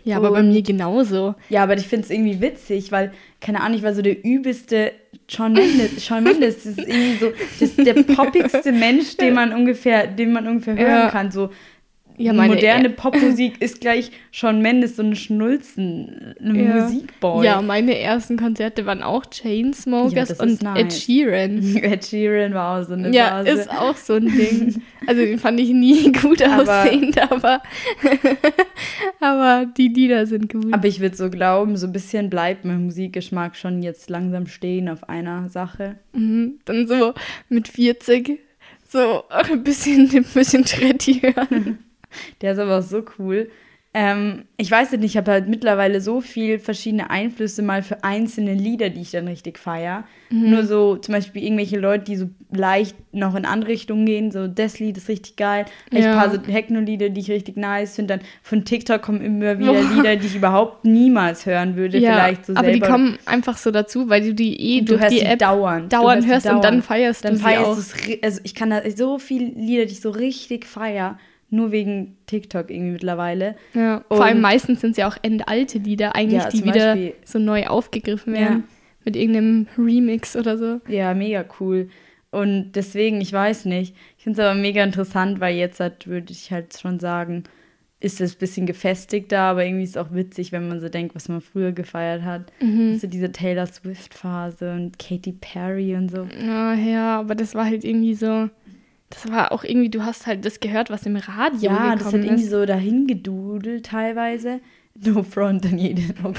Ja, 0.04 0.18
aber 0.18 0.32
bei 0.32 0.40
Und- 0.40 0.50
mir 0.52 0.62
genauso. 0.62 1.36
Ja, 1.50 1.64
aber 1.64 1.76
ich 1.78 1.88
finde 1.88 2.06
es 2.06 2.10
irgendwie 2.12 2.42
witzig, 2.42 2.92
weil, 2.92 3.12
keine 3.40 3.62
Ahnung, 3.62 3.78
ich 3.78 3.84
war 3.84 3.94
so 3.94 4.02
der 4.02 4.24
übelste 4.24 4.92
Shawn 5.28 5.54
Mendes. 5.54 6.04
Shawn 6.06 6.24
Mendes 6.24 6.66
ist 6.66 6.80
irgendwie 6.80 7.18
so 7.18 7.32
das 7.60 7.76
der 7.76 7.94
poppigste 8.04 8.72
Mensch, 8.72 9.18
den 9.18 9.34
man 9.34 9.54
ungefähr, 9.54 10.08
den 10.08 10.34
man 10.34 10.48
ungefähr 10.48 10.76
hören 10.76 10.90
Ja. 11.04 11.10
kann. 11.10 11.32
So 11.32 11.50
Ja, 12.18 12.34
meine- 12.34 12.54
moderne 12.56 12.90
Popmusik 12.90 13.54
ist 13.62 13.82
gleich 13.82 14.12
Shawn 14.32 14.62
Mendes, 14.62 14.96
so 14.96 15.04
ein 15.04 15.16
Schnulzen, 15.16 16.36
ein 16.40 16.56
Ja. 16.56 16.84
Musikboy. 16.84 17.46
Ja, 17.46 17.62
meine 17.62 17.98
ersten 17.98 18.38
Konzerte 18.38 18.86
waren 18.86 19.02
auch 19.04 19.24
Ja, 19.26 19.30
Chainsmokers 19.32 20.32
ist 20.32 20.42
und 20.42 20.62
nice. 20.62 20.80
Ed 20.80 20.94
Sheeran. 20.94 21.76
Ed 21.84 22.06
Sheeran 22.06 22.54
war 22.54 22.80
auch 22.82 22.88
so 22.88 22.94
eine 22.94 23.12
Ja, 23.14 23.30
Phase. 23.44 23.50
ist 23.50 23.70
auch 23.72 23.96
so 23.98 24.14
ein 24.14 24.26
Ding. 24.28 24.82
Also 25.08 25.20
den 25.22 25.40
fand 25.40 25.60
ich 25.60 25.72
nie 25.72 26.12
gut 26.12 26.44
aussehend, 26.44 27.18
aber, 27.32 27.60
aber 29.20 29.66
die 29.78 29.88
Lieder 29.88 30.26
sind 30.28 30.52
gut. 30.52 30.72
Aber 30.74 30.88
ich 30.88 31.00
würde 31.00 31.16
so 31.16 31.30
glauben, 31.30 31.76
so 31.78 31.88
ein 31.88 31.92
bisschen 31.94 32.30
bleibt 32.30 32.66
mein 32.66 32.86
Musikgeschmack 32.86 33.56
schon 33.56 33.82
jetzt 33.82 34.10
langsam 34.10 34.46
stehen 34.48 34.90
auf 34.90 35.10
einer 35.10 35.50
Sache. 35.50 35.96
Mhm. 36.14 36.60
Dann 36.66 36.88
so 36.88 37.14
mit 37.50 37.68
40 37.68 38.40
so 38.88 39.24
ein 39.30 39.64
bisschen, 39.64 40.10
ein 40.14 40.24
bisschen 40.24 40.66
Tretti 40.66 41.22
hören. 41.22 41.80
Der 42.42 42.54
ist 42.54 42.60
aber 42.60 42.80
auch 42.80 42.84
so 42.84 43.04
cool. 43.20 43.50
Ähm, 43.94 44.46
ich 44.56 44.72
weiß 44.72 44.94
nicht, 44.94 45.04
ich 45.04 45.18
habe 45.18 45.32
halt 45.32 45.50
mittlerweile 45.50 46.00
so 46.00 46.22
viel 46.22 46.60
verschiedene 46.60 47.10
Einflüsse 47.10 47.62
mal 47.62 47.84
für 47.84 48.06
einzelne 48.06 48.54
Lieder, 48.54 48.90
die 48.90 49.02
ich 49.02 49.12
dann 49.12 49.28
richtig 49.28 49.60
feiere. 49.60 50.06
Mhm. 50.30 50.50
Nur 50.50 50.64
so 50.66 50.96
zum 50.96 51.14
Beispiel 51.14 51.44
irgendwelche 51.44 51.78
Leute, 51.78 52.06
die 52.06 52.16
so 52.16 52.30
leicht 52.54 52.96
noch 53.14 53.36
in 53.36 53.44
andere 53.44 53.72
Richtungen 53.72 54.06
gehen. 54.06 54.32
So, 54.32 54.48
das 54.48 54.80
Lied 54.80 54.96
ist 54.96 55.10
richtig 55.10 55.36
geil. 55.36 55.66
Ja. 55.92 56.10
ein 56.14 56.18
paar 56.18 56.32
so 56.32 56.38
Techno-Lieder, 56.38 57.10
die 57.10 57.20
ich 57.20 57.30
richtig 57.30 57.58
nice 57.58 57.98
finde. 57.98 58.18
Dann 58.20 58.26
von 58.42 58.64
TikTok 58.64 59.02
kommen 59.02 59.20
immer 59.20 59.60
wieder 59.60 59.74
Boah. 59.74 59.94
Lieder, 59.98 60.16
die 60.16 60.28
ich 60.28 60.36
überhaupt 60.38 60.86
niemals 60.86 61.46
hören 61.46 61.76
würde. 61.76 61.98
Ja, 61.98 62.14
vielleicht 62.14 62.46
so 62.46 62.54
aber 62.56 62.68
die 62.68 62.80
selber. 62.80 62.88
kommen 62.88 63.18
einfach 63.26 63.58
so 63.58 63.72
dazu, 63.72 64.08
weil 64.08 64.22
du 64.22 64.34
die 64.34 64.58
eh 64.58 64.80
Und 64.80 64.86
du 64.88 64.94
durch 64.94 65.02
hörst 65.02 65.16
die 65.16 65.20
sie 65.20 65.26
App 65.26 65.40
dauernd. 65.40 65.92
Du 65.92 65.98
dauernd 65.98 66.24
sie 66.24 66.30
hörst 66.30 66.46
und 66.50 66.64
dann 66.64 66.82
feierst 66.82 67.26
dann 67.26 67.34
du 67.34 67.38
sie 67.40 67.44
feierst 67.44 67.66
auch. 67.66 67.76
du's 67.76 67.94
ri- 67.96 68.24
Also 68.24 68.40
ich 68.46 68.56
kann 68.56 68.70
da 68.70 68.82
so 68.96 69.20
viele 69.20 69.48
Lieder, 69.48 69.84
die 69.86 69.92
ich 69.92 70.00
so 70.00 70.12
richtig 70.12 70.66
feier, 70.66 71.20
nur 71.52 71.72
wegen 71.72 72.18
TikTok 72.26 72.72
irgendwie 72.72 72.94
mittlerweile. 72.94 73.56
Ja, 73.74 74.04
vor 74.08 74.26
allem 74.26 74.42
meistens 74.42 74.82
sind 74.82 74.92
es 74.92 74.98
ja 74.98 75.08
auch 75.08 75.18
endalte 75.22 75.78
Lieder, 75.78 76.16
eigentlich, 76.16 76.42
Ja, 76.42 76.50
die 76.50 76.64
wieder 76.64 76.96
Beispiel- 76.96 77.14
so 77.24 77.38
neu 77.40 77.68
aufgegriffen 77.68 78.34
werden. 78.34 78.64
Ja. 78.68 78.74
Mit 79.06 79.16
irgendeinem 79.16 79.68
Remix 79.78 80.36
oder 80.36 80.58
so. 80.58 80.80
Ja, 80.88 81.14
mega 81.14 81.44
cool. 81.60 81.90
Und 82.30 82.72
deswegen, 82.74 83.20
ich 83.20 83.34
weiß 83.34 83.66
nicht. 83.66 83.96
Ich 84.18 84.24
finde 84.24 84.42
es 84.42 84.48
aber 84.48 84.58
mega 84.60 84.84
interessant, 84.84 85.40
weil 85.40 85.56
jetzt 85.56 85.80
halt, 85.80 86.08
würde 86.08 86.32
ich 86.32 86.52
halt 86.52 86.78
schon 86.80 87.00
sagen, 87.00 87.44
ist 88.00 88.22
es 88.22 88.36
ein 88.36 88.40
bisschen 88.40 88.66
gefestigter, 88.66 89.40
aber 89.40 89.66
irgendwie 89.66 89.84
ist 89.84 89.92
es 89.92 89.98
auch 89.98 90.12
witzig, 90.14 90.52
wenn 90.52 90.68
man 90.68 90.80
so 90.82 90.88
denkt, 90.90 91.14
was 91.16 91.30
man 91.30 91.42
früher 91.42 91.72
gefeiert 91.72 92.24
hat. 92.24 92.52
Mhm. 92.62 92.96
So 92.98 93.08
diese 93.08 93.32
Taylor 93.32 93.66
Swift-Phase 93.68 94.72
und 94.74 94.98
Katy 94.98 95.34
Perry 95.34 95.96
und 95.96 96.10
so. 96.10 96.28
Ja, 96.46 96.74
ja, 96.74 97.20
aber 97.20 97.36
das 97.36 97.54
war 97.54 97.66
halt 97.66 97.84
irgendwie 97.84 98.16
so. 98.16 98.50
Das 99.12 99.32
war 99.32 99.52
auch 99.52 99.64
irgendwie, 99.64 99.90
du 99.90 100.04
hast 100.04 100.26
halt 100.26 100.44
das 100.46 100.60
gehört, 100.60 100.90
was 100.90 101.06
im 101.06 101.16
Radio 101.18 101.70
Ja, 101.72 101.96
das 101.96 102.06
hat 102.06 102.14
gekommen 102.14 102.24
irgendwie 102.24 102.44
ist. 102.44 102.50
so 102.52 102.66
dahingedudelt 102.66 103.86
teilweise. 103.86 104.60
No 105.06 105.24
front 105.24 105.66
an 105.66 105.78
jeden. 105.78 106.14
Oh. 106.24 106.34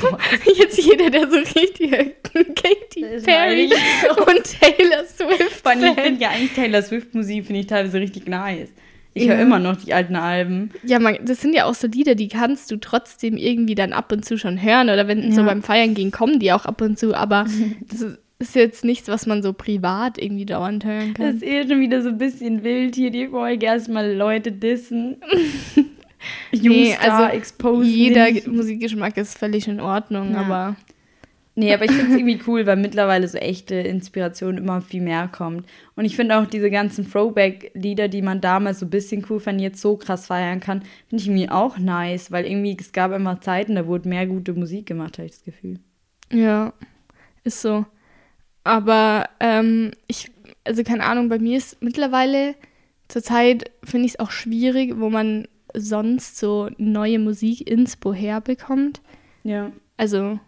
Jetzt 0.57 0.79
jeder, 0.79 1.09
der 1.11 1.31
so 1.31 1.37
richtig 1.39 1.91
Katy 1.91 3.05
Perry 3.25 3.71
und 4.19 4.61
Taylor 4.61 5.05
Swift. 5.07 5.67
Allem, 5.67 5.85
ich 5.85 5.95
Fan. 5.95 6.05
finde 6.05 6.21
ja 6.23 6.31
eigentlich 6.31 6.53
Taylor 6.53 6.83
Swift-Musik, 6.83 7.47
finde 7.47 7.61
ich 7.61 7.67
teilweise 7.67 7.99
richtig 7.99 8.29
nice. 8.29 8.69
Ich 9.15 9.25
Ja. 9.25 9.35
höre 9.35 9.43
immer 9.43 9.59
noch 9.59 9.77
die 9.77 9.93
alten 9.93 10.17
Alben. 10.17 10.71
Ja, 10.85 10.99
man, 10.99 11.19
das 11.23 11.41
sind 11.43 11.55
ja 11.55 11.67
auch 11.67 11.75
so 11.75 11.87
Lieder, 11.87 12.15
die 12.15 12.29
kannst 12.29 12.71
du 12.71 12.77
trotzdem 12.77 13.37
irgendwie 13.37 13.75
dann 13.75 13.93
ab 13.93 14.11
und 14.13 14.25
zu 14.25 14.39
schon 14.39 14.63
hören. 14.63 14.89
Oder 14.89 15.07
wenn 15.09 15.33
so 15.33 15.41
Ja. 15.43 15.47
beim 15.49 15.63
Feiern 15.63 15.93
gehen, 15.95 16.11
kommen 16.11 16.39
die 16.39 16.53
auch 16.53 16.65
ab 16.65 16.81
und 16.81 16.99
zu. 16.99 17.15
Aber 17.15 17.45
das 17.89 18.01
ist, 18.01 18.19
ist 18.43 18.55
jetzt 18.55 18.85
nichts, 18.85 19.09
was 19.09 19.27
man 19.27 19.43
so 19.43 19.53
privat 19.53 20.19
irgendwie 20.21 20.45
dauernd 20.47 20.85
hören 20.85 21.15
Das 21.15 21.27
kann. 21.27 21.37
ist 21.37 21.43
eh 21.43 21.67
schon 21.69 21.81
wieder 21.81 22.03
so 22.03 22.11
ein 22.11 22.19
bisschen 22.19 22.63
wild 22.65 22.95
hier, 22.95 23.11
die 23.11 23.29
Folge 23.29 23.67
erstmal 23.67 24.13
Leute 24.15 24.53
dissen. 24.53 25.17
Nee, 26.53 26.91
Youngstar 26.93 27.25
also 27.25 27.37
exposen. 27.37 27.91
Jeder 27.91 28.31
nicht. 28.31 28.47
Musikgeschmack 28.47 29.17
ist 29.17 29.37
völlig 29.37 29.67
in 29.67 29.81
Ordnung, 29.81 30.33
Ja. 30.35 30.43
aber 30.43 30.77
Nee, 31.55 31.75
aber 31.75 31.85
ich 31.85 31.91
finde 31.91 32.13
es 32.13 32.19
irgendwie 32.19 32.41
cool, 32.47 32.65
weil 32.65 32.77
mittlerweile 32.77 33.27
so 33.29 33.37
echte 33.39 33.75
Inspiration 33.75 34.57
immer 34.57 34.81
viel 34.81 35.03
mehr 35.03 35.29
kommt. 35.29 35.67
Und 35.97 36.05
ich 36.07 36.17
finde 36.17 36.39
auch 36.39 36.47
diese 36.47 36.71
ganzen 36.71 37.11
Throwback-Lieder, 37.11 38.07
die 38.09 38.23
man 38.23 38.41
damals 38.41 38.79
so 38.81 38.87
ein 38.87 38.91
bisschen 38.91 39.27
cool 39.29 39.39
fand, 39.41 39.61
jetzt 39.61 39.81
so 39.83 39.97
krass 39.97 40.29
feiern 40.29 40.61
kann, 40.61 40.83
finde 41.09 41.23
ich 41.23 41.27
irgendwie 41.29 41.51
auch 41.51 41.77
nice, 41.77 42.31
weil 42.33 42.47
irgendwie 42.47 42.75
es 42.81 42.93
gab 42.93 43.13
immer 43.13 43.41
Zeiten, 43.43 43.75
da 43.75 43.87
wurde 43.87 44.09
mehr 44.09 44.27
gute 44.27 44.55
Musik 44.55 44.87
gemacht, 44.87 45.19
habe 45.19 45.27
ich 45.27 45.33
das 45.33 45.45
Gefühl. 45.45 45.79
ja, 46.33 46.73
ist 47.45 47.61
so. 47.61 47.85
Aber 48.65 49.29
ähm, 49.41 49.91
ich, 50.07 50.31
also 50.65 50.83
keine 50.85 51.05
Ahnung, 51.05 51.29
bei 51.29 51.39
mir 51.39 51.59
ist 51.59 51.83
mittlerweile 51.83 52.55
zurzeit, 53.09 53.71
finde 53.85 54.07
ich 54.07 54.13
es 54.13 54.21
auch 54.21 54.31
schwierig, 54.31 54.95
wo 54.99 55.11
man 55.11 55.47
sonst 55.75 56.39
so 56.39 56.69
neue 56.79 57.19
Musik 57.19 57.69
inspo 57.69 58.13
herbekommt. 58.13 59.01
Ja. 59.43 59.73
Also 59.97 60.39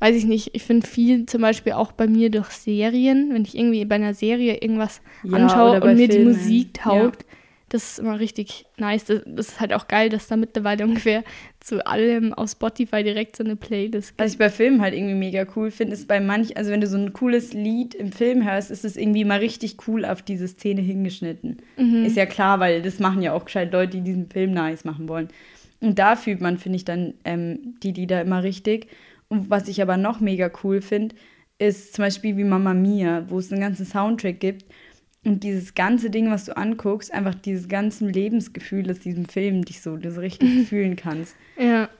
weiß 0.00 0.16
ich 0.16 0.24
nicht, 0.24 0.50
ich 0.54 0.62
finde 0.62 0.86
viel 0.86 1.26
zum 1.26 1.42
Beispiel 1.42 1.74
auch 1.74 1.92
bei 1.92 2.06
mir 2.06 2.30
durch 2.30 2.48
Serien, 2.50 3.30
wenn 3.32 3.42
ich 3.44 3.56
irgendwie 3.56 3.84
bei 3.84 3.96
einer 3.96 4.14
Serie 4.14 4.56
irgendwas 4.62 5.02
Ja, 5.22 5.36
anschaue 5.36 5.80
und 5.82 5.96
mir 5.96 6.08
Filmen. 6.10 6.10
die 6.10 6.38
Musik 6.38 6.74
taugt, 6.74 7.26
das 7.70 7.92
ist 7.92 7.98
immer 8.00 8.18
richtig 8.18 8.66
nice. 8.76 9.04
Das, 9.04 9.22
ist 9.24 9.60
halt 9.60 9.72
auch 9.72 9.88
geil, 9.88 10.08
dass 10.08 10.26
da 10.26 10.36
mittlerweile 10.36 10.84
ungefähr 10.88 11.24
zu 11.60 11.86
allem 11.86 12.34
auf 12.34 12.50
Spotify 12.50 13.02
direkt 13.02 13.36
so 13.36 13.44
eine 13.44 13.56
Playlist 13.56 14.10
gibt. 14.10 14.20
Was 14.20 14.32
ich 14.32 14.38
bei 14.38 14.50
Filmen 14.50 14.82
halt 14.82 14.92
irgendwie 14.92 15.14
mega 15.14 15.46
cool 15.56 15.70
finde, 15.70 15.94
ist 15.94 16.08
bei 16.08 16.20
manch, 16.20 16.56
also 16.56 16.70
wenn 16.70 16.80
du 16.80 16.88
so 16.88 16.98
ein 16.98 17.12
cooles 17.12 17.52
Lied 17.52 17.94
im 17.94 18.12
Film 18.12 18.44
hörst, 18.44 18.70
ist 18.70 18.84
es 18.84 18.96
irgendwie 18.96 19.24
mal 19.24 19.38
richtig 19.38 19.76
cool 19.86 20.04
auf 20.04 20.20
diese 20.20 20.48
Szene 20.48 20.80
hingeschnitten. 20.80 21.58
Mhm. 21.76 22.04
Ist 22.04 22.16
ja 22.16 22.26
klar, 22.26 22.60
weil 22.60 22.82
das 22.82 22.98
machen 22.98 23.22
ja 23.22 23.32
auch 23.32 23.44
gescheit 23.44 23.72
Leute, 23.72 23.98
die 23.98 24.02
diesen 24.02 24.28
Film 24.28 24.52
nice 24.52 24.84
machen 24.84 25.08
wollen. 25.08 25.28
Und 25.80 25.98
da 25.98 26.16
fühlt 26.16 26.40
man, 26.40 26.58
finde 26.58 26.76
ich, 26.76 26.84
dann 26.84 27.14
ähm, 27.24 27.76
die 27.82 27.92
Lieder 27.92 28.20
immer 28.20 28.42
richtig. 28.42 28.88
Und 29.28 29.48
was 29.48 29.68
ich 29.68 29.80
aber 29.80 29.96
noch 29.96 30.20
mega 30.20 30.50
cool 30.64 30.82
finde, 30.82 31.14
ist 31.60 31.94
zum 31.94 32.04
Beispiel 32.04 32.36
wie 32.36 32.44
Mamma 32.44 32.74
Mia, 32.74 33.24
wo 33.28 33.38
es 33.38 33.52
einen 33.52 33.60
ganzen 33.60 33.86
Soundtrack 33.86 34.40
gibt. 34.40 34.64
Und 35.22 35.42
dieses 35.44 35.74
ganze 35.74 36.08
Ding, 36.08 36.30
was 36.30 36.46
du 36.46 36.56
anguckst, 36.56 37.12
einfach 37.12 37.34
dieses 37.34 37.68
ganze 37.68 38.06
Lebensgefühl 38.06 38.90
aus 38.90 39.00
diesem 39.00 39.26
Film, 39.26 39.64
dich 39.64 39.82
so, 39.82 39.98
so 40.02 40.20
richtig 40.20 40.66
fühlen 40.68 40.96
kannst. 40.96 41.36
Ja. 41.58 41.90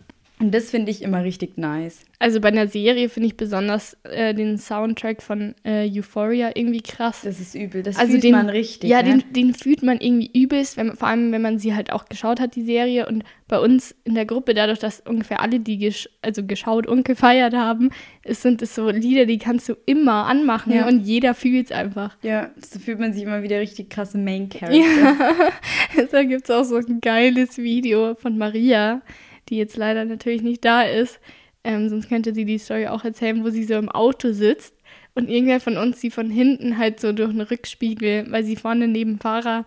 Und 0.41 0.55
das 0.55 0.71
finde 0.71 0.91
ich 0.91 1.03
immer 1.03 1.23
richtig 1.23 1.59
nice. 1.59 2.01
Also 2.19 2.41
bei 2.41 2.49
einer 2.49 2.67
Serie 2.67 3.11
finde 3.11 3.27
ich 3.27 3.37
besonders 3.37 3.97
äh, 4.05 4.35
den 4.35 4.57
Soundtrack 4.57 5.23
von 5.23 5.55
äh, 5.65 5.87
Euphoria 5.91 6.51
irgendwie 6.55 6.81
krass. 6.81 7.21
Das 7.25 7.41
ist 7.41 7.55
übel. 7.55 7.83
Das 7.83 7.97
also 7.97 8.13
fühlt 8.13 8.25
den, 8.25 8.33
man 8.33 8.49
richtig. 8.49 8.89
Ja, 8.89 9.03
ne? 9.03 9.19
den, 9.19 9.33
den 9.33 9.55
fühlt 9.55 9.83
man 9.83 10.01
irgendwie 10.01 10.31
übelst, 10.33 10.79
wenn, 10.79 10.97
vor 10.97 11.09
allem 11.09 11.31
wenn 11.33 11.43
man 11.43 11.59
sie 11.59 11.75
halt 11.75 11.93
auch 11.93 12.07
geschaut 12.07 12.41
hat, 12.41 12.57
die 12.57 12.65
Serie. 12.65 13.07
Und 13.07 13.23
bei 13.49 13.59
uns 13.59 13.95
in 14.05 14.15
der 14.15 14.25
Gruppe, 14.25 14.55
dadurch, 14.55 14.79
dass 14.79 15.01
ungefähr 15.01 15.41
alle 15.41 15.61
die 15.61 15.77
gesch 15.77 16.09
also 16.23 16.43
geschaut 16.45 16.87
und 16.87 17.05
gefeiert 17.05 17.55
haben, 17.55 17.91
es 18.23 18.41
sind 18.41 18.63
es 18.63 18.75
so 18.75 18.89
Lieder, 18.89 19.27
die 19.27 19.39
kannst 19.39 19.69
du 19.69 19.75
immer 19.85 20.27
anmachen 20.27 20.73
Ja. 20.73 20.89
und 20.89 21.01
jeder 21.01 21.35
fühlt 21.35 21.67
es 21.67 21.73
einfach. 21.73 22.17
ja, 22.23 22.51
so 22.57 22.79
fühlt 22.79 22.99
man 22.99 23.13
sich 23.13 23.25
immer 23.25 23.43
wieder 23.43 23.61
richtig 23.61 23.91
krasse 23.91 24.17
Main 24.17 24.49
Character. 24.49 24.77
Ja, 24.77 26.07
da 26.13 26.23
gibt 26.23 26.45
es 26.45 26.51
auch 26.51 26.65
so 26.65 26.77
ein 26.77 27.01
geiles 27.01 27.59
Video 27.59 28.15
von 28.15 28.39
Maria, 28.39 29.03
die 29.51 29.57
jetzt 29.57 29.77
leider 29.77 30.05
natürlich 30.05 30.43
nicht 30.43 30.65
da 30.65 30.83
ist. 30.83 31.21
Ähm, 31.63 31.89
sonst 31.91 32.09
könnte 32.09 32.33
sie 32.35 32.47
die 32.47 32.59
Story 32.59 32.87
auch 32.87 33.05
erzählen, 33.05 33.45
wo 33.45 33.51
sie 33.51 33.65
so 33.65 33.75
im 33.75 33.91
Auto 33.91 34.33
sitzt 34.33 34.75
und 35.15 35.29
irgendwer 35.29 35.61
von 35.61 35.77
uns 35.77 36.01
sie 36.01 36.11
von 36.11 36.31
hinten 36.31 36.79
halt 36.79 37.01
so 37.01 37.13
durch 37.13 37.31
einen 37.31 37.43
Rückspiegel, 37.43 38.27
weil 38.31 38.45
sie 38.45 38.57
vorne 38.57 38.89
neben 38.89 39.19
Fahrer, 39.19 39.67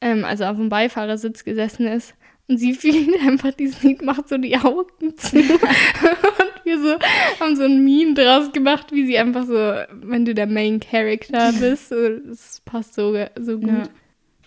ähm, 0.00 0.24
also 0.24 0.44
auf 0.44 0.56
dem 0.56 0.68
Beifahrersitz 0.68 1.44
gesessen 1.44 1.86
ist. 1.86 2.14
Und 2.48 2.58
sie 2.58 2.74
fühlt 2.74 3.20
einfach 3.26 3.52
dieses 3.54 3.82
Lied, 3.82 4.02
macht 4.02 4.28
so 4.28 4.38
die 4.38 4.56
Augen 4.56 5.16
zu. 5.16 5.36
und 5.40 6.64
wir 6.64 6.80
so 6.80 6.96
haben 7.40 7.56
so 7.56 7.64
ein 7.64 7.84
Meme 7.84 8.14
draus 8.14 8.52
gemacht, 8.52 8.92
wie 8.92 9.06
sie 9.06 9.18
einfach 9.18 9.46
so, 9.46 9.54
wenn 9.54 10.24
du 10.24 10.34
der 10.34 10.46
Main 10.46 10.78
Character 10.78 11.52
bist, 11.60 11.88
so, 11.88 12.18
das 12.18 12.60
passt 12.64 12.94
so, 12.94 13.16
so 13.36 13.58
gut. 13.58 13.68
Ja. 13.68 13.88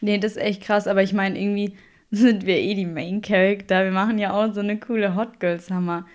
Nee, 0.01 0.17
das 0.17 0.33
ist 0.33 0.41
echt 0.41 0.61
krass, 0.61 0.87
aber 0.87 1.03
ich 1.03 1.11
meine, 1.11 1.37
irgendwie 1.37 1.73
sind 2.11 2.45
wir 2.45 2.57
eh 2.57 2.73
die 2.73 2.85
Main 2.85 3.21
Character. 3.21 3.83
Wir 3.85 3.91
machen 3.91 4.17
ja 4.17 4.31
auch 4.33 4.53
so 4.53 4.59
eine 4.61 4.77
coole 4.79 5.15
Hot 5.15 5.39
Girl 5.39 5.59
Summer 5.59 6.05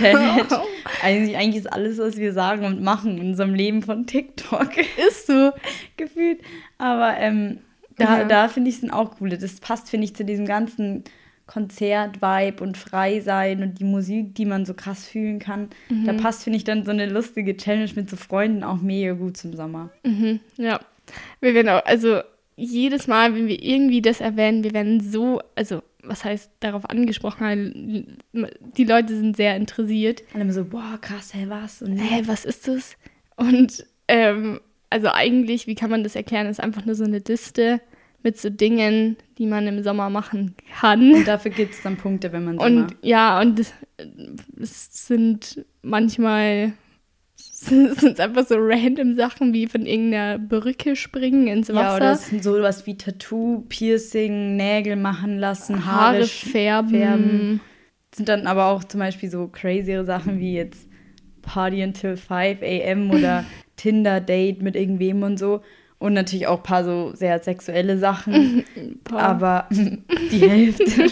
Challenge. 0.00 0.46
eigentlich, 1.02 1.36
eigentlich 1.36 1.56
ist 1.64 1.72
alles, 1.72 1.98
was 1.98 2.16
wir 2.16 2.32
sagen 2.32 2.64
und 2.64 2.82
machen 2.82 3.18
in 3.18 3.28
unserem 3.28 3.54
Leben 3.54 3.82
von 3.82 4.06
TikTok 4.06 4.70
Ist 5.08 5.26
so. 5.26 5.52
gefühlt. 5.96 6.40
Aber 6.78 7.16
ähm, 7.18 7.58
da, 7.98 8.18
Ja. 8.20 8.24
da 8.24 8.48
finde 8.48 8.70
ich 8.70 8.82
es 8.82 8.90
auch 8.90 9.16
coole. 9.18 9.38
Das 9.38 9.60
passt, 9.60 9.88
finde 9.90 10.04
ich, 10.04 10.14
zu 10.16 10.24
diesem 10.24 10.46
ganzen 10.46 11.04
Konzert-Vibe 11.46 12.62
und 12.62 12.76
frei 12.76 13.20
sein 13.20 13.62
und 13.62 13.78
die 13.78 13.84
Musik, 13.84 14.34
die 14.34 14.44
man 14.46 14.64
so 14.66 14.74
krass 14.74 15.06
fühlen 15.06 15.38
kann. 15.38 15.68
Da 16.04 16.12
Mhm. 16.12 16.16
passt, 16.18 16.42
finde 16.44 16.56
ich, 16.58 16.64
dann 16.64 16.84
so 16.84 16.90
eine 16.90 17.06
lustige 17.06 17.56
Challenge 17.56 17.90
mit 17.94 18.10
so 18.10 18.16
Freunden 18.16 18.62
auch 18.64 18.80
mega 18.80 19.12
gut 19.12 19.36
zum 19.36 19.54
Sommer. 19.54 19.90
Mhm, 20.04 20.40
ja. 20.56 20.80
Wir 21.40 21.54
werden 21.54 21.68
auch, 21.68 21.84
also 21.84 22.20
jedes 22.56 23.06
Mal, 23.06 23.34
wenn 23.34 23.48
wir 23.48 23.62
irgendwie 23.62 24.02
das 24.02 24.20
erwähnen, 24.20 24.64
wir 24.64 24.72
werden 24.72 25.00
so, 25.00 25.40
also 25.54 25.82
was 26.02 26.24
heißt 26.24 26.50
darauf 26.60 26.88
angesprochen, 26.88 28.18
die 28.76 28.84
Leute 28.84 29.16
sind 29.16 29.36
sehr 29.36 29.56
interessiert. 29.56 30.22
Alle 30.32 30.44
immer 30.44 30.52
so, 30.52 30.64
boah, 30.64 30.98
krass, 31.00 31.34
hey, 31.34 31.48
was? 31.48 31.82
Und 31.82 31.98
Hä, 31.98 32.22
was 32.26 32.44
ist 32.44 32.68
das? 32.68 32.96
Und 33.36 33.84
ähm, 34.08 34.60
also 34.88 35.08
eigentlich, 35.08 35.66
wie 35.66 35.74
kann 35.74 35.90
man 35.90 36.04
das 36.04 36.16
erklären? 36.16 36.46
ist 36.46 36.60
einfach 36.60 36.84
nur 36.84 36.94
so 36.94 37.04
eine 37.04 37.18
Liste 37.18 37.80
mit 38.22 38.38
so 38.38 38.50
Dingen, 38.50 39.16
die 39.38 39.46
man 39.46 39.66
im 39.66 39.82
Sommer 39.82 40.10
machen 40.10 40.54
kann. 40.80 41.14
Und 41.14 41.28
dafür 41.28 41.50
gibt 41.50 41.74
es 41.74 41.82
dann 41.82 41.96
Punkte, 41.96 42.32
wenn 42.32 42.44
man 42.44 42.58
Und 42.58 42.96
ja, 43.02 43.40
und 43.40 43.60
es 43.60 43.74
sind 45.06 45.64
manchmal 45.82 46.72
es 47.70 48.00
sind 48.00 48.20
einfach 48.20 48.46
so 48.46 48.56
random 48.58 49.14
Sachen 49.14 49.52
wie 49.52 49.66
von 49.66 49.86
irgendeiner 49.86 50.38
Brücke 50.38 50.96
springen 50.96 51.46
ins 51.48 51.68
Wasser. 51.68 51.80
Ja, 51.80 51.96
oder 51.96 52.12
es 52.12 52.28
sind 52.28 52.42
sowas 52.42 52.86
wie 52.86 52.96
Tattoo, 52.96 53.64
Piercing, 53.68 54.56
Nägel 54.56 54.96
machen 54.96 55.38
lassen, 55.38 55.84
Haare 55.84 56.18
Haare, 56.18 56.24
färben. 56.24 56.90
färben. 56.90 57.60
sind 58.14 58.28
dann 58.28 58.46
aber 58.46 58.66
auch 58.66 58.84
zum 58.84 59.00
Beispiel 59.00 59.30
so 59.30 59.48
crazyere 59.48 60.04
Sachen 60.04 60.38
wie 60.38 60.54
jetzt 60.54 60.88
Party 61.42 61.82
until 61.82 62.16
5 62.16 62.62
a.m. 62.62 63.10
oder 63.10 63.44
Tinder-Date 63.76 64.62
mit 64.62 64.76
irgendwem 64.76 65.22
und 65.22 65.38
so. 65.38 65.60
Und 65.98 66.12
natürlich 66.12 66.46
auch 66.46 66.58
ein 66.58 66.62
paar 66.62 66.84
so 66.84 67.12
sehr 67.14 67.38
sexuelle 67.42 67.96
Sachen. 67.98 68.64
Aber 69.12 69.66
die 69.70 70.48
Hälfte 70.48 70.84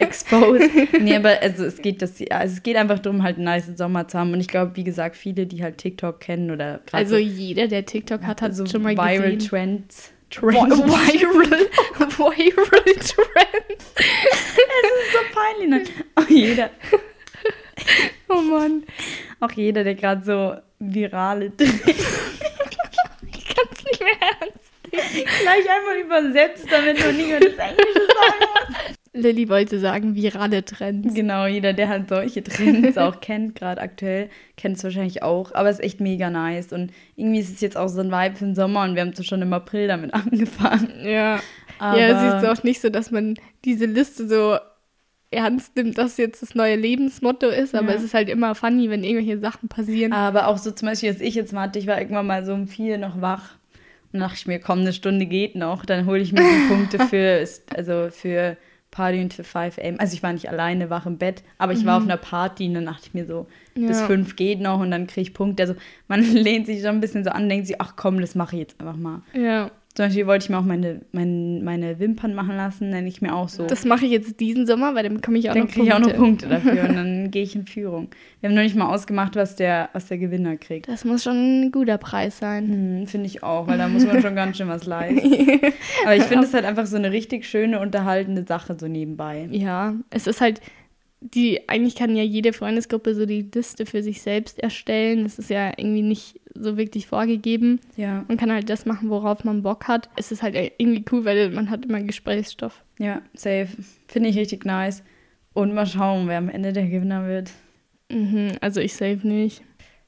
exposed. 0.00 0.70
Nee, 1.00 1.14
aber 1.16 1.40
also 1.40 1.64
es 1.64 1.80
geht 1.80 2.02
das, 2.02 2.14
also 2.30 2.54
es 2.56 2.62
geht 2.62 2.76
einfach 2.76 2.98
darum, 2.98 3.22
halt 3.22 3.36
einen 3.36 3.44
nice 3.44 3.66
Sommer 3.76 4.08
zu 4.08 4.18
haben. 4.18 4.32
Und 4.32 4.40
ich 4.40 4.48
glaube, 4.48 4.74
wie 4.76 4.84
gesagt, 4.84 5.16
viele, 5.16 5.46
die 5.46 5.62
halt 5.62 5.78
TikTok 5.78 6.18
kennen 6.20 6.50
oder 6.50 6.80
gerade 6.86 7.04
also 7.04 7.14
so 7.14 7.20
jeder, 7.20 7.68
der 7.68 7.86
TikTok 7.86 8.22
hat, 8.22 8.42
hat 8.42 8.54
so 8.54 8.66
schon 8.66 8.82
mal 8.82 8.92
Viral 8.96 9.36
gesehen. 9.36 9.38
Trends. 9.38 10.12
Vi- 10.30 10.42
Viral, 10.42 11.60
viral 11.98 12.84
Trends. 12.84 13.94
so 15.12 15.18
peinlich. 15.34 15.68
Ne? 15.70 15.82
Auch 16.16 16.28
jeder, 16.28 16.70
Oh 18.28 18.40
Mann, 18.42 18.82
auch 19.40 19.52
jeder, 19.52 19.84
der 19.84 19.94
gerade 19.94 20.24
so 20.24 20.54
virale 20.80 21.52
es 21.58 21.68
nicht 23.90 24.00
mehr 24.00 24.30
ernst. 24.40 24.70
gleich 24.90 25.66
einmal 25.70 25.98
übersetzt, 26.04 26.66
damit 26.70 26.98
nur 27.02 27.12
niemand 27.12 27.44
das 27.44 27.54
Englische 27.56 28.06
sagen 28.06 28.38
muss. 28.40 28.76
Lilly 29.14 29.48
wollte 29.48 29.80
sagen, 29.80 30.14
virale 30.14 30.64
Trends. 30.64 31.12
Genau, 31.14 31.46
jeder, 31.46 31.72
der 31.72 31.88
halt 31.88 32.08
solche 32.08 32.42
Trends 32.42 32.96
auch 32.98 33.20
kennt, 33.20 33.54
gerade 33.56 33.80
aktuell, 33.80 34.28
kennt 34.56 34.76
es 34.76 34.84
wahrscheinlich 34.84 35.22
auch. 35.22 35.52
Aber 35.54 35.68
es 35.70 35.78
ist 35.78 35.84
echt 35.84 36.00
mega 36.00 36.30
nice. 36.30 36.72
Und 36.72 36.92
irgendwie 37.16 37.40
ist 37.40 37.52
es 37.52 37.60
jetzt 37.60 37.76
auch 37.76 37.88
so 37.88 38.00
ein 38.00 38.12
Vibe 38.12 38.36
für 38.36 38.44
den 38.44 38.54
Sommer 38.54 38.84
und 38.84 38.94
wir 38.94 39.02
haben 39.02 39.14
so 39.14 39.22
schon 39.24 39.42
im 39.42 39.52
April 39.52 39.88
damit 39.88 40.14
angefangen. 40.14 41.04
Ja. 41.04 41.40
Aber 41.80 41.98
ja, 41.98 42.32
siehst 42.32 42.44
du 42.44 42.52
auch 42.52 42.62
nicht 42.64 42.80
so, 42.80 42.90
dass 42.90 43.10
man 43.10 43.34
diese 43.64 43.86
Liste 43.86 44.28
so 44.28 44.58
ernst 45.30 45.76
nimmt, 45.76 45.98
dass 45.98 46.16
jetzt 46.16 46.40
das 46.42 46.54
neue 46.54 46.76
Lebensmotto 46.76 47.48
ist, 47.48 47.74
aber 47.74 47.88
Ja. 47.90 47.94
es 47.96 48.02
ist 48.02 48.14
halt 48.14 48.28
immer 48.28 48.54
funny, 48.54 48.88
wenn 48.88 49.04
irgendwelche 49.04 49.38
Sachen 49.38 49.68
passieren. 49.68 50.12
Aber 50.12 50.46
auch 50.46 50.56
so 50.58 50.70
zum 50.70 50.88
Beispiel, 50.88 51.10
als 51.10 51.20
ich 51.20 51.34
jetzt 51.34 51.52
mal 51.52 51.62
hatte, 51.62 51.78
ich 51.78 51.86
war 51.86 51.98
irgendwann 52.00 52.26
mal 52.26 52.44
so 52.46 52.54
um 52.54 52.66
vier 52.66 52.96
noch 52.98 53.20
wach. 53.20 53.57
Und 54.12 54.20
dachte 54.20 54.36
ich 54.36 54.46
mir, 54.46 54.58
komm, 54.58 54.80
eine 54.80 54.92
Stunde 54.92 55.26
geht 55.26 55.54
noch. 55.54 55.84
Dann 55.84 56.06
hole 56.06 56.20
ich 56.20 56.32
mir 56.32 56.40
die 56.40 56.68
Punkte 56.68 56.98
für, 57.08 57.46
also 57.76 58.08
für 58.10 58.56
Party 58.90 59.20
until 59.20 59.44
5 59.44 59.78
am. 59.78 59.96
Also 59.98 60.14
ich 60.14 60.22
war 60.22 60.32
nicht 60.32 60.48
alleine 60.48 60.88
wach 60.88 61.04
im 61.04 61.18
Bett, 61.18 61.42
aber 61.58 61.72
ich 61.72 61.84
war 61.84 61.98
auf 61.98 62.04
einer 62.04 62.16
Party 62.16 62.66
und 62.68 62.74
dann 62.74 62.86
dachte 62.86 63.02
ich 63.06 63.14
mir 63.14 63.26
so, 63.26 63.46
bis 63.74 64.00
Ja. 64.00 64.06
fünf 64.06 64.34
geht 64.36 64.60
noch 64.60 64.80
und 64.80 64.90
dann 64.90 65.06
kriege 65.06 65.20
ich 65.28 65.34
Punkte. 65.34 65.62
Also 65.62 65.74
man 66.08 66.22
lehnt 66.34 66.66
sich 66.66 66.80
schon 66.80 66.90
ein 66.96 67.00
bisschen 67.00 67.22
so 67.22 67.30
an, 67.30 67.48
denkt 67.50 67.66
sich, 67.66 67.80
ach 67.80 67.94
komm, 67.96 68.18
das 68.20 68.34
mache 68.34 68.56
ich 68.56 68.60
jetzt 68.60 68.80
einfach 68.80 68.96
mal. 68.96 69.20
Ja, 69.34 69.70
Zum 69.98 70.06
Beispiel 70.06 70.28
wollte 70.28 70.44
ich 70.44 70.48
mir 70.48 70.58
auch 70.58 70.64
meine, 70.64 71.00
meine, 71.10 71.60
meine 71.60 71.98
Wimpern 71.98 72.32
machen 72.32 72.56
lassen, 72.56 72.90
nenne 72.90 73.08
ich 73.08 73.20
mir 73.20 73.34
auch 73.34 73.48
so. 73.48 73.66
das 73.66 73.84
mache 73.84 74.04
ich 74.04 74.12
jetzt 74.12 74.38
diesen 74.38 74.64
Sommer, 74.64 74.94
weil 74.94 75.02
dann 75.02 75.14
bekomme 75.14 75.38
ich 75.38 75.50
auch 75.50 75.54
dann 75.54 75.64
noch 75.64 75.72
kriege 75.72 75.86
ich 75.86 75.92
auch 75.92 75.96
Punkte. 75.96 76.16
noch 76.16 76.24
Punkte 76.24 76.48
dafür 76.48 76.88
und 76.88 76.94
dann 76.94 77.30
gehe 77.32 77.42
ich 77.42 77.56
in 77.56 77.66
Führung. 77.66 78.06
Wir 78.38 78.48
haben 78.48 78.54
noch 78.54 78.62
nicht 78.62 78.76
mal 78.76 78.94
ausgemacht, 78.94 79.34
was 79.34 79.56
der, 79.56 79.88
was 79.94 80.06
der 80.06 80.18
Gewinner 80.18 80.56
kriegt. 80.56 80.86
Das 80.86 81.04
muss 81.04 81.24
schon 81.24 81.62
ein 81.62 81.72
guter 81.72 81.98
Preis 81.98 82.38
sein. 82.38 82.68
Hm, 82.68 83.06
finde 83.08 83.26
ich 83.26 83.42
auch, 83.42 83.66
weil 83.66 83.76
da 83.76 83.88
muss 83.88 84.06
man 84.06 84.22
schon 84.22 84.36
ganz 84.36 84.56
schön 84.56 84.68
was 84.68 84.86
leisten. 84.86 85.32
Aber 86.04 86.14
ich 86.14 86.22
finde 86.22 86.44
es 86.44 86.54
halt 86.54 86.64
einfach 86.64 86.86
so 86.86 86.94
eine 86.94 87.10
richtig 87.10 87.44
schöne, 87.44 87.80
unterhaltende 87.80 88.44
Sache 88.44 88.76
so 88.78 88.86
nebenbei. 88.86 89.48
Ja, 89.50 89.96
es 90.10 90.28
ist 90.28 90.40
halt, 90.40 90.60
die, 91.20 91.68
eigentlich 91.68 91.96
kann 91.96 92.14
ja 92.16 92.22
jede 92.22 92.52
Freundesgruppe 92.52 93.14
so 93.14 93.26
die 93.26 93.48
Liste 93.54 93.86
für 93.86 94.02
sich 94.02 94.22
selbst 94.22 94.58
erstellen. 94.60 95.26
Es 95.26 95.38
ist 95.38 95.50
ja 95.50 95.70
irgendwie 95.76 96.02
nicht 96.02 96.40
so 96.54 96.76
wirklich 96.76 97.06
vorgegeben. 97.06 97.80
Ja, 97.96 98.24
Man 98.28 98.36
kann 98.36 98.52
halt 98.52 98.70
das 98.70 98.86
machen, 98.86 99.10
worauf 99.10 99.44
man 99.44 99.62
Bock 99.62 99.88
hat. 99.88 100.08
Es 100.16 100.30
ist 100.32 100.42
halt 100.42 100.54
irgendwie 100.78 101.04
cool, 101.12 101.24
weil 101.24 101.50
man 101.50 101.70
hat 101.70 101.84
immer 101.84 102.00
Gesprächsstoff. 102.00 102.82
ja, 102.98 103.22
safe. 103.34 103.68
Finde 104.06 104.28
ich 104.30 104.38
richtig 104.38 104.64
nice. 104.64 105.02
Und 105.54 105.74
mal 105.74 105.86
schauen, 105.86 106.28
wer 106.28 106.38
am 106.38 106.48
Ende 106.48 106.72
der 106.72 106.86
Gewinner 106.86 107.26
wird. 107.26 107.50
Mhm, 108.10 108.52
also 108.60 108.80
ich 108.80 108.94
safe 108.94 109.26
nicht. 109.26 109.62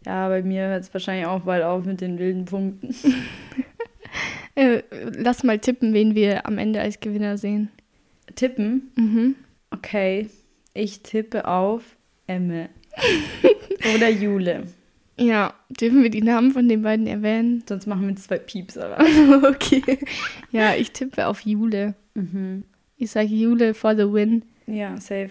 Ja, 0.06 0.28
bei 0.28 0.42
mir 0.42 0.68
hört 0.68 0.84
es 0.84 0.94
wahrscheinlich 0.94 1.26
auch 1.26 1.40
bald 1.40 1.62
auf 1.64 1.84
mit 1.84 2.00
den 2.00 2.18
wilden 2.18 2.44
Punkten. 2.44 2.94
Äh, 4.56 4.82
lass 5.16 5.44
mal 5.44 5.60
tippen, 5.60 5.94
wen 5.94 6.16
wir 6.16 6.44
am 6.44 6.58
Ende 6.58 6.80
als 6.80 6.98
Gewinner 6.98 7.38
sehen. 7.38 7.70
Tippen? 8.34 8.90
Mhm. 8.96 9.36
Okay. 9.70 10.28
Ich 10.74 11.02
tippe 11.02 11.46
auf 11.46 11.96
Emme. 12.26 12.68
Oder 13.94 14.08
Jule. 14.08 14.64
Ja, 15.18 15.54
dürfen 15.68 16.02
wir 16.02 16.10
die 16.10 16.22
Namen 16.22 16.50
von 16.52 16.68
den 16.68 16.82
beiden 16.82 17.06
erwähnen? 17.06 17.62
Sonst 17.68 17.86
machen 17.86 18.08
wir 18.08 18.16
zwei 18.16 18.38
Pieps, 18.38 18.78
aber. 18.78 18.98
okay. 19.48 19.98
Ja, 20.50 20.74
ich 20.74 20.92
tippe 20.92 21.26
auf 21.26 21.40
Jule. 21.42 21.94
Mhm. 22.14 22.64
Ich 22.96 23.10
sage 23.10 23.28
Jule 23.28 23.74
for 23.74 23.94
the 23.94 24.10
win. 24.10 24.44
Ja, 24.66 24.96
safe. 24.96 25.30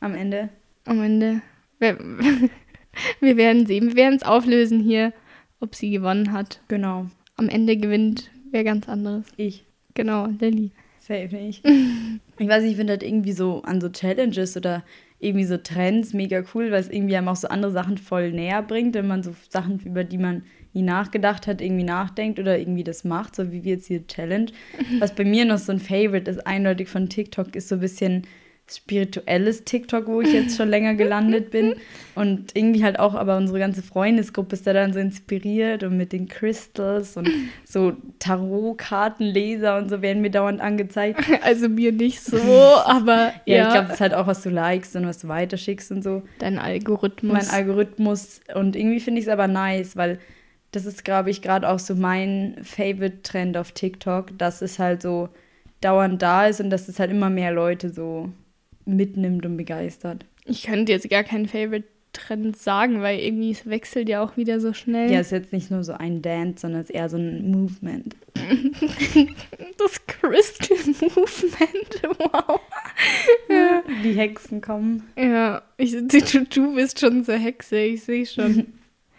Am 0.00 0.14
Ende. 0.14 0.48
Am 0.84 1.02
Ende. 1.02 1.42
Wir, 1.78 1.98
wir 3.20 3.36
werden 3.36 3.66
sehen. 3.66 3.88
Wir 3.88 3.96
werden 3.96 4.16
es 4.16 4.22
auflösen 4.22 4.80
hier, 4.80 5.12
ob 5.60 5.74
sie 5.74 5.90
gewonnen 5.90 6.32
hat. 6.32 6.60
Genau. 6.68 7.06
Am 7.36 7.48
Ende 7.48 7.76
gewinnt 7.76 8.30
wer 8.50 8.64
ganz 8.64 8.88
anderes. 8.88 9.26
Ich. 9.36 9.64
Genau, 9.94 10.26
Lilly. 10.26 10.72
Safe 11.08 11.34
nicht. 11.34 11.64
ich 12.38 12.48
weiß 12.48 12.62
nicht, 12.62 12.72
ich 12.72 12.76
finde 12.76 12.92
halt 12.92 13.02
irgendwie 13.02 13.32
so 13.32 13.62
an 13.62 13.80
so 13.80 13.88
Challenges 13.88 14.56
oder 14.56 14.84
irgendwie 15.18 15.46
so 15.46 15.56
Trends 15.56 16.12
mega 16.12 16.44
cool, 16.54 16.70
weil 16.70 16.80
es 16.80 16.90
irgendwie 16.90 17.16
einem 17.16 17.28
auch 17.28 17.36
so 17.36 17.48
andere 17.48 17.72
Sachen 17.72 17.98
voll 17.98 18.30
näher 18.30 18.62
bringt, 18.62 18.94
wenn 18.94 19.06
man 19.06 19.22
so 19.22 19.34
Sachen, 19.48 19.80
über 19.80 20.04
die 20.04 20.18
man 20.18 20.42
nie 20.74 20.82
nachgedacht 20.82 21.46
hat, 21.46 21.60
irgendwie 21.60 21.84
nachdenkt 21.84 22.38
oder 22.38 22.58
irgendwie 22.58 22.84
das 22.84 23.04
macht, 23.04 23.34
so 23.34 23.50
wie 23.50 23.64
wir 23.64 23.72
jetzt 23.72 23.86
hier 23.86 24.06
Challenge. 24.06 24.52
Was 24.98 25.14
bei 25.14 25.24
mir 25.24 25.44
noch 25.44 25.58
so 25.58 25.72
ein 25.72 25.80
Favorite 25.80 26.30
ist, 26.30 26.46
eindeutig 26.46 26.88
von 26.88 27.08
TikTok, 27.08 27.56
ist 27.56 27.68
so 27.68 27.76
ein 27.76 27.80
bisschen 27.80 28.26
spirituelles 28.70 29.64
TikTok, 29.64 30.06
wo 30.06 30.20
ich 30.20 30.32
jetzt 30.32 30.56
schon 30.56 30.68
länger 30.68 30.94
gelandet 30.94 31.50
bin. 31.50 31.74
Und 32.14 32.56
irgendwie 32.56 32.84
halt 32.84 32.98
auch, 32.98 33.14
aber 33.14 33.36
unsere 33.36 33.58
ganze 33.58 33.82
Freundesgruppe 33.82 34.54
ist 34.54 34.66
da 34.66 34.72
dann 34.72 34.92
so 34.92 34.98
inspiriert 34.98 35.82
und 35.84 35.96
mit 35.96 36.12
den 36.12 36.28
Crystals 36.28 37.16
und 37.16 37.28
so 37.64 37.92
Tarotkartenleser 38.18 39.76
und 39.76 39.88
so 39.88 40.02
werden 40.02 40.20
mir 40.20 40.30
dauernd 40.30 40.60
angezeigt. 40.60 41.20
Also 41.42 41.68
mir 41.68 41.92
nicht 41.92 42.20
so, 42.20 42.36
aber 42.84 43.32
Ja, 43.44 43.56
ja. 43.56 43.66
ich 43.66 43.72
glaube, 43.72 43.86
das 43.86 43.94
ist 43.94 44.00
halt 44.00 44.14
auch, 44.14 44.26
was 44.26 44.42
du 44.42 44.50
likest 44.50 44.96
und 44.96 45.06
was 45.06 45.18
du 45.18 45.28
weiterschickst 45.28 45.90
und 45.92 46.02
so. 46.02 46.22
Dein 46.38 46.58
Algorithmus. 46.58 47.32
Mein 47.32 47.48
Algorithmus. 47.48 48.40
Und 48.54 48.76
irgendwie 48.76 49.00
finde 49.00 49.20
ich 49.20 49.26
es 49.26 49.32
aber 49.32 49.48
nice, 49.48 49.96
weil 49.96 50.18
das 50.72 50.84
ist, 50.84 51.04
glaube 51.04 51.30
ich, 51.30 51.40
gerade 51.40 51.68
auch 51.68 51.78
so 51.78 51.94
mein 51.94 52.56
Favorite-Trend 52.62 53.56
auf 53.56 53.72
TikTok, 53.72 54.36
dass 54.36 54.60
es 54.60 54.78
halt 54.78 55.00
so 55.02 55.30
dauernd 55.80 56.20
da 56.20 56.46
ist 56.46 56.60
und 56.60 56.70
dass 56.70 56.88
es 56.88 56.98
halt 56.98 57.10
immer 57.10 57.30
mehr 57.30 57.52
Leute 57.52 57.90
so 57.90 58.30
mitnimmt 58.88 59.46
und 59.46 59.56
begeistert. 59.56 60.24
ich 60.44 60.64
könnte 60.64 60.92
jetzt 60.92 61.08
gar 61.10 61.24
keinen 61.24 61.46
Favorite-Trend 61.46 62.56
sagen, 62.56 63.02
weil 63.02 63.20
irgendwie 63.20 63.50
es 63.50 63.66
wechselt 63.66 64.08
ja 64.08 64.22
auch 64.22 64.36
wieder 64.36 64.60
so 64.60 64.72
schnell. 64.72 65.10
Ja, 65.12 65.20
es 65.20 65.26
ist 65.26 65.32
jetzt 65.32 65.52
nicht 65.52 65.70
nur 65.70 65.84
so 65.84 65.92
ein 65.92 66.22
Dance, 66.22 66.62
sondern 66.62 66.80
es 66.80 66.90
ist 66.90 66.96
eher 66.96 67.08
so 67.08 67.16
ein 67.16 67.50
Movement. 67.50 68.16
Das 69.78 70.04
Crystal 70.06 70.76
Movement, 71.14 72.02
wow. 72.18 72.60
Die 74.02 74.12
Hexen 74.12 74.60
kommen. 74.60 75.04
Ja, 75.16 75.62
ich, 75.76 75.92
du, 75.92 76.44
du 76.44 76.74
bist 76.74 76.98
schon 76.98 77.22
so 77.22 77.32
Hexe, 77.32 77.78
ich 77.78 78.02
sehe 78.02 78.26
schon. 78.26 78.72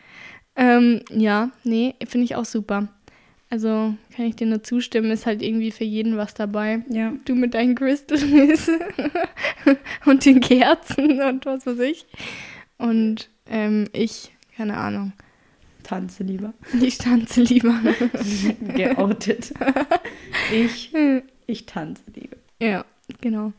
ähm, 0.58 1.02
ja, 1.12 1.52
nee, 1.64 1.96
finde 2.06 2.26
ich 2.26 2.36
auch 2.36 2.44
super. 2.44 2.90
Also 3.52 3.96
kann 4.16 4.26
ich 4.26 4.36
dir 4.36 4.46
nur 4.46 4.62
zustimmen, 4.62 5.10
ist 5.10 5.26
halt 5.26 5.42
irgendwie 5.42 5.72
für 5.72 5.84
jeden 5.84 6.18
was 6.18 6.36
dabei. 6.36 6.84
Ja. 6.88 7.14
Du 7.26 7.34
mit 7.34 7.56
deinen 7.56 7.74
Crystals 7.74 8.24
und 10.06 10.26
den 10.26 10.40
Kerzen 10.40 11.20
und 11.22 11.46
was 11.46 11.66
weiß 11.66 11.80
ich. 11.80 12.06
Und 12.78 13.30
ähm, 13.48 13.88
ich, 13.92 14.32
keine 14.56 14.78
Ahnung, 14.78 15.14
Tanze 15.82 16.24
lieber. 16.24 16.54
ich 16.80 17.00
tanze 17.00 17.42
lieber. 17.42 17.74
Geoutet. 18.76 19.54
ich, 20.54 20.94
ich 21.48 21.66
tanze 21.66 22.04
lieber. 22.16 22.38
ja, 22.60 22.86
genau. 23.22 23.54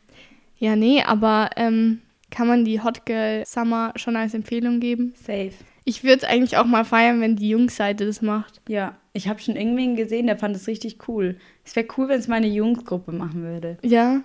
Ja, 0.59 0.77
nee, 0.77 1.03
aber 1.03 1.51
ähm, 1.57 2.03
kann 2.31 2.47
man 2.47 2.65
die 2.65 2.81
Hot 2.83 3.07
Girl 3.07 3.45
Summer 3.45 3.93
schon 3.97 4.15
als 4.15 4.35
Empfehlung 4.35 4.79
geben? 4.79 5.15
Safe. 5.17 5.53
Ich 5.85 6.05
würde 6.05 6.19
es 6.19 6.25
eigentlich 6.25 6.59
auch 6.59 6.67
mal 6.67 6.85
feiern, 6.85 7.21
wenn 7.21 7.35
die 7.35 7.49
Jungsseite 7.49 8.07
das 8.07 8.23
macht. 8.23 8.61
Ja, 8.69 9.00
ich 9.13 9.29
habe 9.29 9.41
schon 9.41 9.57
irgendwen 9.57 9.97
gesehen, 9.97 10.27
der 10.27 10.37
fand 10.37 10.55
es 10.57 10.67
richtig 10.67 11.09
cool. 11.09 11.37
Es 11.65 11.75
wäre 11.77 11.87
cool, 11.97 12.09
wenn 12.09 12.21
es 12.21 12.29
meine 12.29 12.47
Jungsgruppe 12.47 13.13
machen 13.13 13.43
würde. 13.43 13.79
Ja. 13.83 14.23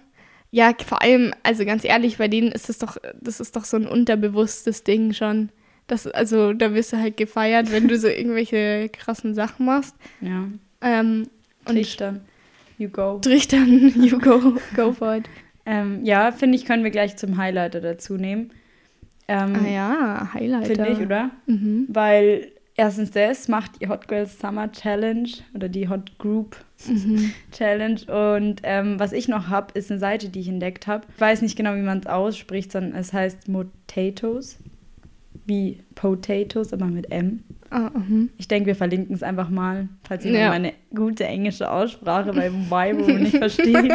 Ja, 0.52 0.74
vor 0.86 1.02
allem, 1.02 1.34
also 1.44 1.66
ganz 1.66 1.84
ehrlich, 1.84 2.18
bei 2.18 2.28
denen 2.28 2.52
ist 2.52 2.70
es 2.70 2.78
doch, 2.78 2.98
das 3.20 3.40
ist 3.40 3.56
doch 3.56 3.66
so 3.66 3.76
ein 3.78 3.88
unterbewusstes 3.88 4.84
Ding 4.84 5.12
schon. 5.12 5.50
Das, 5.88 6.08
also 6.08 6.54
da 6.54 6.74
wirst 6.74 6.94
du 6.94 6.98
halt 6.98 7.18
gefeiert, 7.18 7.72
wenn 7.72 7.88
du 7.88 7.98
so 7.98 8.08
irgendwelche 8.08 8.90
krassen 8.90 9.34
Sachen 9.34 9.66
machst. 9.66 9.96
Ja. 10.22 10.48
Ähm, 10.82 11.28
und 11.68 11.76
Trichtern. 11.76 12.22
You 12.78 12.90
go. 12.90 13.20
Trichtern, 13.20 13.94
you 14.02 14.18
go, 14.18 14.58
go 14.76 14.94
for 14.94 15.16
it. 15.16 15.26
Ähm, 15.66 16.06
ja, 16.06 16.32
finde 16.32 16.56
ich, 16.58 16.66
können 16.66 16.84
wir 16.84 16.92
gleich 16.92 17.18
zum 17.18 17.38
Highlighter 17.38 17.82
dazu 17.82 18.16
nehmen. 18.16 18.52
Ähm, 19.28 19.56
Ah 19.56 19.68
ja, 19.68 20.34
Highlighter. 20.34 20.68
Finde 20.68 20.90
ich, 20.90 21.00
oder? 21.00 21.32
Mhm. 21.48 21.86
Weil 21.90 22.52
erstens 22.76 23.12
das 23.12 23.48
macht 23.48 23.82
die 23.82 23.88
Hot 23.88 24.08
Girls 24.08 24.40
Summer 24.40 24.72
Challenge 24.72 25.30
oder 25.54 25.70
die 25.70 25.88
Hot 25.90 26.18
Group 26.18 26.58
Mhm. 26.88 27.32
Challenge. 27.54 28.02
Und 28.36 28.60
ähm, 28.64 29.00
was 29.00 29.14
ich 29.14 29.30
noch 29.30 29.48
habe, 29.48 29.68
ist 29.80 29.90
eine 29.90 30.00
Seite, 30.00 30.28
die 30.28 30.42
ich 30.42 30.50
entdeckt 30.50 30.88
habe. 30.88 31.06
Ich 31.16 31.22
weiß 31.22 31.42
nicht 31.42 31.56
genau, 31.56 31.74
wie 31.76 31.82
man 31.82 32.00
es 32.00 32.06
ausspricht, 32.08 32.70
sondern 32.74 32.94
es 32.96 33.14
heißt 33.14 33.50
Potatoes. 33.52 34.58
Wie 35.46 35.80
Potatoes, 35.96 36.74
aber 36.74 36.88
mit 36.88 37.12
M. 37.12 37.44
Ah, 37.70 37.92
mhm. 37.94 38.30
Ich 38.38 38.48
denke, 38.50 38.68
wir 38.68 38.76
verlinken 38.76 39.16
es 39.16 39.24
einfach 39.24 39.50
mal, 39.50 39.88
falls 40.04 40.24
jemand 40.26 40.42
Ja. 40.44 40.50
meine 40.50 40.74
gute 40.94 41.24
englische 41.26 41.72
Aussprache 41.72 42.34
bei 42.34 42.52
Weibo 42.70 43.06
nicht 43.10 43.38
versteht. 43.38 43.94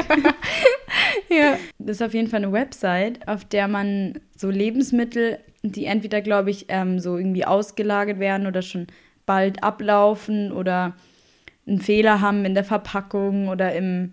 Ja. 1.29 1.57
Das 1.79 1.97
ist 1.97 2.03
auf 2.03 2.15
jeden 2.15 2.29
Fall 2.29 2.43
eine 2.43 2.53
Website, 2.53 3.27
auf 3.29 3.45
der 3.45 3.69
man 3.69 4.21
so 4.37 4.49
Lebensmittel, 4.51 5.39
die 5.63 5.85
entweder, 5.85 6.21
glaube 6.21 6.51
ich, 6.51 6.67
ähm, 6.69 6.99
so 6.99 7.17
irgendwie 7.17 7.45
ausgelagert 7.45 8.19
werden 8.19 8.47
oder 8.47 8.63
schon 8.63 8.87
bald 9.27 9.63
ablaufen 9.63 10.53
oder 10.53 10.95
einen 11.67 11.81
Fehler 11.81 12.21
haben 12.21 12.45
in 12.45 12.55
der 12.55 12.65
Verpackung 12.65 13.49
oder 13.49 13.75
im 13.75 14.13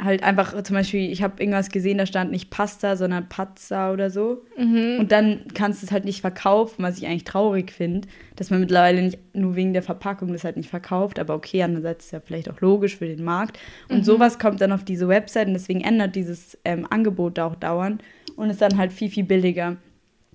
halt 0.00 0.22
einfach 0.22 0.60
zum 0.62 0.74
Beispiel, 0.74 1.10
ich 1.10 1.22
habe 1.22 1.40
irgendwas 1.42 1.68
gesehen, 1.70 1.98
da 1.98 2.06
stand 2.06 2.30
nicht 2.30 2.50
Pasta, 2.50 2.96
sondern 2.96 3.28
Pazza 3.28 3.92
oder 3.92 4.10
so. 4.10 4.42
Mhm. 4.56 4.96
Und 5.00 5.12
dann 5.12 5.44
kannst 5.54 5.82
du 5.82 5.86
es 5.86 5.92
halt 5.92 6.04
nicht 6.04 6.22
verkaufen, 6.22 6.82
was 6.82 6.98
ich 6.98 7.06
eigentlich 7.06 7.24
traurig 7.24 7.70
finde, 7.70 8.08
dass 8.36 8.50
man 8.50 8.60
mittlerweile 8.60 9.02
nicht 9.02 9.18
nur 9.34 9.54
wegen 9.54 9.74
der 9.74 9.82
Verpackung 9.82 10.32
das 10.32 10.44
halt 10.44 10.56
nicht 10.56 10.70
verkauft. 10.70 11.18
Aber 11.18 11.34
okay, 11.34 11.62
andererseits 11.62 12.06
ist 12.06 12.12
ja 12.12 12.20
vielleicht 12.20 12.50
auch 12.50 12.60
logisch 12.60 12.96
für 12.96 13.06
den 13.06 13.22
Markt. 13.22 13.58
Und 13.88 14.04
sowas 14.04 14.38
kommt 14.38 14.60
dann 14.60 14.72
auf 14.72 14.84
diese 14.84 15.08
Website 15.08 15.48
und 15.48 15.54
deswegen 15.54 15.82
ändert 15.82 16.16
dieses 16.16 16.58
ähm, 16.64 16.86
Angebot 16.88 17.38
auch 17.38 17.54
dauernd 17.54 18.02
und 18.36 18.48
ist 18.48 18.62
dann 18.62 18.78
halt 18.78 18.92
viel, 18.92 19.10
viel 19.10 19.24
billiger. 19.24 19.76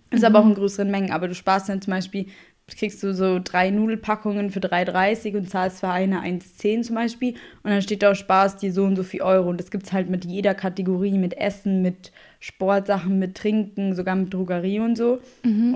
Ist 0.09 0.23
aber 0.23 0.39
auch 0.39 0.45
in 0.45 0.55
größeren 0.55 0.89
Mengen. 0.89 1.11
Aber 1.11 1.27
du 1.27 1.35
sparst 1.35 1.69
dann 1.69 1.81
zum 1.81 1.91
Beispiel, 1.91 2.27
kriegst 2.75 3.01
du 3.01 3.13
so 3.13 3.39
drei 3.41 3.69
Nudelpackungen 3.69 4.51
für 4.51 4.59
3,30 4.59 5.37
und 5.37 5.49
zahlst 5.49 5.79
für 5.79 5.87
eine 5.87 6.21
1,10 6.21 6.81
zum 6.81 6.95
Beispiel. 6.95 7.35
Und 7.63 7.71
dann 7.71 7.81
steht 7.81 8.03
da, 8.03 8.13
sparst 8.13 8.61
dir 8.61 8.73
so 8.73 8.83
und 8.83 8.97
so 8.97 9.03
viel 9.03 9.21
Euro. 9.21 9.49
Und 9.49 9.59
das 9.59 9.71
gibt 9.71 9.85
es 9.85 9.93
halt 9.93 10.09
mit 10.09 10.25
jeder 10.25 10.53
Kategorie, 10.53 11.17
mit 11.17 11.37
Essen, 11.37 11.81
mit 11.81 12.11
Sportsachen, 12.39 13.19
mit 13.19 13.35
Trinken, 13.35 13.95
sogar 13.95 14.15
mit 14.15 14.33
Drogerie 14.33 14.79
und 14.79 14.97
so. 14.97 15.19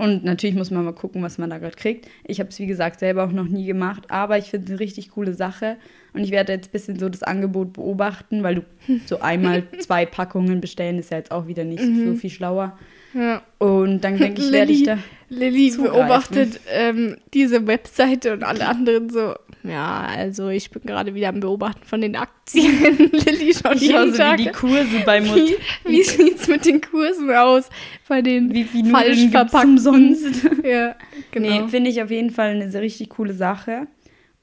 Und 0.00 0.24
natürlich 0.24 0.54
muss 0.54 0.70
man 0.70 0.84
mal 0.84 0.92
gucken, 0.92 1.22
was 1.22 1.38
man 1.38 1.48
da 1.48 1.58
gerade 1.58 1.76
kriegt. 1.76 2.08
Ich 2.24 2.40
habe 2.40 2.50
es, 2.50 2.58
wie 2.58 2.66
gesagt, 2.66 3.00
selber 3.00 3.24
auch 3.24 3.32
noch 3.32 3.48
nie 3.48 3.64
gemacht, 3.64 4.04
aber 4.10 4.36
ich 4.36 4.50
finde 4.50 4.66
es 4.66 4.70
eine 4.72 4.80
richtig 4.80 5.10
coole 5.12 5.32
Sache. 5.32 5.76
Und 6.12 6.24
ich 6.24 6.30
werde 6.30 6.52
jetzt 6.52 6.68
ein 6.68 6.72
bisschen 6.72 6.98
so 6.98 7.08
das 7.08 7.22
Angebot 7.22 7.72
beobachten, 7.72 8.42
weil 8.42 8.56
du 8.56 8.62
so 9.06 9.20
einmal 9.20 9.64
zwei 9.78 10.04
Packungen 10.04 10.60
bestellen, 10.60 10.98
ist 10.98 11.10
ja 11.10 11.16
jetzt 11.16 11.30
auch 11.30 11.46
wieder 11.46 11.64
nicht 11.64 11.82
so 11.82 12.14
viel 12.14 12.30
schlauer. 12.30 12.78
Ja. 13.14 13.42
Und 13.58 14.00
dann 14.02 14.18
denke 14.18 14.42
ich, 14.42 14.52
werde 14.52 14.72
ich 14.72 14.82
da. 14.84 14.98
Lilly 15.28 15.70
zugreifen. 15.70 15.94
beobachtet 15.94 16.60
ähm, 16.70 17.16
diese 17.32 17.66
Webseite 17.66 18.34
und 18.34 18.42
alle 18.44 18.68
anderen 18.68 19.08
so, 19.08 19.34
ja, 19.64 20.06
also 20.14 20.48
ich 20.50 20.70
bin 20.70 20.82
gerade 20.82 21.14
wieder 21.14 21.30
am 21.30 21.40
Beobachten 21.40 21.84
von 21.86 22.02
den 22.02 22.16
Aktien. 22.16 22.98
Lilly 23.12 23.54
schaut 23.54 23.76
Ich 23.76 23.82
jeden 23.82 24.12
Tag. 24.14 24.38
wie 24.38 24.44
die 24.44 24.50
Kurse 24.50 25.00
bei 25.06 25.20
Mut. 25.22 25.36
Wie, 25.36 25.56
wie 25.90 26.02
sieht's 26.02 26.48
mit 26.48 26.66
den 26.66 26.80
Kursen 26.82 27.30
aus 27.34 27.70
bei 28.08 28.20
den 28.20 28.52
Wie 28.52 28.64
viel 28.64 28.84
falsch 28.90 29.28
verpackten? 29.30 29.70
umsonst? 29.70 30.48
Ja, 30.64 30.96
genau. 31.30 31.48
Nee, 31.62 31.68
finde 31.68 31.88
ich 31.90 32.02
auf 32.02 32.10
jeden 32.10 32.30
Fall 32.30 32.50
eine 32.50 32.80
richtig 32.80 33.08
coole 33.10 33.32
Sache. 33.32 33.86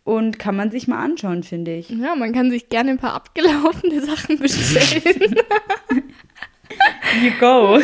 Und 0.06 0.40
kann 0.40 0.56
man 0.56 0.72
sich 0.72 0.88
mal 0.88 1.04
anschauen, 1.04 1.44
finde 1.44 1.76
ich. 1.76 1.90
ja, 1.92 2.16
man 2.16 2.34
kann 2.34 2.50
sich 2.50 2.70
gerne 2.70 2.90
ein 2.92 2.98
paar 2.98 3.14
abgelaufene 3.14 4.02
Sachen 4.02 4.40
bestellen. 4.40 5.36
You 7.24 7.32
go. 7.40 7.80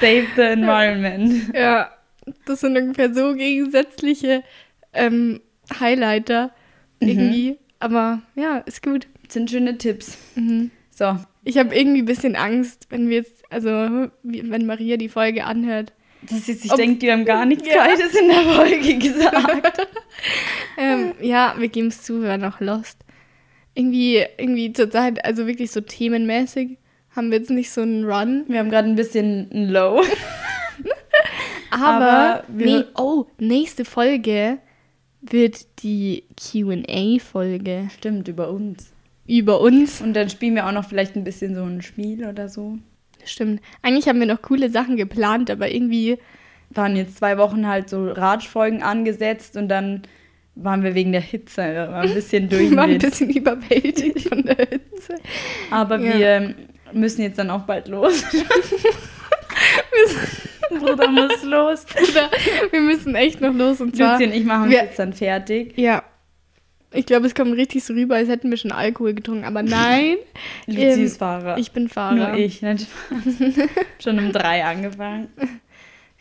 Save 0.00 0.26
the 0.36 0.42
environment. 0.42 1.50
ja, 1.54 1.90
das 2.46 2.60
sind 2.60 2.76
ungefähr 2.76 3.12
so 3.14 3.34
gegensätzliche 3.34 4.42
ähm, 4.92 5.40
Highlighter 5.80 6.50
Mhm. 7.00 7.08
irgendwie. 7.08 7.58
Aber 7.78 8.22
ja, 8.34 8.58
ist 8.58 8.82
gut. 8.82 9.06
Das 9.24 9.34
sind 9.34 9.50
schöne 9.50 9.78
Tipps. 9.78 10.18
Mhm. 10.34 10.70
So, 10.90 11.16
Ich 11.44 11.56
habe 11.58 11.74
irgendwie 11.76 12.02
ein 12.02 12.06
bisschen 12.06 12.34
Angst, 12.34 12.86
wenn 12.90 13.08
wir 13.08 13.18
jetzt, 13.18 13.44
also 13.50 13.68
wenn 14.24 14.66
Maria 14.66 14.96
die 14.96 15.08
Folge 15.08 15.44
anhört. 15.44 15.92
das 16.22 16.48
ist, 16.48 16.64
ich 16.64 16.72
denke, 16.72 17.02
wir 17.02 17.12
haben 17.12 17.24
gar 17.24 17.46
nichts 17.46 17.68
Ja. 17.68 17.84
Gescheites 17.86 18.16
in 18.20 18.26
der 18.28 18.40
Folge 18.40 18.98
gesagt. 18.98 19.86
Ähm, 20.76 21.12
ja, 21.20 21.54
wir 21.56 21.68
geben 21.68 21.86
es 21.88 22.02
zu, 22.02 22.20
wir 22.22 22.30
waren 22.30 22.40
noch 22.40 22.58
lost. 22.60 22.98
Irgendwie, 23.74 24.24
irgendwie 24.38 24.72
zur 24.72 24.90
Zeit, 24.90 25.24
also 25.24 25.46
wirklich 25.46 25.70
so 25.70 25.80
themenmäßig, 25.80 26.78
haben 27.18 27.30
wir 27.30 27.38
jetzt 27.38 27.50
nicht 27.50 27.70
so 27.70 27.82
einen 27.82 28.04
Run. 28.10 28.44
Wir 28.48 28.60
haben 28.60 28.70
gerade 28.70 28.88
ein 28.88 28.94
bisschen 28.96 29.50
ein 29.52 29.68
Low. 29.68 30.02
Aber, 31.70 31.84
Aber 31.84 32.44
wir- 32.48 32.78
nee, 32.78 32.84
oh, 32.96 33.26
nächste 33.38 33.84
Folge 33.84 34.58
wird 35.20 35.82
die 35.82 36.24
QA-Folge 36.40 37.88
Stimmt, 37.94 38.28
über 38.28 38.50
uns. 38.50 38.92
über 39.26 39.60
uns. 39.60 40.00
Und 40.00 40.14
dann 40.14 40.30
spielen 40.30 40.54
wir 40.54 40.66
auch 40.66 40.72
noch 40.72 40.88
vielleicht 40.88 41.16
ein 41.16 41.24
bisschen 41.24 41.54
so 41.54 41.62
ein 41.64 41.82
Spiel 41.82 42.24
oder 42.26 42.48
so. 42.48 42.78
Stimmt. 43.24 43.60
Eigentlich 43.82 44.08
haben 44.08 44.20
wir 44.20 44.26
noch 44.26 44.40
coole 44.40 44.70
Sachen 44.70 44.96
geplant, 44.96 45.50
aber 45.50 45.70
irgendwie, 45.70 46.18
Waren 46.70 46.96
jetzt 46.96 47.16
zwei 47.16 47.38
Wochen 47.38 47.66
halt 47.66 47.88
so 47.88 48.10
Ratschfolgen 48.10 48.82
angesetzt 48.82 49.56
und 49.56 49.68
dann 49.68 50.02
waren 50.54 50.82
wir 50.82 50.94
wegen 50.94 51.12
der 51.12 51.20
Hitze 51.22 51.62
ein 51.62 52.12
bisschen 52.12 52.48
durch. 52.50 52.68
wir 52.70 52.76
waren 52.76 52.90
ein 52.90 52.98
bisschen 52.98 53.30
überwältigt 53.30 54.28
von 54.28 54.42
der 54.42 54.56
Hitze. 54.56 55.14
Aber 55.70 55.98
Ja. 55.98 56.18
wir 56.18 56.54
müssen 56.92 57.22
jetzt 57.22 57.38
dann 57.38 57.50
auch 57.50 57.62
bald 57.62 57.88
los. 57.88 58.24
Bruder 60.70 61.08
muss 61.10 61.42
los. 61.42 61.86
Oder 62.10 62.30
wir 62.70 62.80
müssen 62.80 63.14
echt 63.14 63.40
noch 63.40 63.54
los 63.54 63.80
und 63.80 63.96
zwar. 63.96 64.12
Luzi 64.18 64.24
und 64.30 64.32
ich 64.34 64.44
machen 64.44 64.64
uns 64.64 64.72
wir- 64.72 64.82
jetzt 64.82 64.98
dann 64.98 65.12
fertig. 65.12 65.76
Ja. 65.76 66.02
Ich 66.92 67.04
glaube, 67.04 67.26
es 67.26 67.34
kommt 67.34 67.52
richtig 67.54 67.84
so 67.84 67.92
rüber, 67.92 68.16
als 68.16 68.28
hätten 68.30 68.48
wir 68.50 68.56
schon 68.56 68.72
Alkohol 68.72 69.12
getrunken, 69.12 69.44
aber 69.44 69.62
nein. 69.64 70.16
Luzi 70.66 70.80
Ähm, 70.80 71.04
ist 71.04 71.18
Fahrer. 71.18 71.58
Ich 71.58 71.72
bin 71.72 71.88
Fahrer. 71.88 72.14
Nur 72.14 72.34
ich. 72.34 72.62
Nein. 72.62 72.78
Schon 74.02 74.18
um 74.18 74.32
drei 74.32 74.64
angefangen. 74.64 75.28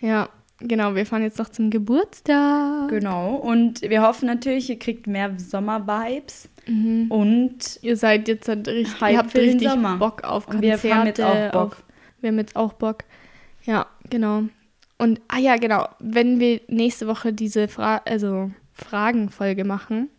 Ja, 0.01 0.27
genau. 0.59 0.93
Wir 0.95 1.05
fahren 1.05 1.23
jetzt 1.23 1.39
noch 1.39 1.49
zum 1.49 1.69
Geburtstag. 1.69 2.89
Genau. 2.89 3.35
Und 3.35 3.81
wir 3.81 4.01
hoffen 4.01 4.25
natürlich, 4.25 4.69
ihr 4.69 4.77
kriegt 4.79 5.07
mehr 5.07 5.31
Sommer-Vibes. 5.37 6.49
Mhm. 6.67 7.05
Und 7.09 7.79
Ihr 7.81 7.95
seid 7.97 8.27
jetzt 8.27 8.47
halt 8.47 8.67
richtig, 8.67 9.01
ihr 9.01 9.17
habt 9.17 9.35
richtig. 9.35 9.69
Bock 9.99 10.23
auf 10.23 10.47
Und 10.47 10.61
wir 10.61 10.71
Konzerte. 10.71 10.95
haben 10.95 11.07
jetzt 11.07 11.21
auch 11.21 11.51
Bock. 11.51 11.71
Auf, 11.73 11.83
wir 12.21 12.29
haben 12.29 12.37
jetzt 12.39 12.55
auch 12.55 12.73
Bock. 12.73 13.03
Ja, 13.63 13.85
genau. 14.09 14.43
Und, 14.97 15.21
ah 15.27 15.37
ja, 15.39 15.57
genau. 15.57 15.87
Wenn 15.99 16.39
wir 16.39 16.61
nächste 16.67 17.07
Woche 17.07 17.31
diese 17.33 17.67
Fra 17.67 18.01
also 18.05 18.51
Fragenfolge 18.73 19.63
machen, 19.63 20.09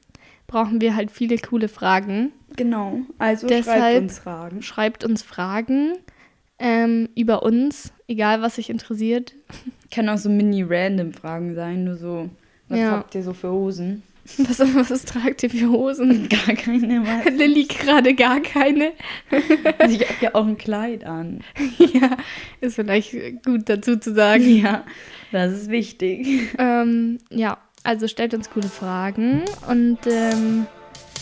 brauchen 0.46 0.80
wir 0.80 0.94
halt 0.96 1.10
viele 1.10 1.36
coole 1.38 1.68
Fragen. 1.68 2.32
genau. 2.56 3.00
Also 3.18 3.46
Deshalb- 3.46 3.78
schreibt 3.80 4.02
uns 4.02 4.18
Fragen. 4.18 4.62
Schreibt 4.62 5.04
uns 5.04 5.22
Fragen 5.22 5.92
ähm, 6.58 7.08
über 7.14 7.42
uns, 7.42 7.92
egal 8.08 8.40
was 8.42 8.58
euch 8.58 8.68
interessiert. 8.70 9.34
Kann 9.90 10.08
auch 10.08 10.18
so 10.18 10.28
mini-random 10.28 11.12
Fragen 11.12 11.54
sein. 11.54 11.84
Nur 11.84 11.96
so, 11.96 12.28
was 12.68 12.78
Ja. 12.80 12.90
habt 12.92 13.14
ihr 13.14 13.22
so 13.22 13.32
für 13.32 13.50
Hosen? 13.50 14.02
Was, 14.36 14.58
was 14.90 15.04
tragt 15.04 15.42
ihr 15.42 15.50
für 15.50 15.68
Hosen? 15.70 16.28
Gar 16.46 16.54
keine. 16.54 17.02
Was? 17.06 17.32
Lilly 17.34 17.64
gerade 17.64 18.14
gar 18.14 18.40
keine. 18.40 18.92
Also 19.78 19.96
ich 19.96 20.02
habe 20.08 20.18
ja 20.20 20.34
auch 20.34 20.46
ein 20.46 20.58
Kleid 20.58 21.04
an. 21.04 21.40
ja, 21.78 22.16
ist 22.60 22.76
vielleicht 22.76 23.12
gut 23.44 23.62
dazu 23.68 23.96
zu 23.96 24.14
sagen. 24.14 24.48
Ja, 24.48 24.84
das 25.32 25.52
ist 25.54 25.70
wichtig. 25.70 26.50
Ähm, 26.58 27.18
ja, 27.30 27.58
also 27.84 28.06
stellt 28.06 28.34
uns 28.34 28.50
coole 28.50 28.68
Fragen 28.68 29.42
und 29.68 29.98
ähm, 30.06 30.66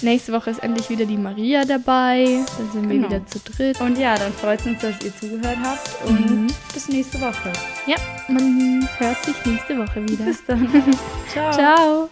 nächste 0.02 0.32
Woche 0.32 0.50
ist 0.50 0.62
endlich 0.62 0.90
wieder 0.90 1.04
die 1.06 1.16
Maria 1.16 1.64
dabei. 1.64 2.40
Dann 2.58 2.70
sind 2.72 2.88
wir 2.88 2.96
Genau. 2.96 3.08
wieder 3.08 3.26
zu 3.26 3.38
dritt. 3.38 3.80
Und 3.80 3.98
ja, 3.98 4.16
dann 4.16 4.32
freut 4.32 4.60
es 4.60 4.66
uns, 4.66 4.80
dass 4.80 5.02
ihr 5.04 5.14
zugehört 5.16 5.58
habt. 5.62 6.04
Und 6.06 6.30
Mhm. 6.30 6.46
bis 6.74 6.88
nächste 6.88 7.20
Woche. 7.20 7.52
Ja, 7.86 7.96
man 8.28 8.86
hört 8.98 9.24
sich 9.24 9.34
nächste 9.46 9.78
Woche 9.78 10.02
wieder. 10.08 10.24
Bis 10.24 10.44
dann. 10.44 10.68
Ciao. 11.32 11.52
Ciao. 11.52 12.08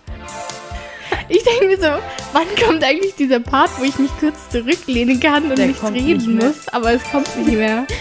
Ich 1.29 1.43
denke 1.43 1.67
mir 1.67 1.77
so, 1.77 1.89
wann 2.33 2.47
kommt 2.63 2.85
eigentlich 2.85 3.15
dieser 3.15 3.41
Part, 3.41 3.71
wo 3.79 3.85
ich 3.85 3.99
mich 3.99 4.11
kurz 4.21 4.37
zurücklehnen 4.51 5.21
kann 5.21 5.45
und 5.51 5.57
Der 5.59 5.67
nicht 5.69 5.81
kommt 5.81 5.95
nicht 5.95 6.07
reden 6.07 6.37
mehr. 6.37 6.47
muss? 6.49 6.69
Aber 6.69 6.93
es 6.93 7.03
kommt 7.11 7.35
nicht 7.37 7.57
mehr. 7.57 7.87